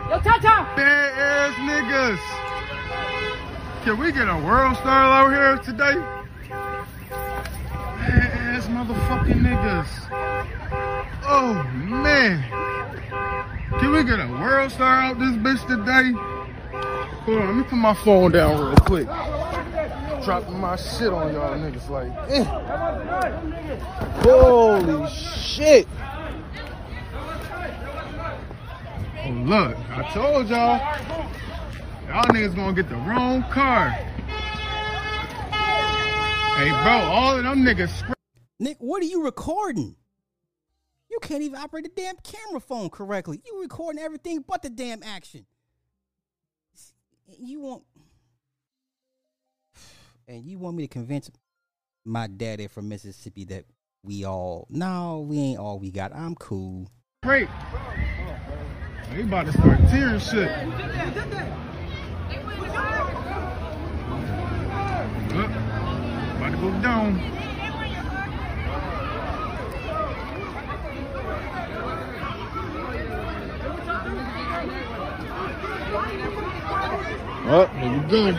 [0.08, 0.64] Yo, Tata.
[0.76, 2.22] Bad ass niggas.
[3.82, 5.96] Can we get a world star out here today?
[7.98, 9.88] Bad ass motherfucking niggas.
[11.26, 12.44] Oh man.
[13.80, 16.12] Can we get a world star out this bitch today?
[17.24, 19.08] Hold on, let me put my phone down real quick.
[20.24, 22.44] Dropping my shit on y'all niggas like, eh.
[24.22, 25.88] Holy shit.
[25.90, 26.14] Oh,
[29.26, 30.78] Oh, look, I told y'all.
[32.06, 33.90] Y'all niggas gonna get the wrong car.
[36.56, 38.14] Hey, bro, all of them niggas.
[38.60, 39.96] Nick, what are you recording?
[41.10, 43.40] You can't even operate the damn camera phone correctly.
[43.46, 45.46] You recording everything but the damn action.
[47.38, 47.82] You want
[50.28, 51.30] and you want me to convince
[52.04, 53.64] my daddy from Mississippi that
[54.02, 56.14] we all no, we ain't all we got.
[56.14, 56.90] I'm cool.
[57.22, 57.48] Great.
[59.14, 60.50] They about to start tearing shit.
[65.30, 65.50] Look,
[66.34, 67.20] about to go down.
[77.46, 78.32] Oh, here we go.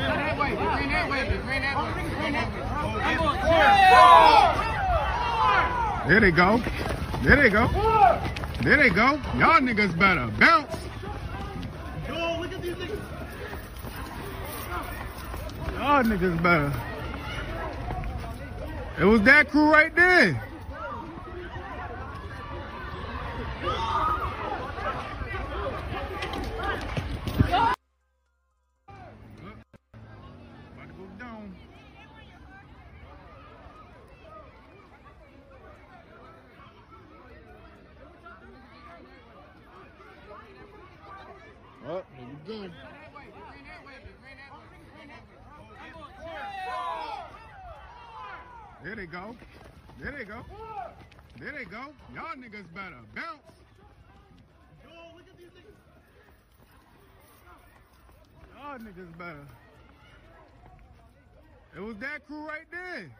[6.09, 6.61] There they go.
[7.23, 8.44] There they go.
[8.61, 9.19] There they go.
[9.37, 10.75] Y'all niggas better bounce.
[12.07, 12.99] Yo, look at these niggas.
[15.73, 16.73] Y'all niggas better.
[18.99, 20.41] It was that crew right there.
[42.67, 42.73] Go.
[48.83, 49.35] There they go.
[49.99, 50.41] There they go.
[51.39, 51.93] There they go.
[52.13, 53.41] Y'all niggas better bounce.
[58.55, 59.47] Y'all niggas better.
[61.75, 63.11] It was that crew right there.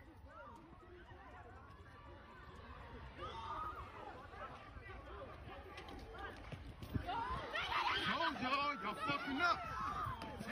[8.26, 9.60] Told y'all, y'all fucking up.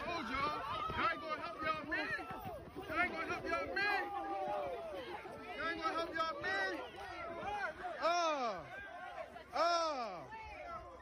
[0.05, 0.61] Told y'all,
[0.93, 2.07] y'all ain't gonna help y'all man.
[2.87, 4.03] Y'all ain't gonna help y'all man.
[5.57, 6.71] Y'all ain't gonna help y'all man.
[7.99, 8.55] Ah,
[9.55, 10.19] ah.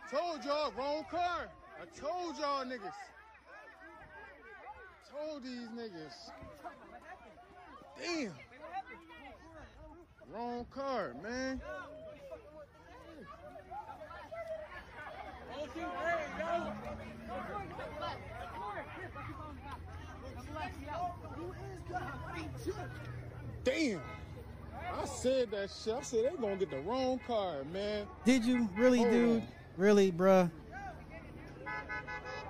[0.09, 1.49] Told y'all, wrong car.
[1.81, 2.99] I told y'all niggas.
[5.11, 6.31] Told these niggas.
[7.99, 8.33] Damn.
[10.33, 11.61] Wrong car, man.
[23.63, 24.01] Damn.
[24.99, 25.93] I said that shit.
[25.93, 28.07] I said they gonna get the wrong car, man.
[28.25, 29.43] Did you really, Hold dude?
[29.77, 30.49] Really, bruh?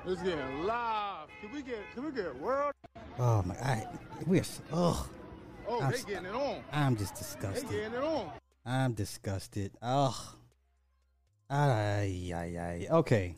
[0.05, 1.27] It's getting live.
[1.41, 2.73] Can we get can we get world?
[3.19, 3.88] Oh my, I,
[4.25, 5.07] we're ugh.
[5.67, 6.63] Oh, I'm they getting it on.
[6.71, 7.69] I'm just disgusted.
[7.69, 8.31] They getting it on.
[8.65, 9.71] I'm disgusted.
[9.81, 10.15] Ugh.
[11.51, 12.87] Ay, ay, ay.
[12.87, 13.35] Okay.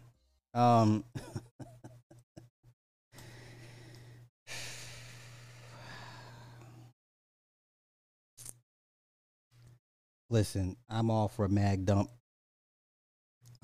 [0.53, 1.01] Um.
[10.29, 12.11] Listen, I'm all for mag dump.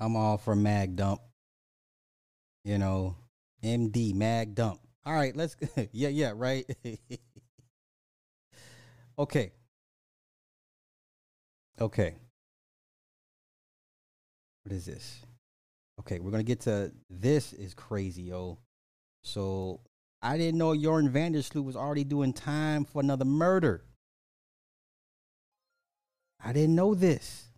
[0.00, 1.20] I'm all for mag dump.
[2.64, 3.14] You know,
[3.62, 4.80] MD mag dump.
[5.06, 5.54] All right, let's.
[5.92, 6.66] yeah, yeah, right.
[9.16, 9.52] okay.
[11.80, 12.16] Okay.
[14.64, 15.20] What is this?
[16.00, 18.58] Okay, we're gonna get to this is crazy, yo.
[19.22, 19.80] So
[20.22, 23.82] I didn't know Joran Vandersloot was already doing time for another murder.
[26.42, 27.48] I didn't know this.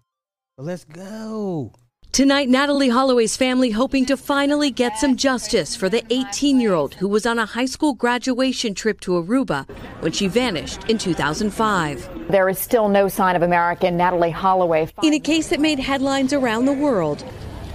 [0.56, 1.72] But let's go.
[2.12, 6.92] Tonight, Natalee Holloway's family hoping to finally get some justice for the 18 year old
[6.96, 9.66] who was on a high school graduation trip to Aruba
[10.00, 12.28] when she vanished in 2005.
[12.28, 14.90] There is still no sign of American Natalee Holloway.
[15.02, 17.24] In a case that made headlines around the world,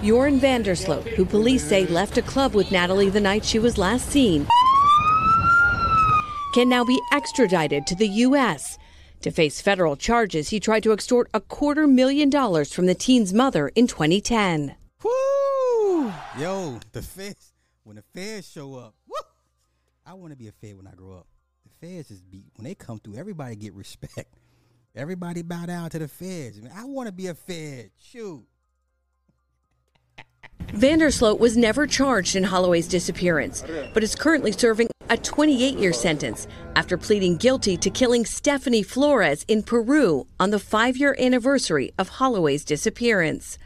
[0.04, 4.08] Joran Vandersloot, who police say left a club with Natalee the night she was last
[4.08, 4.46] seen,
[6.54, 8.78] can now be extradited to the U.S.
[9.22, 13.34] To face federal charges, he tried to extort a quarter million dollars from the teen's
[13.34, 14.76] mother in 2010.
[15.02, 16.12] Woo!
[16.38, 19.14] Yo, the feds, when the feds show up, woo!
[20.06, 21.26] I want to be a fed when I grow up.
[21.64, 24.38] The feds is be when they come through, everybody get respect.
[24.94, 26.60] Everybody bow down to the feds.
[26.60, 27.90] Man, I want to be a fed.
[27.98, 28.44] Shoot.
[30.66, 33.64] Vandersloot was never charged in Holloway's disappearance,
[33.94, 39.44] but is currently serving a 28 year sentence after pleading guilty to killing Stephanie Flores
[39.48, 43.58] in Peru on the five year anniversary of Holloway's disappearance.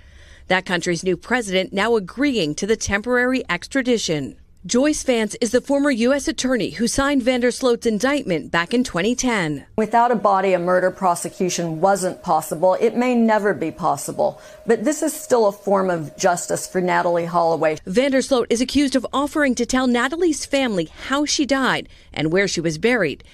[0.48, 4.36] That country's new president now agreeing to the temporary extradition.
[4.64, 6.28] Joyce Vance is the former U.S.
[6.28, 9.66] attorney who signed Vandersloot's indictment back in 2010.
[9.76, 12.74] Without a body, a murder prosecution wasn't possible.
[12.74, 14.40] It may never be possible.
[14.64, 17.78] But this is still a form of justice for Natalee Holloway.
[17.88, 22.60] Vandersloot is accused of offering to tell Natalee's family how she died and where she
[22.60, 23.24] was buried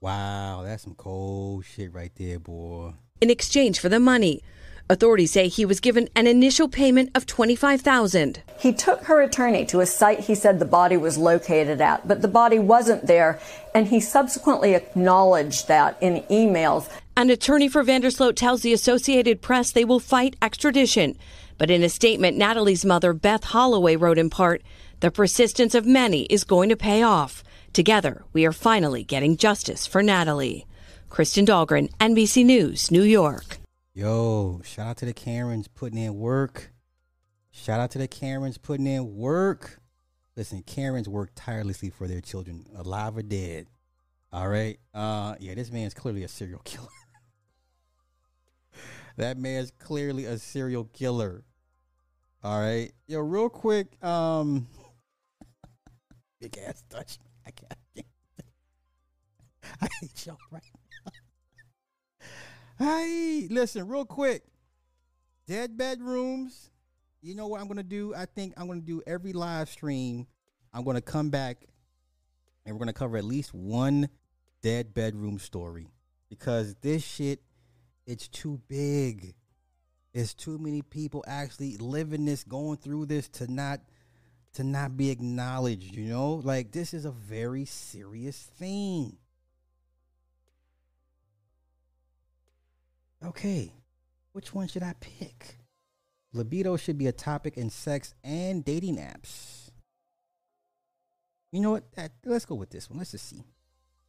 [0.00, 2.92] Wow, that's some cold shit right there, boy.
[3.20, 4.42] in exchange for the money.
[4.90, 9.80] Authorities say he was given an initial payment of 25000 He took her attorney to
[9.80, 13.38] a site he said the body was located at, but the body wasn't there,
[13.74, 16.88] and he subsequently acknowledged that in emails.
[17.18, 21.18] An attorney for Vandersloot tells the Associated Press they will fight extradition.
[21.58, 24.62] But in a statement, Natalee's mother, Beth Holloway, wrote in part,
[25.00, 27.44] The persistence of many is going to pay off.
[27.74, 30.64] Together, we are finally getting justice for Natalee.
[31.10, 33.58] Kristen Dahlgren, NBC News, New York.
[33.98, 36.70] Yo, shout out to the Karens putting in work.
[37.50, 39.80] Shout out to the Karens putting in work.
[40.36, 43.66] Listen, Karens work tirelessly for their children, alive or dead.
[44.32, 44.78] All right.
[44.94, 46.86] Uh yeah, this man's clearly a serial killer.
[49.16, 51.42] that man's clearly a serial killer.
[52.44, 52.92] All right.
[53.08, 54.68] Yo, real quick, um
[56.40, 57.18] big ass touch.
[57.44, 58.06] I can't.
[59.82, 60.62] I hate y'all right
[62.78, 64.44] Hey, listen, real quick.
[65.48, 66.70] Dead bedrooms.
[67.20, 68.14] You know what I'm gonna do?
[68.14, 70.28] I think I'm gonna do every live stream.
[70.72, 71.64] I'm gonna come back
[72.64, 74.08] and we're gonna cover at least one
[74.62, 75.88] dead bedroom story.
[76.30, 77.40] Because this shit,
[78.06, 79.34] it's too big.
[80.14, 83.80] It's too many people actually living this, going through this to not
[84.52, 86.34] to not be acknowledged, you know?
[86.34, 89.16] Like this is a very serious thing.
[93.24, 93.72] Okay,
[94.32, 95.56] which one should I pick?
[96.32, 99.70] Libido should be a topic in sex and dating apps.
[101.50, 101.84] You know what?
[102.24, 102.98] Let's go with this one.
[102.98, 103.42] Let's just see.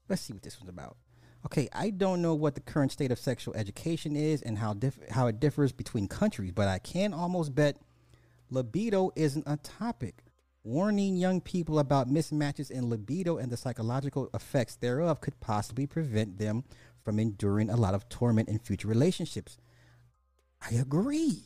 [0.07, 0.98] Let's see what this one's about.
[1.45, 5.10] Okay, I don't know what the current state of sexual education is and how diff-
[5.10, 7.77] how it differs between countries, but I can almost bet
[8.49, 10.23] libido isn't a topic
[10.64, 16.38] Warning young people about mismatches in libido and the psychological effects thereof could possibly prevent
[16.38, 16.65] them
[17.03, 19.57] from enduring a lot of torment in future relationships.
[20.61, 21.43] I agree.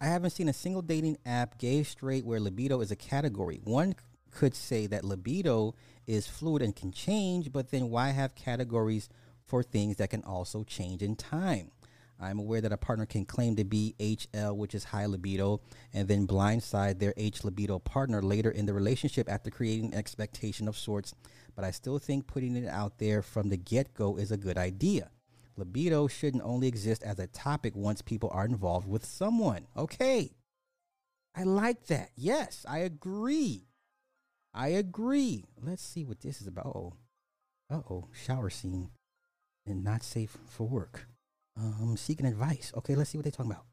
[0.00, 3.60] I haven't seen a single dating app, gay, straight, where libido is a category.
[3.64, 3.94] One
[4.30, 5.74] could say that libido
[6.06, 9.08] is fluid and can change, but then why have categories
[9.44, 11.72] for things that can also change in time?
[12.20, 15.60] I'm aware that a partner can claim to be HL, which is high libido,
[15.92, 20.66] and then blindside their H libido partner later in the relationship after creating an expectation
[20.66, 21.14] of sorts.
[21.58, 24.56] But I still think putting it out there from the get go is a good
[24.56, 25.10] idea.
[25.56, 29.66] Libido shouldn't only exist as a topic once people are involved with someone.
[29.76, 30.36] Okay.
[31.34, 32.10] I like that.
[32.14, 33.64] Yes, I agree.
[34.54, 35.46] I agree.
[35.60, 36.76] Let's see what this is about.
[36.76, 36.92] Oh,
[37.68, 38.90] uh oh, shower scene
[39.66, 41.08] and not safe for work.
[41.56, 42.72] Um, seeking advice.
[42.76, 43.66] Okay, let's see what they're talking about.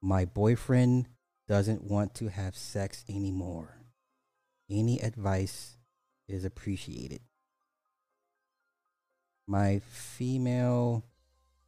[0.00, 1.06] My boyfriend
[1.46, 3.76] doesn't want to have sex anymore.
[4.68, 5.76] Any advice
[6.32, 7.20] is appreciated.
[9.46, 11.04] My female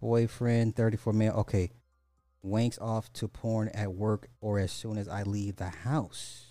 [0.01, 1.71] boyfriend, 34 male, okay,
[2.45, 6.47] wanks off to porn at work or as soon as I leave the house.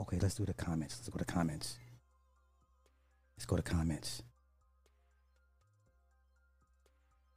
[0.00, 0.98] Okay, let's do the comments.
[0.98, 1.78] Let's go to comments.
[3.36, 4.22] Let's go to comments.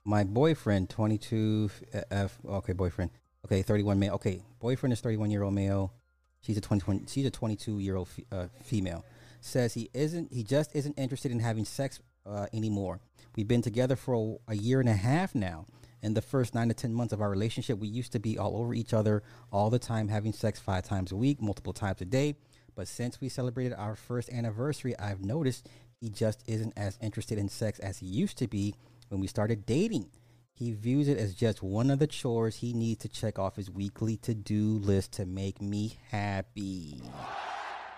[0.03, 1.69] My boyfriend, 22
[2.09, 2.39] F.
[2.45, 3.11] Okay, boyfriend.
[3.45, 4.13] Okay, 31 male.
[4.15, 5.93] Okay, boyfriend is 31 year old male.
[6.41, 9.05] She's a 20, she's a 22 year old uh, female.
[9.41, 10.31] Says he isn't.
[10.31, 12.99] He just isn't interested in having sex uh, anymore.
[13.35, 15.65] We've been together for a, a year and a half now.
[16.03, 18.57] In the first nine to 10 months of our relationship, we used to be all
[18.57, 22.05] over each other all the time, having sex five times a week, multiple times a
[22.05, 22.35] day.
[22.75, 25.69] But since we celebrated our first anniversary, I've noticed
[25.99, 28.73] he just isn't as interested in sex as he used to be
[29.09, 30.09] when we started dating.
[30.53, 33.69] He views it as just one of the chores he needs to check off his
[33.69, 37.01] weekly to do list to make me happy.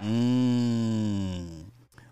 [0.02, 1.66] Mm.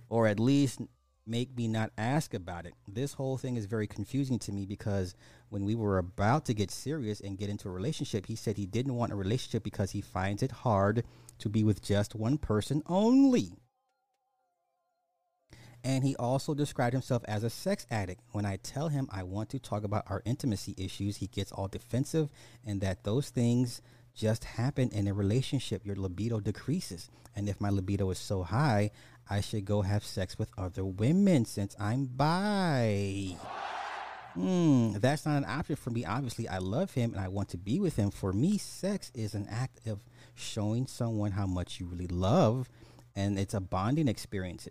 [0.10, 0.82] Or at least
[1.26, 2.74] make me not ask about it.
[2.88, 5.16] This whole thing is very confusing to me because
[5.50, 8.66] when we were about to get serious and get into a relationship, he said he
[8.66, 11.04] didn't want a relationship because he finds it hard
[11.40, 13.54] to be with just one person only.
[15.84, 18.22] And he also described himself as a sex addict.
[18.32, 21.68] When I tell him I want to talk about our intimacy issues, he gets all
[21.68, 22.30] defensive
[22.64, 23.82] and that those things
[24.14, 25.86] just happen in a relationship.
[25.86, 27.10] Your libido decreases.
[27.36, 28.92] And if my libido is so high,
[29.30, 33.38] I should go have sex with other women since I'm bi.
[34.34, 36.06] Hmm, that's not an option for me.
[36.06, 38.12] Obviously, I love him and I want to be with him.
[38.12, 40.04] For me, sex is an act of
[40.36, 42.70] showing someone how much you really love,
[43.16, 44.68] and it's a bonding experience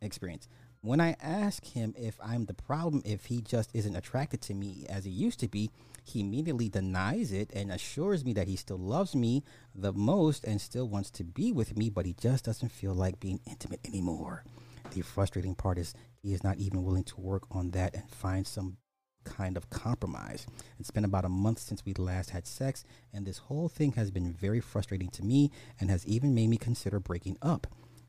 [0.00, 0.48] experience.
[0.82, 4.86] When I ask him if I'm the problem, if he just isn't attracted to me
[4.88, 5.70] as he used to be,
[6.02, 9.44] he immediately denies it and assures me that he still loves me
[9.74, 13.20] the most and still wants to be with me, but he just doesn't feel like
[13.20, 14.44] being intimate anymore.
[14.92, 18.46] The frustrating part is he is not even willing to work on that and find
[18.46, 18.76] some
[19.24, 20.46] kind of compromise.
[20.78, 24.10] It's been about a month since we last had sex, and this whole thing has
[24.10, 27.66] been very frustrating to me and has even made me consider breaking up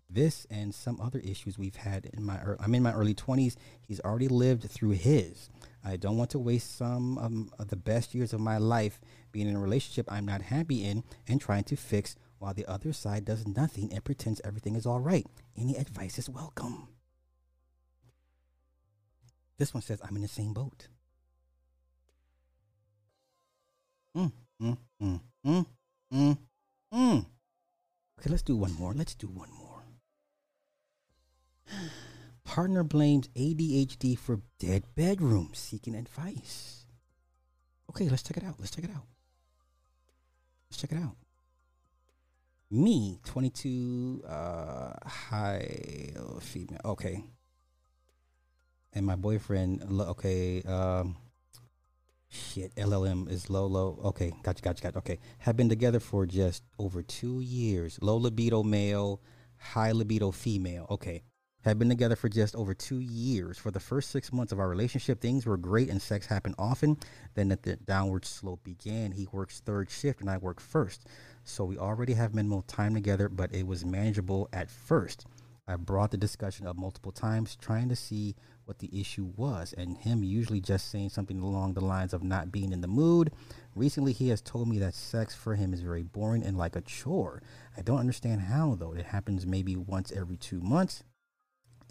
[0.09, 3.55] this and some other issues we've had in my I'm in my early 20s.
[3.87, 5.49] He's already lived through his.
[5.83, 9.01] I don't want to waste some um, of the best years of my life
[9.31, 12.93] being in a relationship I'm not happy in and trying to fix while the other
[12.93, 15.25] side does nothing and pretends everything is all right.
[15.57, 16.87] Any advice is welcome.
[19.57, 20.87] This one says I'm in the same boat.
[24.17, 24.31] Mm,
[24.61, 25.65] mm, mm, mm,
[26.13, 26.37] mm,
[26.93, 27.25] mm.
[28.19, 28.93] Okay, let's do one more.
[28.93, 29.83] Let's do one more.
[32.43, 36.85] Partner blames ADHD for dead bedroom, seeking advice.
[37.89, 38.55] Okay, let's check it out.
[38.59, 39.03] Let's check it out.
[40.69, 41.15] Let's check it out.
[42.69, 46.79] Me, 22, uh, high female.
[46.85, 47.23] Okay.
[48.93, 51.17] And my boyfriend, okay, um,
[52.29, 53.99] shit, LLM is low, low.
[54.05, 54.97] Okay, gotcha, gotcha, gotcha.
[54.97, 55.19] Okay.
[55.39, 57.99] Have been together for just over two years.
[58.01, 59.21] Low libido male,
[59.57, 60.87] high libido female.
[60.89, 61.23] Okay
[61.61, 63.57] had been together for just over two years.
[63.57, 66.97] For the first six months of our relationship, things were great and sex happened often.
[67.35, 69.11] Then the downward slope began.
[69.11, 71.07] He works third shift and I work first.
[71.43, 75.25] So we already have minimal time together, but it was manageable at first.
[75.67, 78.35] I brought the discussion up multiple times, trying to see
[78.65, 82.51] what the issue was, and him usually just saying something along the lines of not
[82.51, 83.31] being in the mood.
[83.75, 86.81] Recently, he has told me that sex for him is very boring and like a
[86.81, 87.41] chore.
[87.77, 88.93] I don't understand how, though.
[88.93, 91.03] It happens maybe once every two months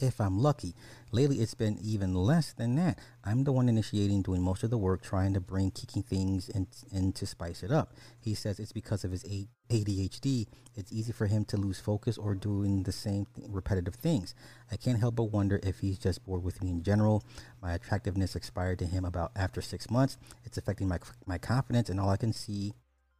[0.00, 0.74] if I'm lucky.
[1.12, 2.98] Lately, it's been even less than that.
[3.24, 6.66] I'm the one initiating, doing most of the work, trying to bring kicking things in,
[6.92, 7.92] in to spice it up.
[8.20, 10.46] He says it's because of his ADHD.
[10.74, 14.34] It's easy for him to lose focus or doing the same th- repetitive things.
[14.70, 17.24] I can't help but wonder if he's just bored with me in general.
[17.60, 20.16] My attractiveness expired to him about after six months.
[20.44, 22.74] It's affecting my my confidence, and all I can see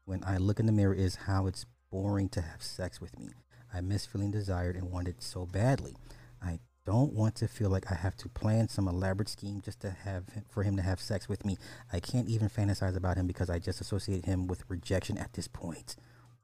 [0.05, 3.31] when I look in the mirror is how it's boring to have sex with me.
[3.73, 5.97] I miss feeling desired and wanted so badly.
[6.43, 9.91] I don't want to feel like I have to plan some elaborate scheme just to
[9.91, 11.59] have for him to have sex with me.
[11.93, 15.47] I can't even fantasize about him because I just associate him with rejection at this
[15.47, 15.97] point.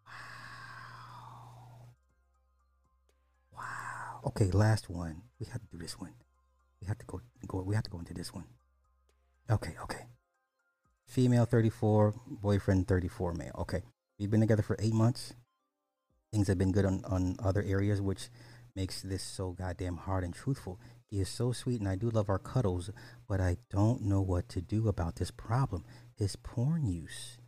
[0.06, 1.88] Wow.
[3.56, 4.20] Wow.
[4.26, 5.22] Okay, last one.
[5.40, 6.14] We have to do this one.
[6.80, 8.44] We have to go go we have to go into this one.
[9.50, 10.06] Okay, okay.
[11.06, 13.54] Female 34, boyfriend 34 male.
[13.58, 13.82] Okay.
[14.18, 15.34] We've been together for eight months.
[16.32, 18.28] Things have been good on, on other areas, which
[18.76, 20.78] makes this so goddamn hard and truthful.
[21.10, 22.90] He is so sweet and I do love our cuddles,
[23.26, 25.84] but I don't know what to do about this problem.
[26.14, 27.38] His porn use.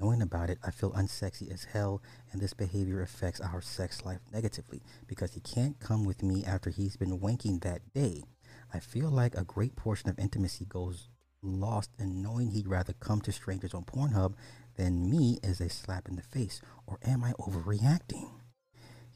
[0.00, 2.00] Knowing about it, I feel unsexy as hell,
[2.30, 6.70] and this behavior affects our sex life negatively because he can't come with me after
[6.70, 8.22] he's been wanking that day.
[8.72, 11.08] I feel like a great portion of intimacy goes
[11.42, 14.34] lost in knowing he'd rather come to strangers on Pornhub
[14.76, 16.60] than me is a slap in the face.
[16.86, 18.37] Or am I overreacting?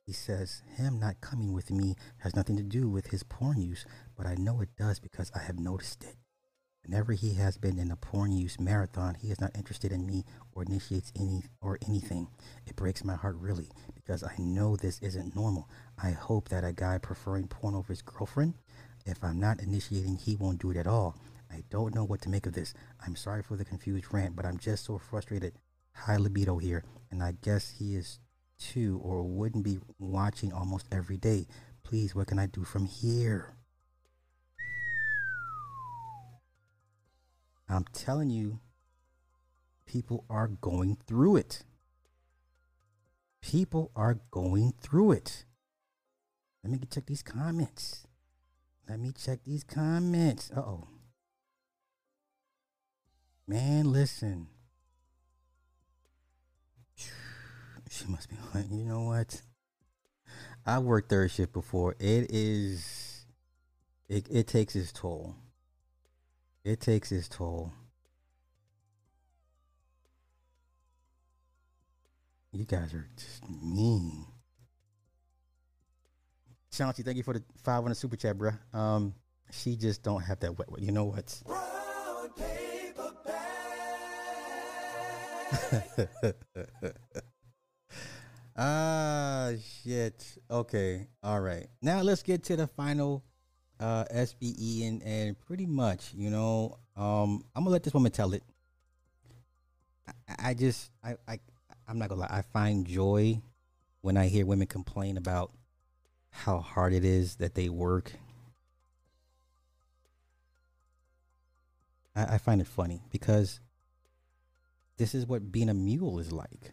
[0.07, 3.85] He says him not coming with me has nothing to do with his porn use,
[4.16, 6.16] but I know it does because I have noticed it.
[6.85, 10.24] Whenever he has been in a porn use marathon, he is not interested in me
[10.53, 12.27] or initiates any or anything.
[12.66, 15.69] It breaks my heart really because I know this isn't normal.
[16.03, 18.55] I hope that a guy preferring porn over his girlfriend,
[19.07, 21.15] if I'm not initiating, he won't do it at all.
[21.49, 22.74] I don't know what to make of this.
[23.07, 25.55] I'm sorry for the confused rant, but I'm just so frustrated.
[25.95, 28.19] High libido here, and I guess he is
[28.71, 31.47] too, or wouldn't be watching almost every day.
[31.83, 33.55] Please, what can I do from here?
[37.69, 38.61] I'm telling you,
[39.87, 41.65] people are going through it.
[43.41, 45.45] People are going through it.
[46.63, 48.07] Let me check these comments.
[48.89, 50.51] Let me check these comments.
[50.55, 50.89] Uh oh.
[53.47, 54.49] Man, listen.
[57.93, 59.43] She must be like, you know what?
[60.64, 61.94] I've worked third shift before.
[61.98, 63.27] It is
[64.09, 65.35] it it takes its toll.
[66.64, 67.70] It takes its toll.
[72.52, 74.24] You guys are just mean.
[76.73, 78.56] Shanti, thank you for the 500 super chat, bruh.
[78.74, 79.14] Um,
[79.51, 80.69] she just don't have that wet.
[80.78, 81.43] You know what?
[88.57, 89.51] ah
[89.83, 90.39] shit.
[90.51, 91.07] Okay.
[91.23, 91.66] All right.
[91.81, 93.24] Now let's get to the final
[93.81, 98.33] uh SBE and and pretty much, you know, um I'm gonna let this woman tell
[98.35, 98.43] it.
[100.29, 101.39] I, I just I, I
[101.89, 103.41] I'm not gonna lie, I find joy
[104.01, 105.53] when I hear women complain about
[106.31, 108.12] how hard it is that they work.
[112.15, 113.61] I, I find it funny because
[114.97, 116.73] this is what being a mule is like.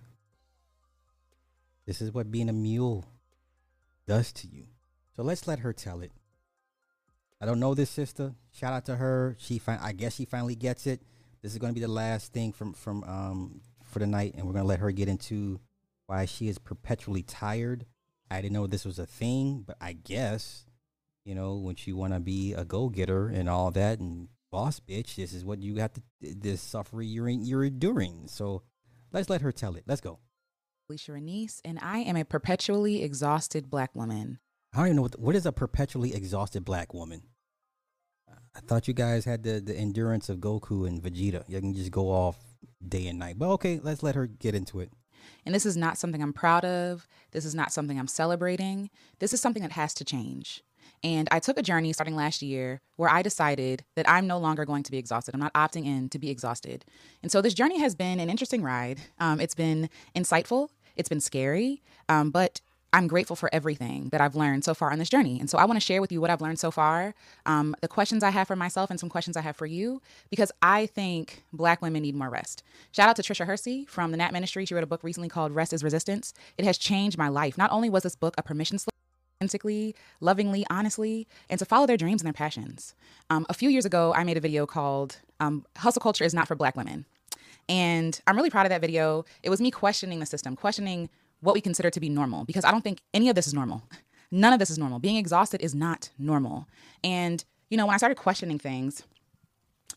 [1.90, 3.04] This is what being a mule
[4.06, 4.66] does to you.
[5.16, 6.12] So let's let her tell it.
[7.42, 8.36] I don't know this sister.
[8.52, 9.36] Shout out to her.
[9.40, 11.02] She fin- I guess she finally gets it.
[11.42, 14.46] This is going to be the last thing from from um for the night, and
[14.46, 15.62] we're going to let her get into
[16.06, 17.88] why she is perpetually tired.
[18.30, 20.68] I didn't know this was a thing, but I guess
[21.26, 24.80] you know when she want to be a go getter and all that, and boss
[24.80, 28.28] bitch, this is what you have to this suffering you're you're enduring.
[28.28, 28.62] So
[29.12, 29.86] let's let her tell it.
[29.88, 30.20] Let's go.
[30.90, 34.40] Alicia Renice, and I am a perpetually exhausted black woman.
[34.74, 37.22] I don't even know what what is a perpetually exhausted black woman.
[38.56, 41.44] I thought you guys had the the endurance of Goku and Vegeta.
[41.48, 42.38] You can just go off
[42.88, 43.38] day and night.
[43.38, 44.92] But okay, let's let her get into it.
[45.46, 47.08] And this is not something I'm proud of.
[47.32, 48.90] This is not something I'm celebrating.
[49.20, 50.64] This is something that has to change.
[51.04, 54.66] And I took a journey starting last year where I decided that I'm no longer
[54.66, 55.34] going to be exhausted.
[55.34, 56.84] I'm not opting in to be exhausted.
[57.22, 59.00] And so this journey has been an interesting ride.
[59.20, 62.62] Um, it's been insightful, it's been scary, um, but
[62.92, 65.40] I'm grateful for everything that I've learned so far on this journey.
[65.40, 67.14] And so I want to share with you what I've learned so far,
[67.46, 70.02] um, the questions I have for myself, and some questions I have for you,
[70.32, 72.64] because I think Black women need more rest.
[72.92, 74.66] Shout out to Tricia Hersey from the Nap Ministry.
[74.66, 76.34] She wrote a book recently called Rest is Resistance.
[76.58, 77.58] It has changed my life.
[77.58, 78.94] Not only was this book a permission slip,
[79.38, 82.96] authentically, lovingly, honestly, and to follow their dreams and their passions.
[83.30, 86.48] Um, a few years ago, I made a video called um, Hustle Culture is Not
[86.48, 87.06] for Black Women.
[87.70, 89.24] And I'm really proud of that video.
[89.44, 91.10] It was me questioning the system, questioning
[91.42, 93.84] what we consider to be normal, because I don't think any of this is normal.
[94.32, 95.00] None of this is normal.
[95.00, 96.68] Being exhausted is not normal.
[97.04, 99.04] And, you know, when I started questioning things,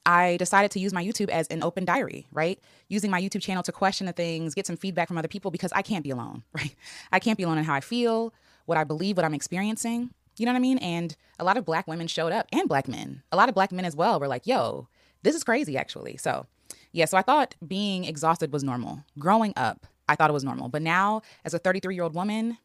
[0.04, 2.58] I decided to use my YouTube as an open diary, right?
[2.88, 5.72] Using my YouTube channel to question the things, get some feedback from other people because
[5.72, 6.74] I can't be alone, right?
[7.10, 8.32] I can't be alone in how I feel,
[8.66, 10.10] what I believe, what I'm experiencing.
[10.38, 10.78] You know what I mean?
[10.78, 13.22] And a lot of black women showed up and black men.
[13.32, 14.88] A lot of black men as well were like, yo,
[15.22, 16.16] this is crazy actually.
[16.16, 16.46] So,
[16.92, 19.04] yeah, so I thought being exhausted was normal.
[19.18, 20.68] Growing up, I thought it was normal.
[20.68, 22.58] But now, as a 33 year old woman,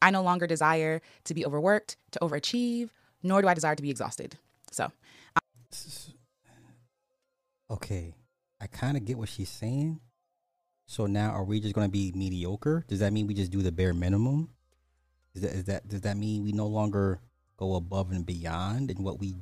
[0.00, 2.90] I no longer desire to be overworked, to overachieve,
[3.22, 4.36] nor do I desire to be exhausted.
[4.70, 4.92] So,
[7.70, 8.14] Okay,
[8.60, 10.00] I kind of get what she's saying.
[10.86, 12.84] So now, are we just going to be mediocre?
[12.86, 14.50] Does that mean we just do the bare minimum?
[15.34, 17.20] Is that, is that does that mean we no longer
[17.56, 19.34] go above and beyond in what we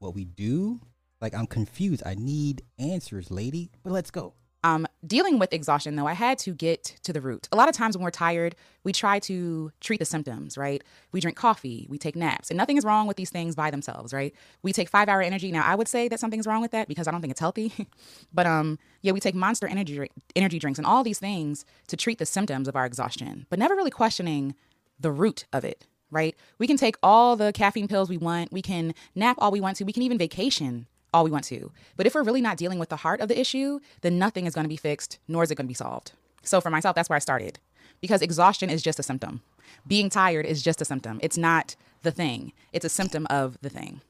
[0.00, 0.80] what we do?
[1.20, 2.02] Like I'm confused.
[2.06, 3.70] I need answers, lady.
[3.82, 4.34] But let's go.
[4.64, 7.48] Um, dealing with exhaustion, though, I had to get to the root.
[7.52, 10.82] A lot of times when we're tired, we try to treat the symptoms, right?
[11.12, 14.12] We drink coffee, we take naps, and nothing is wrong with these things by themselves,
[14.12, 14.34] right?
[14.62, 15.52] We take five hour energy.
[15.52, 17.72] Now, I would say that something's wrong with that because I don't think it's healthy.
[18.32, 22.18] but um, yeah, we take monster energy energy drinks and all these things to treat
[22.18, 24.56] the symptoms of our exhaustion, but never really questioning
[24.98, 26.34] the root of it, right?
[26.58, 29.76] We can take all the caffeine pills we want, we can nap all we want
[29.76, 31.70] to, we can even vacation all we want to.
[31.96, 34.54] But if we're really not dealing with the heart of the issue, then nothing is
[34.54, 36.12] going to be fixed, nor is it going to be solved.
[36.42, 37.58] So for myself, that's where I started
[38.00, 39.42] because exhaustion is just a symptom.
[39.86, 41.18] Being tired is just a symptom.
[41.22, 44.00] It's not the thing, it's a symptom of the thing.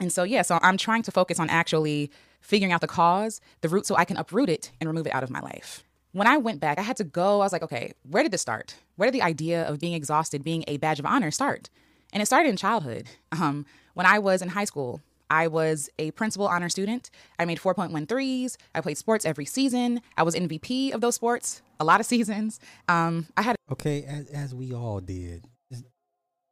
[0.00, 3.68] And so, yeah, so I'm trying to focus on actually figuring out the cause, the
[3.68, 5.82] root, so I can uproot it and remove it out of my life.
[6.12, 8.40] When I went back, I had to go, I was like, okay, where did this
[8.40, 8.76] start?
[8.96, 11.68] Where did the idea of being exhausted being a badge of honor start?
[12.12, 13.08] And it started in childhood.
[13.32, 17.10] Um, when I was in high school, I was a principal honor student.
[17.38, 18.56] I made 4.13s.
[18.74, 20.00] I played sports every season.
[20.16, 22.60] I was MVP of those sports a lot of seasons.
[22.88, 25.44] Um, I had Okay, as as we all did.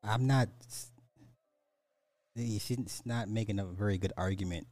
[0.04, 0.48] I'm not.
[2.36, 4.66] She's not making a very good argument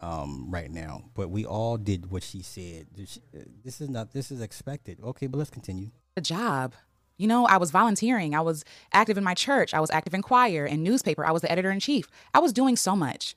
[0.00, 2.88] um, right now, but we all did what she said.
[2.94, 3.18] This
[3.64, 4.12] this is not.
[4.12, 4.98] This is expected.
[5.02, 5.90] Okay, but let's continue.
[6.16, 6.74] a job.
[7.16, 8.34] You know, I was volunteering.
[8.34, 9.72] I was active in my church.
[9.72, 11.24] I was active in choir and newspaper.
[11.24, 12.08] I was the editor in chief.
[12.34, 13.36] I was doing so much.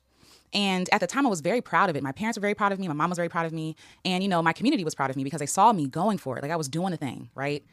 [0.53, 2.03] And at the time, I was very proud of it.
[2.03, 2.88] My parents were very proud of me.
[2.88, 3.76] My mom was very proud of me.
[4.06, 6.38] And, you know, my community was proud of me because they saw me going for
[6.38, 6.41] it.
[6.41, 7.64] Like I was doing a thing, right?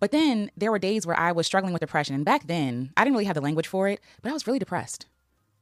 [0.00, 2.14] But then there were days where I was struggling with depression.
[2.14, 4.58] And back then, I didn't really have the language for it, but I was really
[4.58, 5.06] depressed.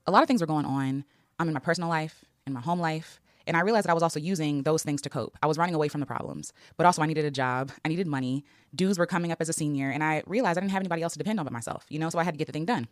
[0.07, 1.05] A lot of things were going on
[1.39, 3.21] I'm um, in my personal life, in my home life.
[3.47, 5.37] And I realized that I was also using those things to cope.
[5.43, 7.73] I was running away from the problems, but also I needed a job.
[7.85, 8.45] I needed money.
[8.75, 9.91] Dues were coming up as a senior.
[9.91, 12.09] And I realized I didn't have anybody else to depend on but myself, you know?
[12.11, 12.87] So I had to get the thing done.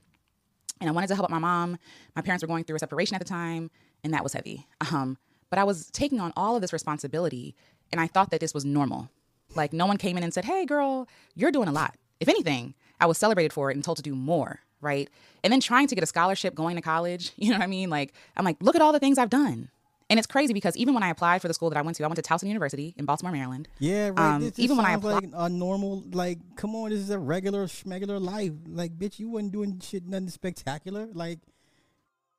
[0.81, 1.79] And I wanted to help out my mom.
[2.17, 3.71] My parents were going through a separation at the time,
[4.03, 4.67] and that was heavy.
[4.93, 5.19] Um,
[5.51, 7.57] but I was taking on all of this responsibility,
[7.91, 9.11] and I thought that this was normal.
[9.57, 11.97] Like, no one came in and said, Hey, girl, you're doing a lot.
[12.21, 15.11] If anything, I was celebrated for it and told to do more, right?
[15.43, 17.91] And then trying to get a scholarship going to college, you know what I mean?
[17.91, 19.71] Like, I'm like, look at all the things I've done.
[20.11, 22.05] And it's crazy because even when I applied for the school that I went to,
[22.05, 23.69] I went to Towson University in Baltimore, Maryland.
[23.79, 24.35] Yeah, right.
[24.35, 27.19] Um, this even when I applied, like a normal, like, come on, this is a
[27.19, 28.51] regular, schmegular life.
[28.67, 31.09] Like, bitch, you wasn't doing shit, nothing spectacular.
[31.13, 31.39] Like,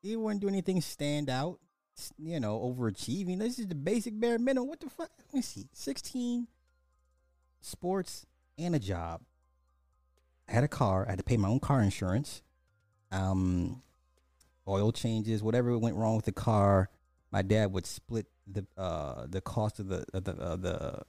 [0.02, 1.58] you weren't doing anything stand out.
[2.18, 3.38] You know, overachieving.
[3.38, 4.68] This is the basic bare minimum.
[4.68, 5.10] What the fuck?
[5.26, 5.68] Let me see.
[5.72, 6.48] Sixteen,
[7.60, 8.26] sports
[8.58, 9.20] and a job.
[10.48, 11.04] I had a car.
[11.06, 12.42] I had to pay my own car insurance.
[13.10, 13.82] Um,
[14.66, 16.88] oil changes, whatever went wrong with the car,
[17.32, 21.02] my dad would split the uh the cost of the of the uh, the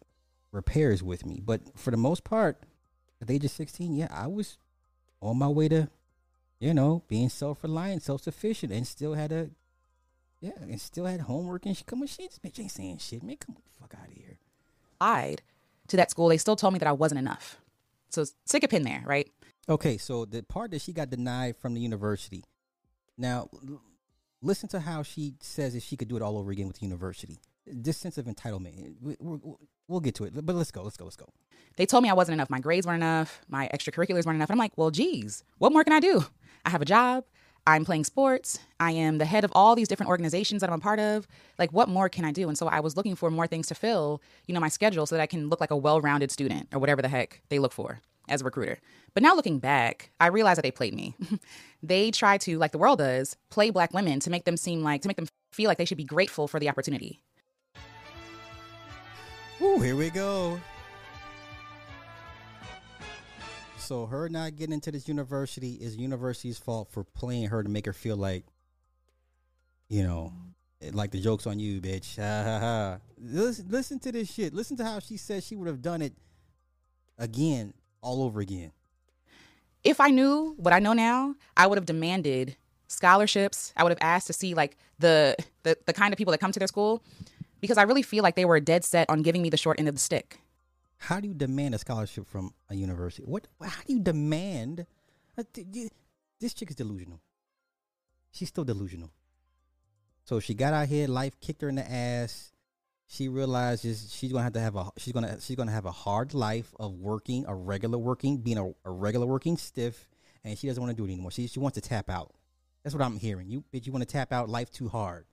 [0.51, 1.41] repairs with me.
[1.43, 2.63] But for the most part,
[3.21, 4.57] at the age of sixteen, yeah, I was
[5.21, 5.89] on my way to,
[6.59, 9.49] you know, being self reliant, self sufficient, and still had a,
[10.39, 11.85] yeah, and still had homework and shit.
[11.85, 13.37] Come on, shit, this bitch ain't saying shit, man.
[13.37, 14.37] Come on, fuck out of here.
[14.95, 15.41] applied
[15.87, 17.59] to that school, they still told me that I wasn't enough.
[18.09, 19.29] So stick a pin there, right?
[19.67, 22.43] Okay, so the part that she got denied from the university.
[23.17, 23.49] Now,
[24.43, 26.85] listen to how she says that she could do it all over again with the
[26.85, 27.39] university.
[27.65, 28.77] This sense of entitlement.
[28.77, 29.39] Eh, we, we,
[29.87, 30.83] we'll get to it, but let's go.
[30.83, 31.05] Let's go.
[31.05, 31.29] Let's go.
[31.77, 32.49] They told me I wasn't enough.
[32.49, 33.41] My grades weren't enough.
[33.47, 34.49] My extracurriculars weren't enough.
[34.49, 36.25] And I'm like, well, geez, what more can I do?
[36.65, 37.23] I have a job.
[37.65, 38.59] I'm playing sports.
[38.81, 41.25] I am the head of all these different organizations that I'm a part of.
[41.57, 42.49] Like, what more can I do?
[42.49, 45.15] And so I was looking for more things to fill, you know, my schedule so
[45.15, 48.01] that I can look like a well-rounded student or whatever the heck they look for
[48.27, 48.79] as a recruiter.
[49.13, 51.15] But now looking back, I realize that they played me.
[51.83, 55.01] they try to, like the world does, play black women to make them seem like,
[55.01, 57.21] to make them feel like they should be grateful for the opportunity.
[59.61, 60.59] Ooh, here we go.
[63.77, 67.85] So her not getting into this university is university's fault for playing her to make
[67.85, 68.45] her feel like,
[69.89, 70.33] you know,
[70.91, 72.15] like the joke's on you, bitch.
[72.15, 72.97] Ha ha ha.
[73.17, 74.53] Listen, listen to this shit.
[74.53, 76.13] Listen to how she said she would have done it
[77.17, 77.73] again,
[78.03, 78.71] all over again.
[79.84, 82.55] if I knew what I know now, I would have demanded
[82.88, 83.73] scholarships.
[83.75, 86.51] I would have asked to see like the, the the kind of people that come
[86.51, 87.01] to their school
[87.59, 89.89] because I really feel like they were dead set on giving me the short end
[89.89, 90.39] of the stick.
[90.97, 93.23] How do you demand a scholarship from a university?
[93.27, 93.47] What?
[93.61, 94.85] How do you demand?
[95.38, 95.43] uh,
[96.39, 97.19] This chick is delusional.
[98.31, 99.11] She's still delusional.
[100.23, 102.52] So she got out here, life kicked her in the ass.
[103.14, 106.34] She realizes she's gonna have to have a she's gonna she's gonna have a hard
[106.34, 110.07] life of working a regular working being a, a regular working stiff,
[110.44, 111.30] and she doesn't want to do it anymore.
[111.30, 112.34] She she wants to tap out.
[112.84, 113.52] That's what I'm hearing.
[113.52, 114.49] You bitch, you want to tap out?
[114.49, 115.26] Life too hard.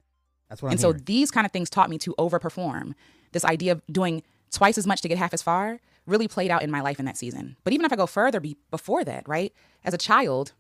[0.51, 1.05] That's what I'm and so hearing.
[1.07, 2.93] these kind of things taught me to overperform.
[3.33, 6.63] This idea of doing twice as much to get half as far really played out
[6.63, 7.57] in my life in that season.
[7.65, 9.55] But even if I go further be- before that, right?
[9.85, 10.53] As a child,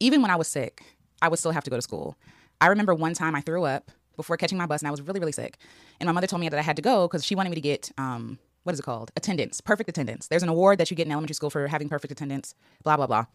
[0.00, 0.82] even when I was sick,
[1.22, 2.16] I would still have to go to school.
[2.60, 5.20] I remember one time I threw up before catching my bus and I was really,
[5.20, 5.58] really sick.
[6.00, 7.60] And my mother told me that I had to go because she wanted me to
[7.60, 9.12] get, um, what is it called?
[9.16, 10.28] Attendance, perfect attendance.
[10.28, 13.06] There's an award that you get in elementary school for having perfect attendance, blah, blah,
[13.06, 13.26] blah.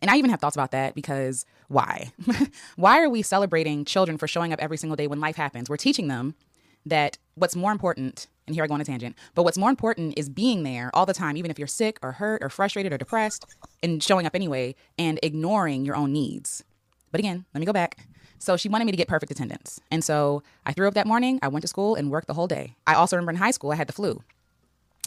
[0.00, 2.12] And I even have thoughts about that because why?
[2.76, 5.70] why are we celebrating children for showing up every single day when life happens?
[5.70, 6.34] We're teaching them
[6.84, 10.18] that what's more important, and here I go on a tangent, but what's more important
[10.18, 12.98] is being there all the time, even if you're sick or hurt or frustrated or
[12.98, 13.46] depressed,
[13.82, 16.64] and showing up anyway and ignoring your own needs.
[17.12, 18.06] But again, let me go back.
[18.42, 19.80] So she wanted me to get perfect attendance.
[19.92, 21.38] And so I threw up that morning.
[21.42, 22.74] I went to school and worked the whole day.
[22.88, 24.20] I also remember in high school, I had the flu.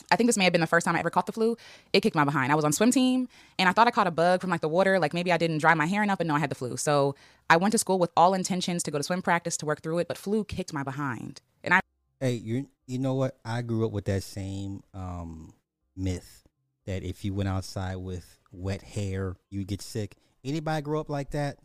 [0.10, 1.58] I think this may have been the first time I ever caught the flu.
[1.92, 2.54] It kicked my behind.
[2.54, 3.28] I was on swim team
[3.60, 5.00] and I thought I caught a bug from like the water.
[5.00, 6.78] Like maybe I didn't dry my hair enough, but no, I had the flu.
[6.78, 7.16] So
[7.50, 10.00] I went to school with all intentions to go to swim practice to work through
[10.00, 11.42] it, but flu kicked my behind.
[11.62, 11.82] And I
[12.22, 13.38] Hey, you you know what?
[13.44, 15.54] I grew up with that same um,
[15.98, 16.48] myth
[16.86, 20.16] that if you went outside with wet hair, you'd get sick.
[20.46, 21.58] Anybody grow up like that?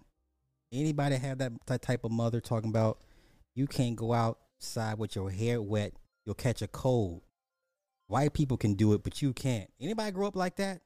[0.72, 2.98] Anybody have that, that type of mother talking about
[3.54, 5.92] you can't go outside with your hair wet,
[6.24, 7.22] you'll catch a cold.
[8.06, 9.70] White people can do it, but you can't.
[9.80, 10.80] Anybody grow up like that?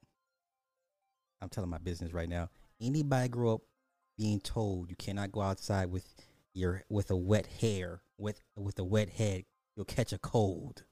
[1.41, 2.49] I'm telling my business right now.
[2.81, 3.61] Anybody grow up
[4.17, 6.15] being told you cannot go outside with
[6.55, 9.45] your with a wet hair, with with a wet head,
[9.77, 10.85] you'll catch a cold.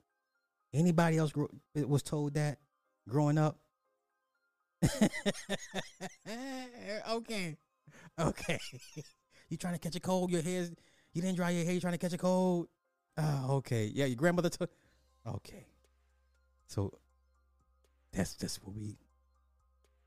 [0.75, 1.33] Anybody else
[1.75, 2.59] was told that
[3.09, 3.59] growing up?
[7.11, 7.57] okay,
[8.19, 8.59] okay.
[9.49, 10.31] you trying to catch a cold?
[10.31, 10.71] Your hair's
[11.13, 11.75] you didn't dry your hair.
[11.75, 12.69] You trying to catch a cold?
[13.19, 13.91] Oh, okay.
[13.93, 14.71] Yeah, your grandmother took.
[15.27, 15.67] Okay,
[16.67, 16.93] so
[18.13, 18.99] that's just what we.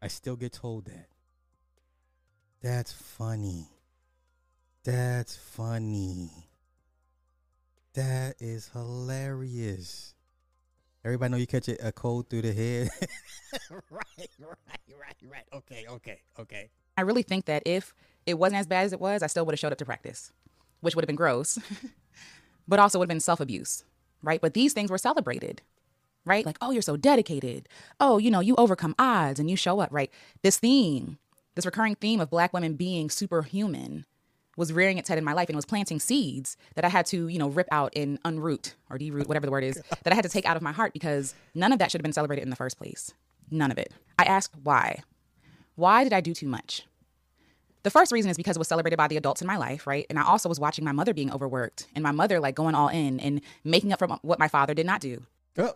[0.02, 1.08] I still get told that.
[2.62, 3.70] That's funny.
[4.84, 6.32] That's funny.
[7.94, 10.16] That is hilarious.
[11.06, 12.90] Everybody know you catch a, a cold through the head.
[13.70, 15.46] right, right, right, right.
[15.54, 16.70] Okay, okay, okay.
[16.98, 17.94] I really think that if
[18.26, 20.32] it wasn't as bad as it was, I still would have showed up to practice,
[20.82, 21.60] which would have been gross,
[22.68, 23.84] but also would have been self abuse,
[24.22, 24.42] right?
[24.42, 25.62] But these things were celebrated,
[26.26, 26.46] right?
[26.46, 27.68] Like, oh, you're so dedicated.
[28.00, 30.12] Oh, you know, you overcome odds and you show up, right?
[30.42, 31.18] This theme,
[31.56, 34.06] this recurring theme of black women being superhuman
[34.58, 37.28] was rearing its head in my life and was planting seeds that I had to,
[37.28, 40.24] you know, rip out and unroot or deroot, whatever the word is, that I had
[40.24, 42.50] to take out of my heart because none of that should have been celebrated in
[42.50, 43.14] the first place.
[43.52, 43.92] None of it.
[44.18, 45.04] I asked why.
[45.76, 46.86] Why did I do too much?
[47.84, 50.08] The first reason is because it was celebrated by the adults in my life, right?
[50.10, 52.88] And I also was watching my mother being overworked and my mother like going all
[52.88, 55.22] in and making up for what my father did not do.
[55.58, 55.76] Oh.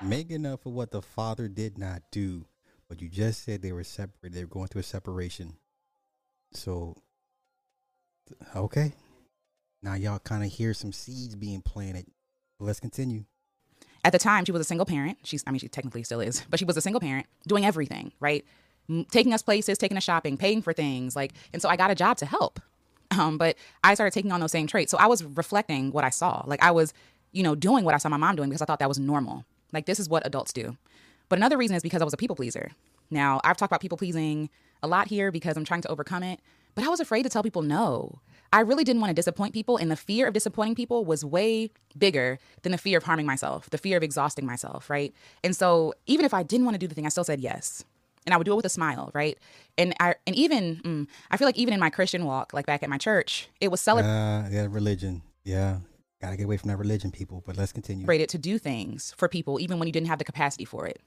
[0.00, 2.44] Making up for what the father did not do.
[2.88, 4.36] But you just said they were separated.
[4.36, 5.54] They were going through a separation.
[6.52, 6.96] So,
[8.54, 8.92] okay.
[9.82, 12.06] Now y'all kind of hear some seeds being planted.
[12.58, 13.24] But let's continue.
[14.04, 15.18] At the time, she was a single parent.
[15.24, 18.12] She's, I mean, she technically still is, but she was a single parent doing everything,
[18.20, 18.44] right?
[19.10, 21.16] Taking us places, taking us shopping, paying for things.
[21.16, 22.60] Like, and so I got a job to help.
[23.10, 24.90] Um, but I started taking on those same traits.
[24.90, 26.42] So I was reflecting what I saw.
[26.46, 26.94] Like, I was,
[27.32, 29.44] you know, doing what I saw my mom doing because I thought that was normal.
[29.72, 30.76] Like, this is what adults do.
[31.28, 32.72] But another reason is because I was a people pleaser.
[33.10, 34.50] Now, I've talked about people pleasing
[34.82, 36.40] a lot here because I'm trying to overcome it,
[36.74, 38.20] but I was afraid to tell people no.
[38.52, 41.70] I really didn't want to disappoint people, and the fear of disappointing people was way
[41.96, 45.14] bigger than the fear of harming myself, the fear of exhausting myself, right?
[45.42, 47.84] And so, even if I didn't want to do the thing, I still said yes.
[48.26, 49.36] And I would do it with a smile, right?
[49.76, 52.82] And I and even mm, I feel like even in my Christian walk, like back
[52.82, 55.22] at my church, it was celebrated Uh, yeah, religion.
[55.44, 55.78] Yeah.
[56.20, 57.42] Gotta get away from that religion, people.
[57.44, 58.06] But let's continue.
[58.28, 61.00] to do things for people, even when you didn't have the capacity for it.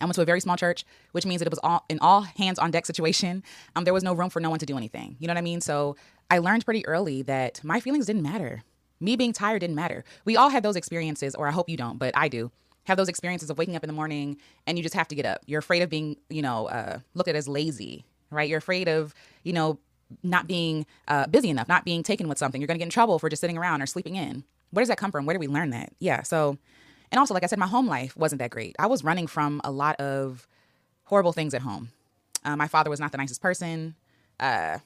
[0.00, 2.22] I went to a very small church, which means that it was all an all
[2.22, 3.42] hands on deck situation.
[3.76, 5.16] Um, there was no room for no one to do anything.
[5.18, 5.60] You know what I mean?
[5.60, 5.96] So
[6.30, 8.62] I learned pretty early that my feelings didn't matter.
[9.00, 10.04] Me being tired didn't matter.
[10.24, 12.50] We all have those experiences, or I hope you don't, but I do.
[12.84, 15.24] Have those experiences of waking up in the morning and you just have to get
[15.24, 15.42] up.
[15.46, 18.48] You're afraid of being, you know, uh, looked at as lazy, right?
[18.48, 19.14] You're afraid of,
[19.44, 19.78] you know,
[20.22, 22.60] not being uh, busy enough, not being taken with something.
[22.60, 24.44] You're going to get in trouble for just sitting around or sleeping in.
[24.70, 25.26] Where does that come from?
[25.26, 25.92] Where do we learn that?
[26.00, 26.22] Yeah.
[26.22, 26.58] So,
[27.10, 28.74] and also, like I said, my home life wasn't that great.
[28.78, 30.46] I was running from a lot of
[31.04, 31.90] horrible things at home.
[32.44, 33.94] Uh, my father was not the nicest person,
[34.40, 34.78] uh,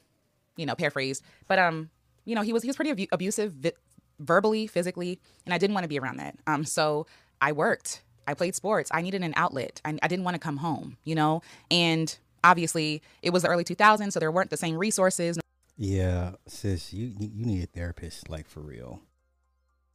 [0.57, 1.23] you know, paraphrase.
[1.49, 1.91] But um,
[2.25, 3.73] you know, he was he was pretty abu- abusive, vi-
[4.19, 6.37] verbally, physically, and I didn't want to be around that.
[6.47, 7.07] Um, so
[7.41, 8.03] I worked.
[8.27, 8.91] I played sports.
[8.93, 9.81] I needed an outlet.
[9.85, 13.65] I, I didn't want to come home, you know, and obviously it was the early
[13.65, 15.39] 2000s, so there weren't the same resources.
[15.77, 19.03] Yeah, sis, you you need a therapist, like for real.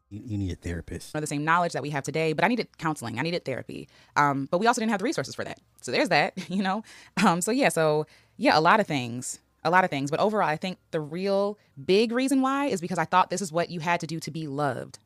[0.10, 1.16] You, you need a therapist.
[1.16, 3.18] Or the same knowledge that we have today, but I needed counseling.
[3.18, 3.88] I needed therapy.
[4.16, 5.60] Um, but we also didn't have the resources for that.
[5.82, 6.84] So there's that, you know.
[7.26, 8.06] Um, so yeah, so
[8.38, 10.12] yeah, a lot of things, a lot of things.
[10.12, 13.52] But overall, I think the real big reason why is because I thought this is
[13.52, 15.00] what you had to do to be loved.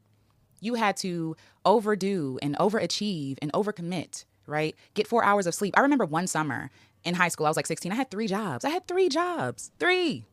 [0.59, 4.75] You had to overdo and overachieve and overcommit, right?
[4.93, 5.73] Get four hours of sleep.
[5.77, 6.71] I remember one summer
[7.03, 7.91] in high school, I was like 16.
[7.91, 8.65] I had three jobs.
[8.65, 10.25] I had three jobs, three,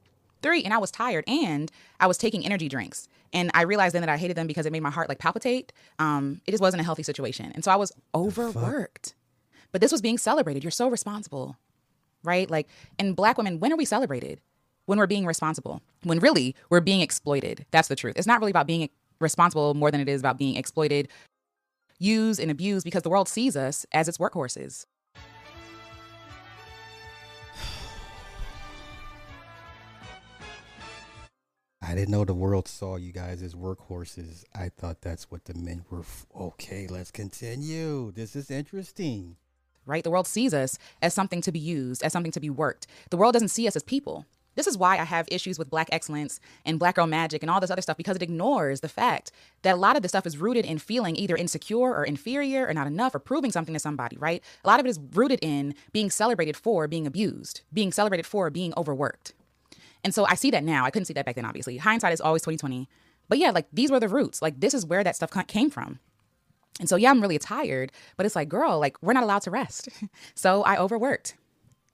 [0.42, 1.24] three, and I was tired.
[1.28, 1.70] And
[2.00, 3.08] I was taking energy drinks.
[3.32, 5.72] And I realized then that I hated them because it made my heart like palpitate.
[5.98, 7.52] Um, it just wasn't a healthy situation.
[7.54, 9.14] And so I was overworked.
[9.70, 10.64] But this was being celebrated.
[10.64, 11.56] You're so responsible,
[12.22, 12.50] right?
[12.50, 12.68] Like,
[12.98, 14.40] and black women, when are we celebrated?
[14.84, 15.80] When we're being responsible.
[16.02, 17.64] When really we're being exploited.
[17.70, 18.16] That's the truth.
[18.16, 18.82] It's not really about being
[19.22, 21.08] responsible more than it is about being exploited,
[21.98, 24.86] used, and abused because the world sees us as its workhorses.
[31.82, 34.44] I didn't know the world saw you guys as workhorses.
[34.54, 36.00] I thought that's what the men were.
[36.00, 38.12] F- okay, let's continue.
[38.12, 39.36] This is interesting.
[39.84, 40.04] right?
[40.04, 42.86] The world sees us as something to be used, as something to be worked.
[43.10, 44.26] The world doesn't see us as people.
[44.54, 47.60] This is why I have issues with black excellence and black girl magic and all
[47.60, 50.36] this other stuff because it ignores the fact that a lot of this stuff is
[50.38, 54.16] rooted in feeling either insecure or inferior or not enough or proving something to somebody,
[54.18, 54.42] right?
[54.64, 58.50] A lot of it is rooted in being celebrated for being abused, being celebrated for
[58.50, 59.32] being overworked.
[60.04, 60.84] And so I see that now.
[60.84, 61.76] I couldn't see that back then, obviously.
[61.78, 62.88] Hindsight is always 2020.
[63.28, 64.42] But yeah, like these were the roots.
[64.42, 66.00] Like this is where that stuff came from.
[66.80, 69.50] And so yeah, I'm really tired, but it's like, girl, like we're not allowed to
[69.50, 69.88] rest.
[70.34, 71.34] so I overworked.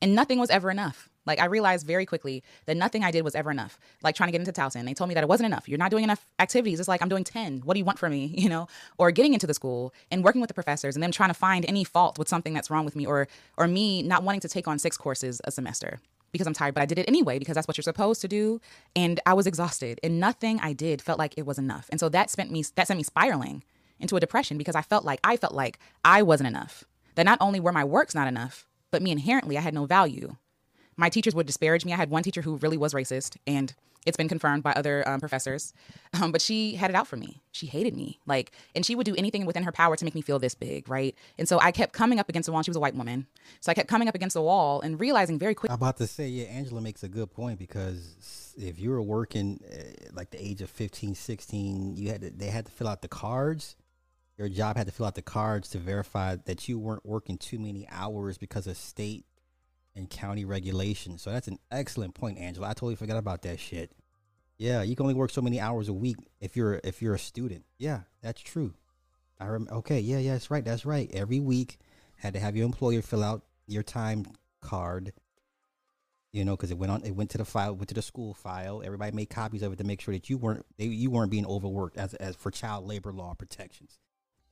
[0.01, 1.10] And nothing was ever enough.
[1.28, 3.78] Like I realized very quickly that nothing I did was ever enough.
[4.02, 5.68] Like trying to get into Towson, they told me that it wasn't enough.
[5.68, 6.80] You're not doing enough activities.
[6.80, 7.60] It's like I'm doing 10.
[7.60, 8.34] What do you want from me?
[8.48, 8.66] You know?
[8.96, 11.66] Or getting into the school and working with the professors and then trying to find
[11.68, 13.28] any fault with something that's wrong with me or
[13.59, 16.00] or me not wanting to take on six courses a semester
[16.32, 18.60] because I'm tired, but I did it anyway because that's what you're supposed to do.
[18.96, 21.88] And I was exhausted, and nothing I did felt like it was enough.
[21.90, 23.64] And so that sent me that sent me spiraling
[24.00, 26.84] into a depression because I felt like I felt like I wasn't enough.
[27.16, 30.36] That not only were my works not enough, but me inherently I had no value.
[30.99, 31.93] My teachers would disparage me.
[31.93, 33.73] I had one teacher who really was racist, and
[34.05, 35.73] it's been confirmed by other um, professors.
[36.20, 37.41] Um, but she had it out for me.
[37.53, 40.23] She hated me, like, and she would do anything within her power to make me
[40.23, 41.15] feel this big, right?
[41.39, 42.62] And so I kept coming up against the wall.
[42.62, 43.27] She was a white woman,
[43.61, 45.73] so I kept coming up against the wall and realizing very quickly.
[45.73, 49.61] I'm about to say, yeah, Angela makes a good point because if you were working
[49.73, 53.03] uh, like the age of 15, 16, you had to, they had to fill out
[53.03, 53.77] the cards.
[54.37, 57.59] Your job had to fill out the cards to verify that you weren't working too
[57.59, 59.27] many hours because of state
[59.99, 61.20] and county regulations.
[61.23, 62.69] So that's an excellent point, Angela.
[62.69, 63.93] I totally forgot about that shit.
[64.57, 67.19] Yeah, you can only work so many hours a week if you're if you're a
[67.19, 67.65] student.
[67.79, 68.75] Yeah, that's true.
[69.39, 70.65] I rem- okay, yeah, yeah, that's right.
[70.65, 71.09] That's right.
[71.12, 71.79] Every week
[72.16, 74.25] had to have your employer fill out your time
[74.61, 75.12] card.
[76.33, 78.35] You know, because it went on, it went to the file, went to the school
[78.35, 78.83] file.
[78.85, 81.47] Everybody made copies of it to make sure that you weren't they, you weren't being
[81.47, 83.99] overworked as as for child labor law protections.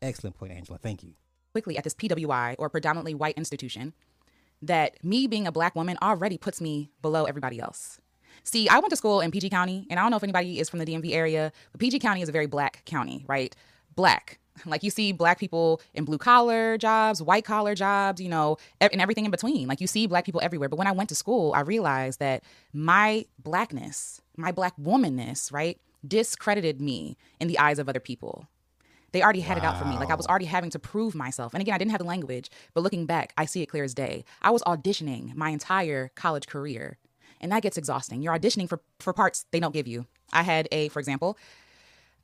[0.01, 0.79] Excellent point, Angela.
[0.79, 1.15] Thank you.
[1.53, 3.93] quickly at this PWI or predominantly white institution
[4.63, 8.01] that me being a black woman already puts me below everybody else.
[8.45, 10.69] See, I went to school in PG County, and I don't know if anybody is
[10.69, 13.55] from the DMV area, but PG County is a very black county, right?
[13.97, 14.39] Black.
[14.65, 19.01] Like you see black people in blue collar jobs, white collar jobs, you know, and
[19.01, 19.69] everything in between.
[19.69, 20.69] Like you see black people everywhere.
[20.69, 22.43] But when I went to school, I realized that
[22.73, 28.47] my blackness, my black womanness, right, discredited me in the eyes of other people
[29.17, 29.97] they already had it out for me.
[29.97, 31.55] Like I was already having to prove myself.
[31.55, 33.95] And again, I didn't have the language, but looking back, I see it clear as
[33.95, 34.27] day.
[34.43, 36.99] I was auditioning my entire college career.
[37.41, 38.21] And that gets exhausting.
[38.21, 40.05] You're auditioning for, for parts they don't give you.
[40.35, 41.39] I had a, for example,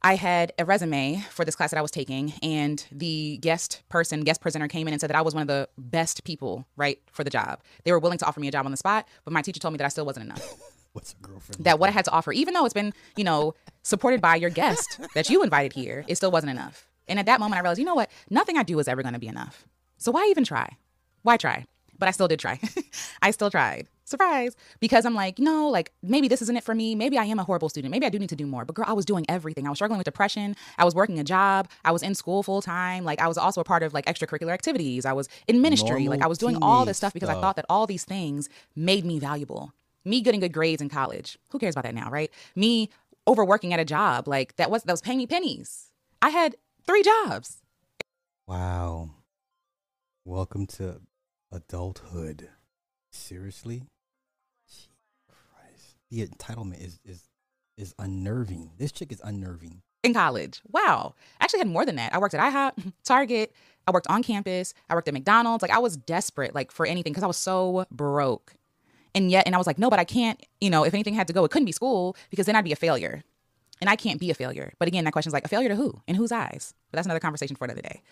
[0.03, 4.21] I had a resume for this class that I was taking, and the guest person,
[4.21, 6.99] guest presenter came in and said that I was one of the best people, right,
[7.11, 7.63] for the job.
[7.85, 9.73] They were willing to offer me a job on the spot, but my teacher told
[9.73, 10.45] me that I still wasn't enough.
[10.93, 11.65] What's a girlfriend?
[11.65, 14.51] that what I had to offer, even though it's been, you know, supported by your
[14.51, 16.89] guest that you invited here, it still wasn't enough.
[17.09, 18.11] And at that moment, I realized, you know what?
[18.31, 19.67] Nothing I do is ever going to be enough.
[19.99, 20.77] So why even try?
[21.23, 21.67] Why try?
[21.99, 22.59] But I still did try.
[23.23, 23.87] I still tried.
[24.05, 24.57] Surprise.
[24.81, 26.95] Because I'm like, no, like maybe this isn't it for me.
[26.95, 27.93] Maybe I am a horrible student.
[27.93, 28.65] Maybe I do need to do more.
[28.65, 29.67] But girl, I was doing everything.
[29.67, 30.57] I was struggling with depression.
[30.79, 31.69] I was working a job.
[31.85, 33.05] I was in school full time.
[33.05, 35.07] Like I was also a part of like extracurricular activities.
[35.07, 35.91] I was in ministry.
[35.91, 38.49] Normal like I was doing all this stuff because I thought that all these things
[38.75, 39.73] made me valuable.
[40.05, 41.39] Me getting good grades in college.
[41.51, 42.31] Who cares about that now, right?
[42.57, 42.91] Me
[43.27, 45.89] overworking at a job like that was that was paying me pennies.
[46.21, 47.59] I had three jobs.
[48.47, 49.11] Wow.
[50.25, 51.01] Welcome to
[51.51, 52.49] adulthood.
[53.11, 53.85] Seriously?
[54.69, 54.89] Gee
[55.29, 55.97] Christ.
[56.11, 57.29] The entitlement is is
[57.77, 58.71] is unnerving.
[58.79, 59.83] This chick is unnerving.
[60.05, 60.61] in college.
[60.71, 61.15] Wow.
[61.41, 62.15] I actually had more than that.
[62.15, 63.53] I worked at IHOP, Target.
[63.87, 64.75] I worked on campus.
[64.91, 65.63] I worked at McDonald's.
[65.63, 68.55] Like I was desperate, like for anything, because I was so broke.
[69.15, 70.41] And yet, and I was like, no, but I can't.
[70.61, 72.73] You know, if anything had to go, it couldn't be school because then I'd be
[72.73, 73.23] a failure,
[73.81, 74.73] and I can't be a failure.
[74.79, 76.01] But again, that question is like a failure to who?
[76.07, 76.75] In whose eyes?
[76.91, 78.03] But that's another conversation for another day.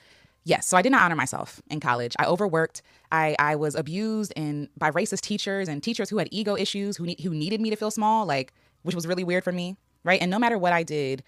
[0.44, 2.14] Yes, so I did not honor myself in college.
[2.18, 2.82] I overworked.
[3.12, 7.06] I I was abused and by racist teachers and teachers who had ego issues, who
[7.06, 8.52] ne- who needed me to feel small, like
[8.82, 10.20] which was really weird for me, right?
[10.20, 11.22] And no matter what I did,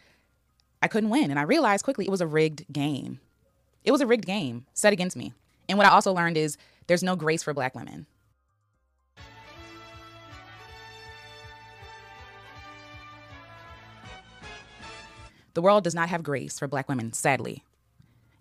[0.83, 1.31] I couldn't win.
[1.31, 3.21] And I realized quickly it was a rigged game.
[3.85, 5.35] It was a rigged game set against me.
[5.69, 8.07] And what I also learned is there's no grace for black women.
[15.55, 17.63] The world does not have grace for black women, sadly.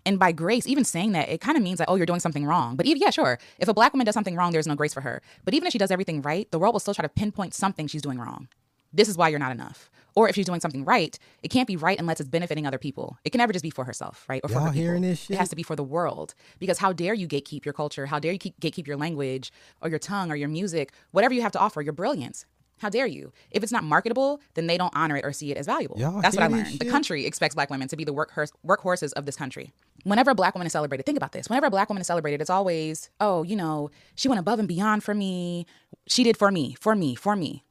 [0.04, 2.44] And by grace, even saying that, it kind of means like, oh, you're doing something
[2.44, 2.74] wrong.
[2.74, 3.38] But even, yeah, sure.
[3.58, 5.22] If a black woman does something wrong, there's no grace for her.
[5.44, 7.86] But even if she does everything right, the world will still try to pinpoint something
[7.86, 8.48] she's doing wrong.
[8.92, 9.90] This is why you're not enough.
[10.14, 13.16] Or if she's doing something right, it can't be right unless it's benefiting other people.
[13.24, 14.42] It can never just be for herself, right?
[14.44, 14.82] Or for Y'all her people.
[14.82, 16.34] hearing this It has to be for the world.
[16.58, 18.06] Because how dare you gatekeep your culture?
[18.06, 21.40] How dare you keep, gatekeep your language or your tongue or your music, whatever you
[21.42, 22.44] have to offer, your brilliance?
[22.78, 23.32] How dare you?
[23.50, 25.98] If it's not marketable, then they don't honor it or see it as valuable.
[25.98, 26.78] Y'all That's what I learned.
[26.80, 29.72] The country expects black women to be the workhorse, workhorses of this country.
[30.02, 31.48] Whenever a black woman is celebrated, think about this.
[31.48, 34.66] Whenever a black woman is celebrated, it's always, oh, you know, she went above and
[34.66, 35.64] beyond for me.
[36.08, 37.64] She did for me, for me, for me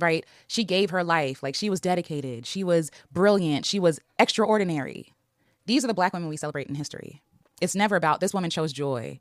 [0.00, 0.24] right?
[0.46, 1.42] She gave her life.
[1.42, 2.46] Like she was dedicated.
[2.46, 3.66] She was brilliant.
[3.66, 5.12] She was extraordinary.
[5.66, 7.20] These are the black women we celebrate in history.
[7.60, 9.20] It's never about this woman chose joy.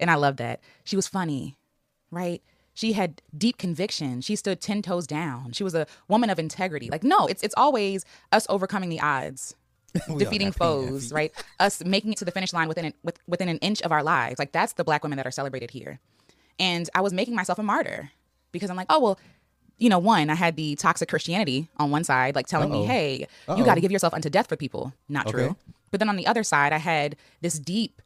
[0.00, 0.60] And I love that.
[0.84, 1.56] She was funny,
[2.10, 2.42] right?
[2.74, 4.20] She had deep conviction.
[4.20, 5.52] She stood 10 toes down.
[5.52, 6.90] She was a woman of integrity.
[6.90, 9.54] Like, no, it's it's always us overcoming the odds.
[10.18, 11.32] defeating foes, right?
[11.60, 14.02] Us making it to the finish line within an, with, within an inch of our
[14.02, 14.40] lives.
[14.40, 16.00] Like that's the black women that are celebrated here.
[16.58, 18.10] And I was making myself a martyr
[18.50, 19.18] because I'm like, oh well,
[19.78, 22.80] you know, one, I had the toxic Christianity on one side, like telling Uh-oh.
[22.80, 23.64] me, hey, you Uh-oh.
[23.64, 24.92] got to give yourself unto death for people.
[25.08, 25.32] Not Okay.
[25.32, 25.56] true.
[25.92, 28.02] But then on the other side, I had this deep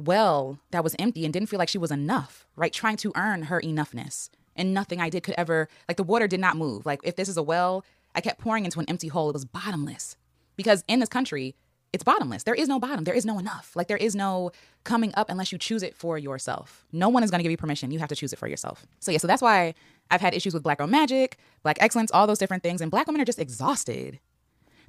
[0.00, 2.72] well that was empty and didn't feel like she was enough, right?
[2.72, 4.30] Trying to earn her enoughness.
[4.56, 6.84] And nothing I did could ever, like the water did not move.
[6.84, 9.30] Like if this is a well, I kept pouring into an empty hole.
[9.30, 10.16] It was bottomless.
[10.56, 11.54] Because in this country,
[11.92, 12.44] it's bottomless.
[12.44, 13.04] There is no bottom.
[13.04, 13.72] There is no enough.
[13.74, 14.50] Like there is no
[14.84, 16.84] coming up unless you choose it for yourself.
[16.92, 17.90] No one is going to give you permission.
[17.90, 18.86] You have to choose it for yourself.
[19.00, 19.74] So yeah, so that's why
[20.10, 22.80] I've had issues with black girl magic, black excellence, all those different things.
[22.80, 24.20] And black women are just exhausted.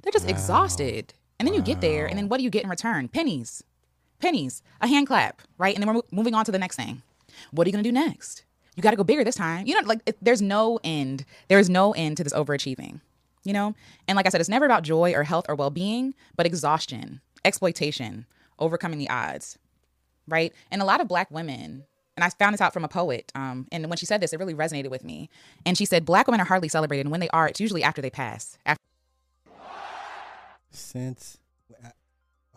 [0.02, 1.14] They're just exhausted.
[1.38, 3.08] And then you get there, and then what do you get in return?
[3.08, 3.64] Pennies,
[4.22, 5.74] pennies, a hand clap, right?
[5.74, 7.02] And then we're mo- moving on to the next thing.
[7.50, 8.44] What are you gonna do next?
[8.76, 9.66] You got to go bigger this time.
[9.66, 11.24] You know, like it, there's no end.
[11.48, 13.00] There is no end to this overachieving.
[13.44, 13.74] You know,
[14.06, 18.24] and like I said, it's never about joy or health or well-being, but exhaustion, exploitation,
[18.60, 19.58] overcoming the odds,
[20.28, 20.52] right?
[20.70, 21.82] And a lot of black women.
[22.16, 23.32] And I found this out from a poet.
[23.34, 25.28] Um, and when she said this, it really resonated with me.
[25.66, 27.06] And she said, Black women are hardly celebrated.
[27.06, 28.58] And when they are, it's usually after they pass.
[28.64, 28.78] After
[30.70, 31.38] Since,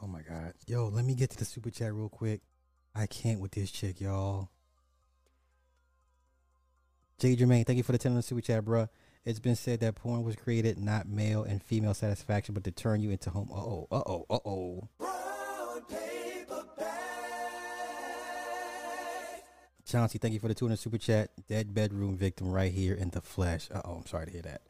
[0.02, 2.42] oh my God, yo, let me get to the super chat real quick.
[2.94, 4.50] I can't with this chick, y'all.
[7.20, 8.90] Jay Jermaine, thank you for the 10 on the super chat, bruh.
[9.26, 13.02] It's been said that porn was created not male and female satisfaction, but to turn
[13.02, 13.50] you into home.
[13.52, 14.90] Uh oh, uh oh, uh oh.
[19.86, 21.30] Chauncey, thank you for the 200 super chat.
[21.48, 23.70] Dead bedroom victim right here in the flesh.
[23.74, 24.62] Uh oh, I'm sorry to hear that.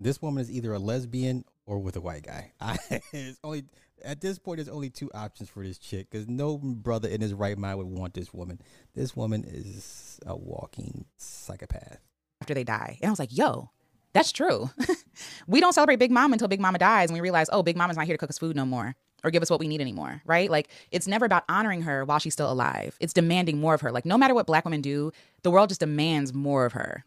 [0.00, 2.52] This woman is either a lesbian or with a white guy.
[2.60, 2.76] I,
[3.12, 3.64] it's only
[4.04, 4.58] at this point.
[4.58, 7.86] There's only two options for this chick because no brother in his right mind would
[7.86, 8.60] want this woman.
[8.94, 11.98] This woman is a walking psychopath.
[12.40, 12.98] after they die.
[13.02, 13.70] And I was like, yo,
[14.12, 14.70] that's true.
[15.46, 17.96] we don't celebrate Big Mama until Big Mama dies and we realize, oh, Big Mama's
[17.96, 18.94] not here to cook us food no more
[19.24, 20.50] or give us what we need anymore, right?
[20.50, 22.96] Like it's never about honoring her while she's still alive.
[23.00, 23.90] It's demanding more of her.
[23.90, 25.12] Like no matter what black women do,
[25.42, 27.04] the world just demands more of her.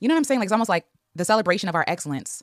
[0.00, 0.40] You know what I'm saying?
[0.40, 0.84] Like it's almost like
[1.16, 2.42] the celebration of our excellence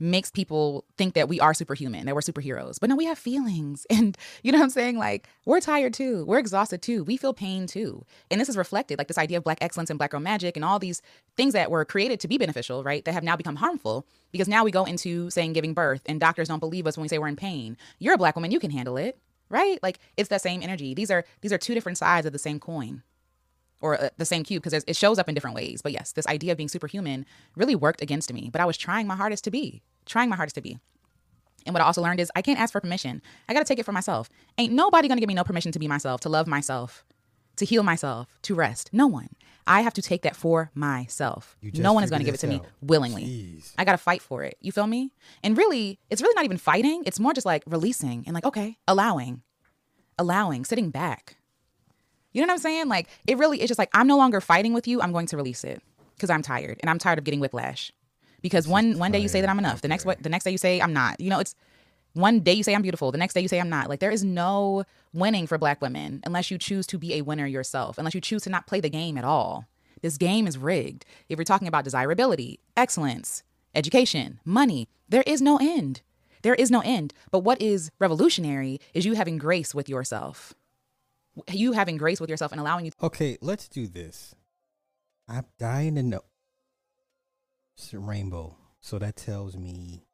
[0.00, 2.78] makes people think that we are superhuman, that we're superheroes.
[2.78, 3.84] But no, we have feelings.
[3.98, 4.96] And you know what I'm saying?
[4.96, 6.24] Like, we're tired too.
[6.26, 7.02] We're exhausted too.
[7.02, 8.04] We feel pain too.
[8.30, 10.64] And this is reflected, like this idea of black excellence and black girl magic and
[10.64, 11.02] all these
[11.36, 13.04] things that were created to be beneficial, right?
[13.04, 16.48] That have now become harmful because now we go into saying giving birth and doctors
[16.48, 17.76] don't believe us when we say we're in pain.
[17.98, 19.82] You're a black woman, you can handle it, right?
[19.82, 20.94] Like it's that same energy.
[20.94, 23.02] These are these are two different sides of the same coin
[23.80, 25.82] or uh, the same cube because it shows up in different ways.
[25.82, 27.26] But yes, this idea of being superhuman
[27.56, 28.50] really worked against me.
[28.50, 30.78] But I was trying my hardest to be, trying my hardest to be.
[31.66, 33.20] And what I also learned is I can't ask for permission.
[33.48, 34.30] I got to take it for myself.
[34.56, 37.04] Ain't nobody going to give me no permission to be myself, to love myself,
[37.56, 38.90] to heal myself, to rest.
[38.92, 39.28] No one.
[39.66, 41.58] I have to take that for myself.
[41.74, 43.24] No one is going to give it to this me willingly.
[43.24, 43.74] Jeez.
[43.76, 44.56] I got to fight for it.
[44.62, 45.12] You feel me?
[45.42, 47.02] And really, it's really not even fighting.
[47.04, 49.42] It's more just like releasing and like, okay, allowing,
[50.18, 51.36] allowing, sitting back.
[52.32, 52.88] You know what I'm saying?
[52.88, 55.00] Like, it really is just like, I'm no longer fighting with you.
[55.00, 55.82] I'm going to release it
[56.14, 57.92] because I'm tired and I'm tired of getting whiplash.
[58.40, 60.58] Because one one day you say that I'm enough, the next the next day you
[60.58, 61.20] say I'm not.
[61.20, 61.54] You know, it's
[62.12, 63.88] one day you say I'm beautiful, the next day you say I'm not.
[63.88, 67.46] Like there is no winning for black women unless you choose to be a winner
[67.46, 69.66] yourself, unless you choose to not play the game at all.
[70.02, 71.04] This game is rigged.
[71.28, 73.42] If you're talking about desirability, excellence,
[73.74, 76.02] education, money, there is no end.
[76.42, 77.14] There is no end.
[77.32, 80.54] But what is revolutionary is you having grace with yourself.
[81.50, 84.34] You having grace with yourself and allowing you To- Okay, let's do this.
[85.28, 86.20] I'm dying to know.
[87.76, 88.56] It's a rainbow.
[88.80, 90.04] So that tells me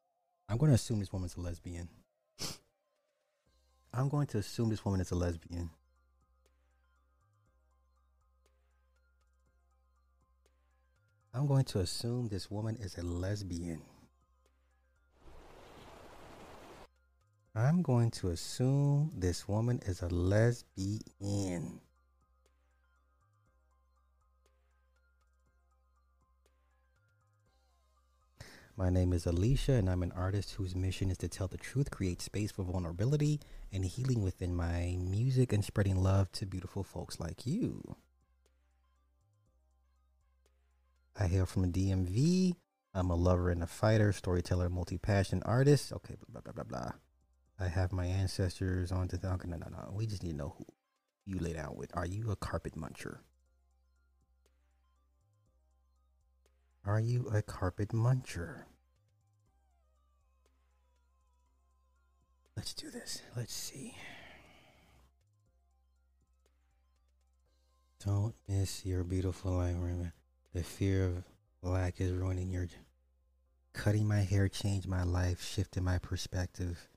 [0.49, 1.89] I'm going to assume this woman's a lesbian.
[3.93, 5.71] I'm going to assume this woman is a lesbian.
[11.33, 13.83] I'm going to assume this woman is a lesbian.
[17.57, 21.81] I'm going to assume this woman is a lesbian.
[28.77, 31.93] My name is Alicia, and I'm an artist whose mission is to tell the truth,
[31.93, 33.39] create space for vulnerability
[33.73, 37.95] and healing within my music, and spreading love to beautiful folks like you.
[41.17, 42.57] I hail from a DMV.
[42.93, 45.93] I'm a lover and a fighter, storyteller, multi passion artist.
[45.93, 46.93] Okay, blah, blah, blah, blah, blah.
[47.59, 49.17] I have my ancestors on to.
[49.17, 49.93] The okay, no, no, no.
[49.93, 50.67] We just need to know who
[51.25, 51.91] you lay down with.
[51.95, 53.19] Are you a carpet muncher?
[56.85, 58.65] Are you a carpet muncher?
[62.57, 63.23] Let's do this.
[63.37, 63.97] Let's see.
[68.05, 69.77] Don't miss your beautiful life.
[69.79, 70.13] Remember,
[70.53, 71.25] the fear of
[71.63, 72.69] black is ruining your.
[73.73, 76.89] Cutting my hair changed my life, shifted my perspective.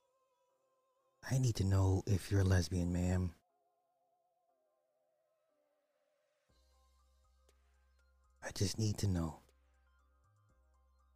[1.30, 3.32] I need to know if you're a lesbian, ma'am.
[8.44, 9.40] I just need to know.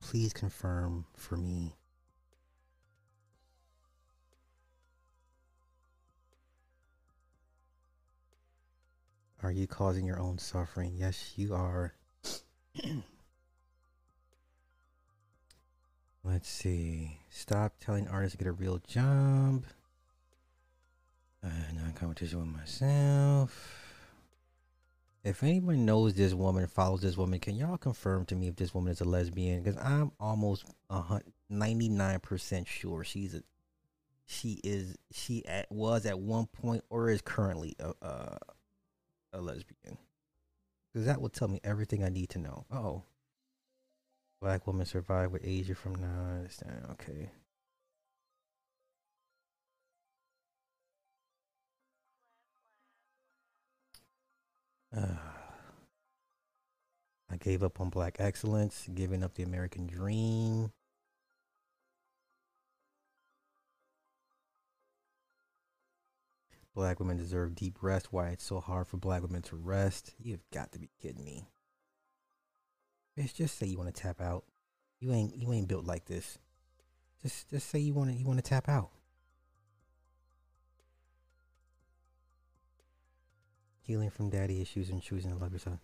[0.01, 1.77] Please confirm for me.
[9.41, 10.93] Are you causing your own suffering?
[10.97, 11.93] Yes, you are.
[16.23, 17.21] Let's see.
[17.29, 19.63] Stop telling artists to get a real job.
[21.43, 23.77] Uh, non competition with myself.
[25.23, 28.73] If anyone knows this woman, follows this woman, can y'all confirm to me if this
[28.73, 29.61] woman is a lesbian?
[29.61, 30.65] Because I'm almost
[31.49, 33.43] ninety nine percent sure she's a,
[34.25, 38.37] she is, she at, was at one point or is currently a, a,
[39.33, 39.97] a lesbian.
[40.91, 42.65] Because that will tell me everything I need to know.
[42.71, 43.03] Oh,
[44.41, 46.43] black woman survived with Asia from now.
[46.91, 47.29] Okay.
[54.95, 55.37] Ah.
[57.29, 60.71] I gave up on black excellence, giving up the American dream.
[66.75, 68.11] Black women deserve deep rest.
[68.11, 70.13] Why it's so hard for black women to rest?
[70.21, 71.47] You've got to be kidding me.
[73.17, 74.45] Bitch, just say you want to tap out.
[74.99, 76.37] You ain't you ain't built like this.
[77.21, 78.91] Just just say you want to you want to tap out.
[83.91, 85.79] Healing from daddy issues and choosing to love yourself.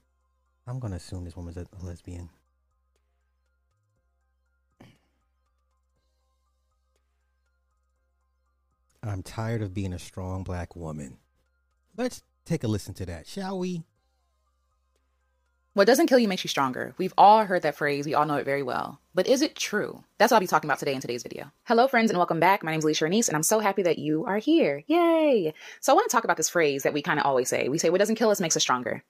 [0.66, 2.30] I'm gonna assume this woman's a, a lesbian.
[9.04, 11.18] I'm tired of being a strong black woman.
[11.98, 13.84] Let's take a listen to that, shall we?
[15.78, 16.95] What doesn't kill you makes you stronger.
[16.98, 18.08] We've all heard that phrase.
[18.08, 18.99] We all know it very well.
[19.14, 20.04] But is it true?
[20.18, 21.52] That's what I'll be talking about today in today's video.
[21.66, 22.64] Hello, friends, and welcome back.
[22.64, 24.84] My name is Alicia Renise, and I'm so happy that you are here.
[24.88, 25.54] Yay!
[25.80, 27.70] So I want to talk about this phrase that we kind of always say.
[27.70, 29.04] We say, what doesn't kill us makes us stronger.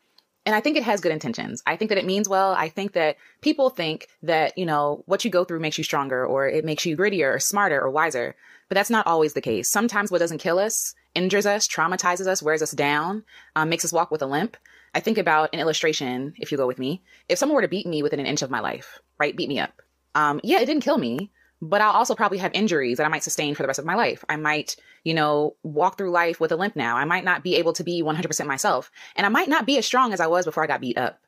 [0.45, 1.63] And I think it has good intentions.
[1.65, 2.51] I think that it means well.
[2.51, 6.25] I think that people think that, you know, what you go through makes you stronger
[6.25, 8.35] or it makes you grittier or smarter or wiser.
[8.67, 9.71] But that's not always the case.
[9.71, 13.23] Sometimes what doesn't kill us injures us, traumatizes us, wears us down,
[13.55, 14.57] um, makes us walk with a limp.
[14.93, 17.03] I think about an illustration, if you go with me.
[17.29, 19.35] If someone were to beat me within an inch of my life, right?
[19.35, 19.81] Beat me up.
[20.15, 21.31] Um, yeah, it didn't kill me,
[21.61, 23.95] but I'll also probably have injuries that I might sustain for the rest of my
[23.95, 24.23] life.
[24.29, 26.97] I might, you know, walk through life with a limp now.
[26.97, 28.91] I might not be able to be 100% myself.
[29.15, 31.19] And I might not be as strong as I was before I got beat up.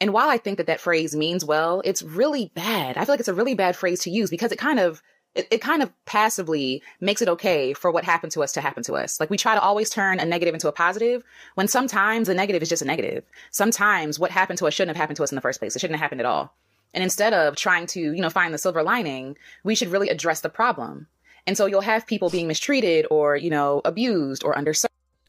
[0.00, 2.96] And while I think that that phrase means well, it's really bad.
[2.96, 5.02] I feel like it's a really bad phrase to use because it kind of
[5.34, 8.82] it, it kind of passively makes it okay for what happened to us to happen
[8.84, 9.18] to us.
[9.20, 11.24] Like we try to always turn a negative into a positive
[11.54, 13.24] when sometimes a negative is just a negative.
[13.50, 15.74] Sometimes what happened to us shouldn't have happened to us in the first place.
[15.74, 16.54] It shouldn't have happened at all.
[16.92, 20.40] And instead of trying to, you know, find the silver lining, we should really address
[20.40, 21.08] the problem.
[21.46, 24.86] And so you'll have people being mistreated or, you know, abused or underserved.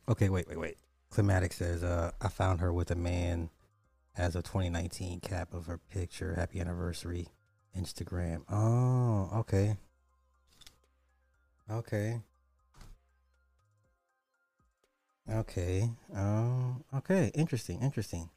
[0.07, 0.77] Okay, wait, wait, wait.
[1.09, 3.49] Climatic says, uh, I found her with a man
[4.15, 6.35] as a 2019 cap of her picture.
[6.35, 7.29] Happy anniversary.
[7.77, 8.43] Instagram.
[8.49, 9.77] Oh, okay.
[11.69, 12.21] Okay.
[15.31, 15.89] Okay.
[16.13, 16.83] Um.
[16.95, 17.31] Okay.
[17.33, 17.81] Interesting.
[17.81, 18.29] Interesting.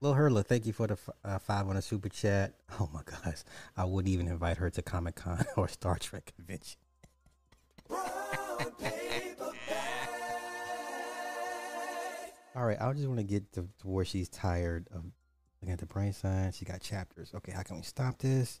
[0.00, 2.54] Lil Hurla, thank you for the f- uh, five on a super chat.
[2.80, 3.44] Oh my gosh,
[3.76, 6.78] I wouldn't even invite her to Comic Con or Star Trek convention.
[12.54, 15.04] All right, I just want to get to, to where she's tired of
[15.60, 16.56] looking at the brain signs.
[16.56, 17.32] She got chapters.
[17.34, 18.60] Okay, how can we stop this?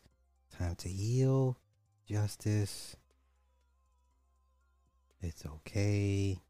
[0.56, 1.58] Time to heal.
[2.08, 2.96] Justice.
[5.22, 6.40] It's okay.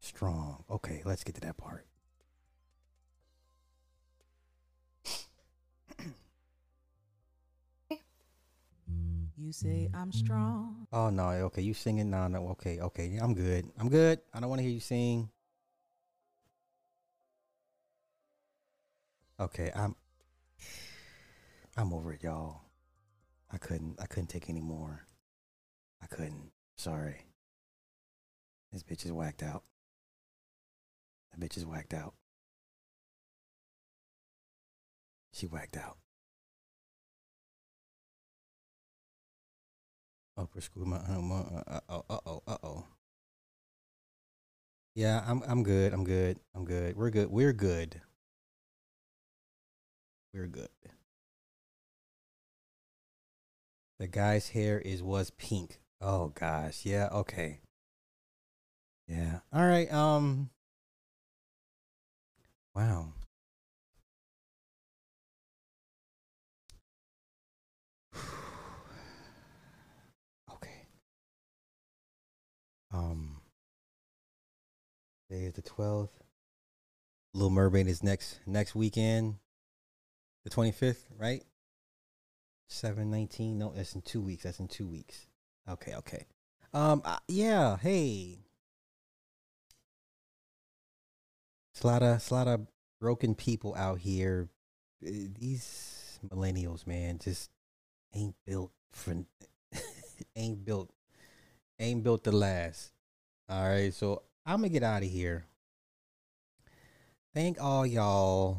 [0.00, 0.64] Strong.
[0.70, 1.86] Okay, let's get to that part.
[9.36, 10.86] You say I'm strong.
[10.92, 12.10] Oh no, okay, you singing?
[12.10, 13.68] No, no, okay, okay, I'm good.
[13.78, 14.20] I'm good.
[14.32, 15.28] I don't want to hear you sing.
[19.40, 19.96] Okay, I'm
[21.76, 22.62] I'm over it, y'all.
[23.50, 25.06] I couldn't I couldn't take any more.
[26.00, 26.52] I couldn't.
[26.76, 27.26] Sorry.
[28.72, 29.62] This bitch is whacked out.
[31.30, 32.14] That bitch is whacked out.
[35.32, 35.98] She whacked out.
[40.36, 42.86] Upper school, my uh oh, uh oh, uh oh.
[44.94, 45.92] Yeah, I'm I'm good.
[45.92, 46.38] I'm good.
[46.54, 46.96] I'm good.
[46.96, 47.30] We're good.
[47.30, 48.00] We're good.
[50.32, 50.68] We're good.
[53.98, 55.80] The guy's hair is was pink.
[56.00, 56.84] Oh gosh.
[56.84, 57.60] Yeah, okay.
[59.12, 59.40] Yeah.
[59.52, 59.92] All right.
[59.92, 60.48] Um
[62.74, 63.12] Wow.
[70.54, 70.86] okay.
[72.90, 73.42] Um
[75.28, 76.08] Today is the 12th.
[77.34, 79.36] Little Mermaid is next next weekend.
[80.44, 81.44] The 25th, right?
[82.68, 83.58] 719.
[83.58, 84.44] No, that's in 2 weeks.
[84.44, 85.26] That's in 2 weeks.
[85.68, 86.24] Okay, okay.
[86.72, 88.38] Um uh, yeah, hey.
[91.72, 92.66] It's a lot of, it's a lot of
[93.00, 94.48] broken people out here.
[95.06, 97.50] Uh, These millennials, man, just
[98.14, 99.24] ain't built for,
[100.36, 100.90] ain't built,
[101.78, 102.92] ain't built to last.
[103.48, 105.46] All right, so I'm gonna get out of here.
[107.34, 108.58] Thank all y'all,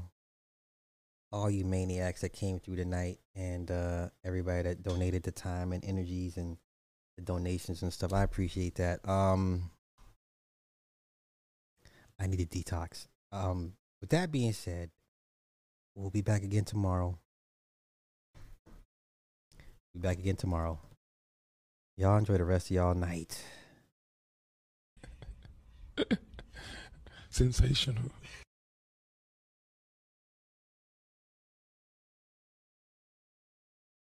[1.31, 5.85] all you maniacs that came through tonight, and uh, everybody that donated the time and
[5.85, 6.57] energies and
[7.15, 8.13] the donations and stuff.
[8.13, 9.07] I appreciate that.
[9.07, 9.69] Um,
[12.23, 13.07] I need a detox.
[13.33, 14.91] Um, with that being said,
[15.93, 17.17] we'll be back again tomorrow.
[19.93, 20.79] Be back again tomorrow.
[21.97, 23.43] Y'all enjoy the rest of y'all night.
[27.29, 28.11] Sensational.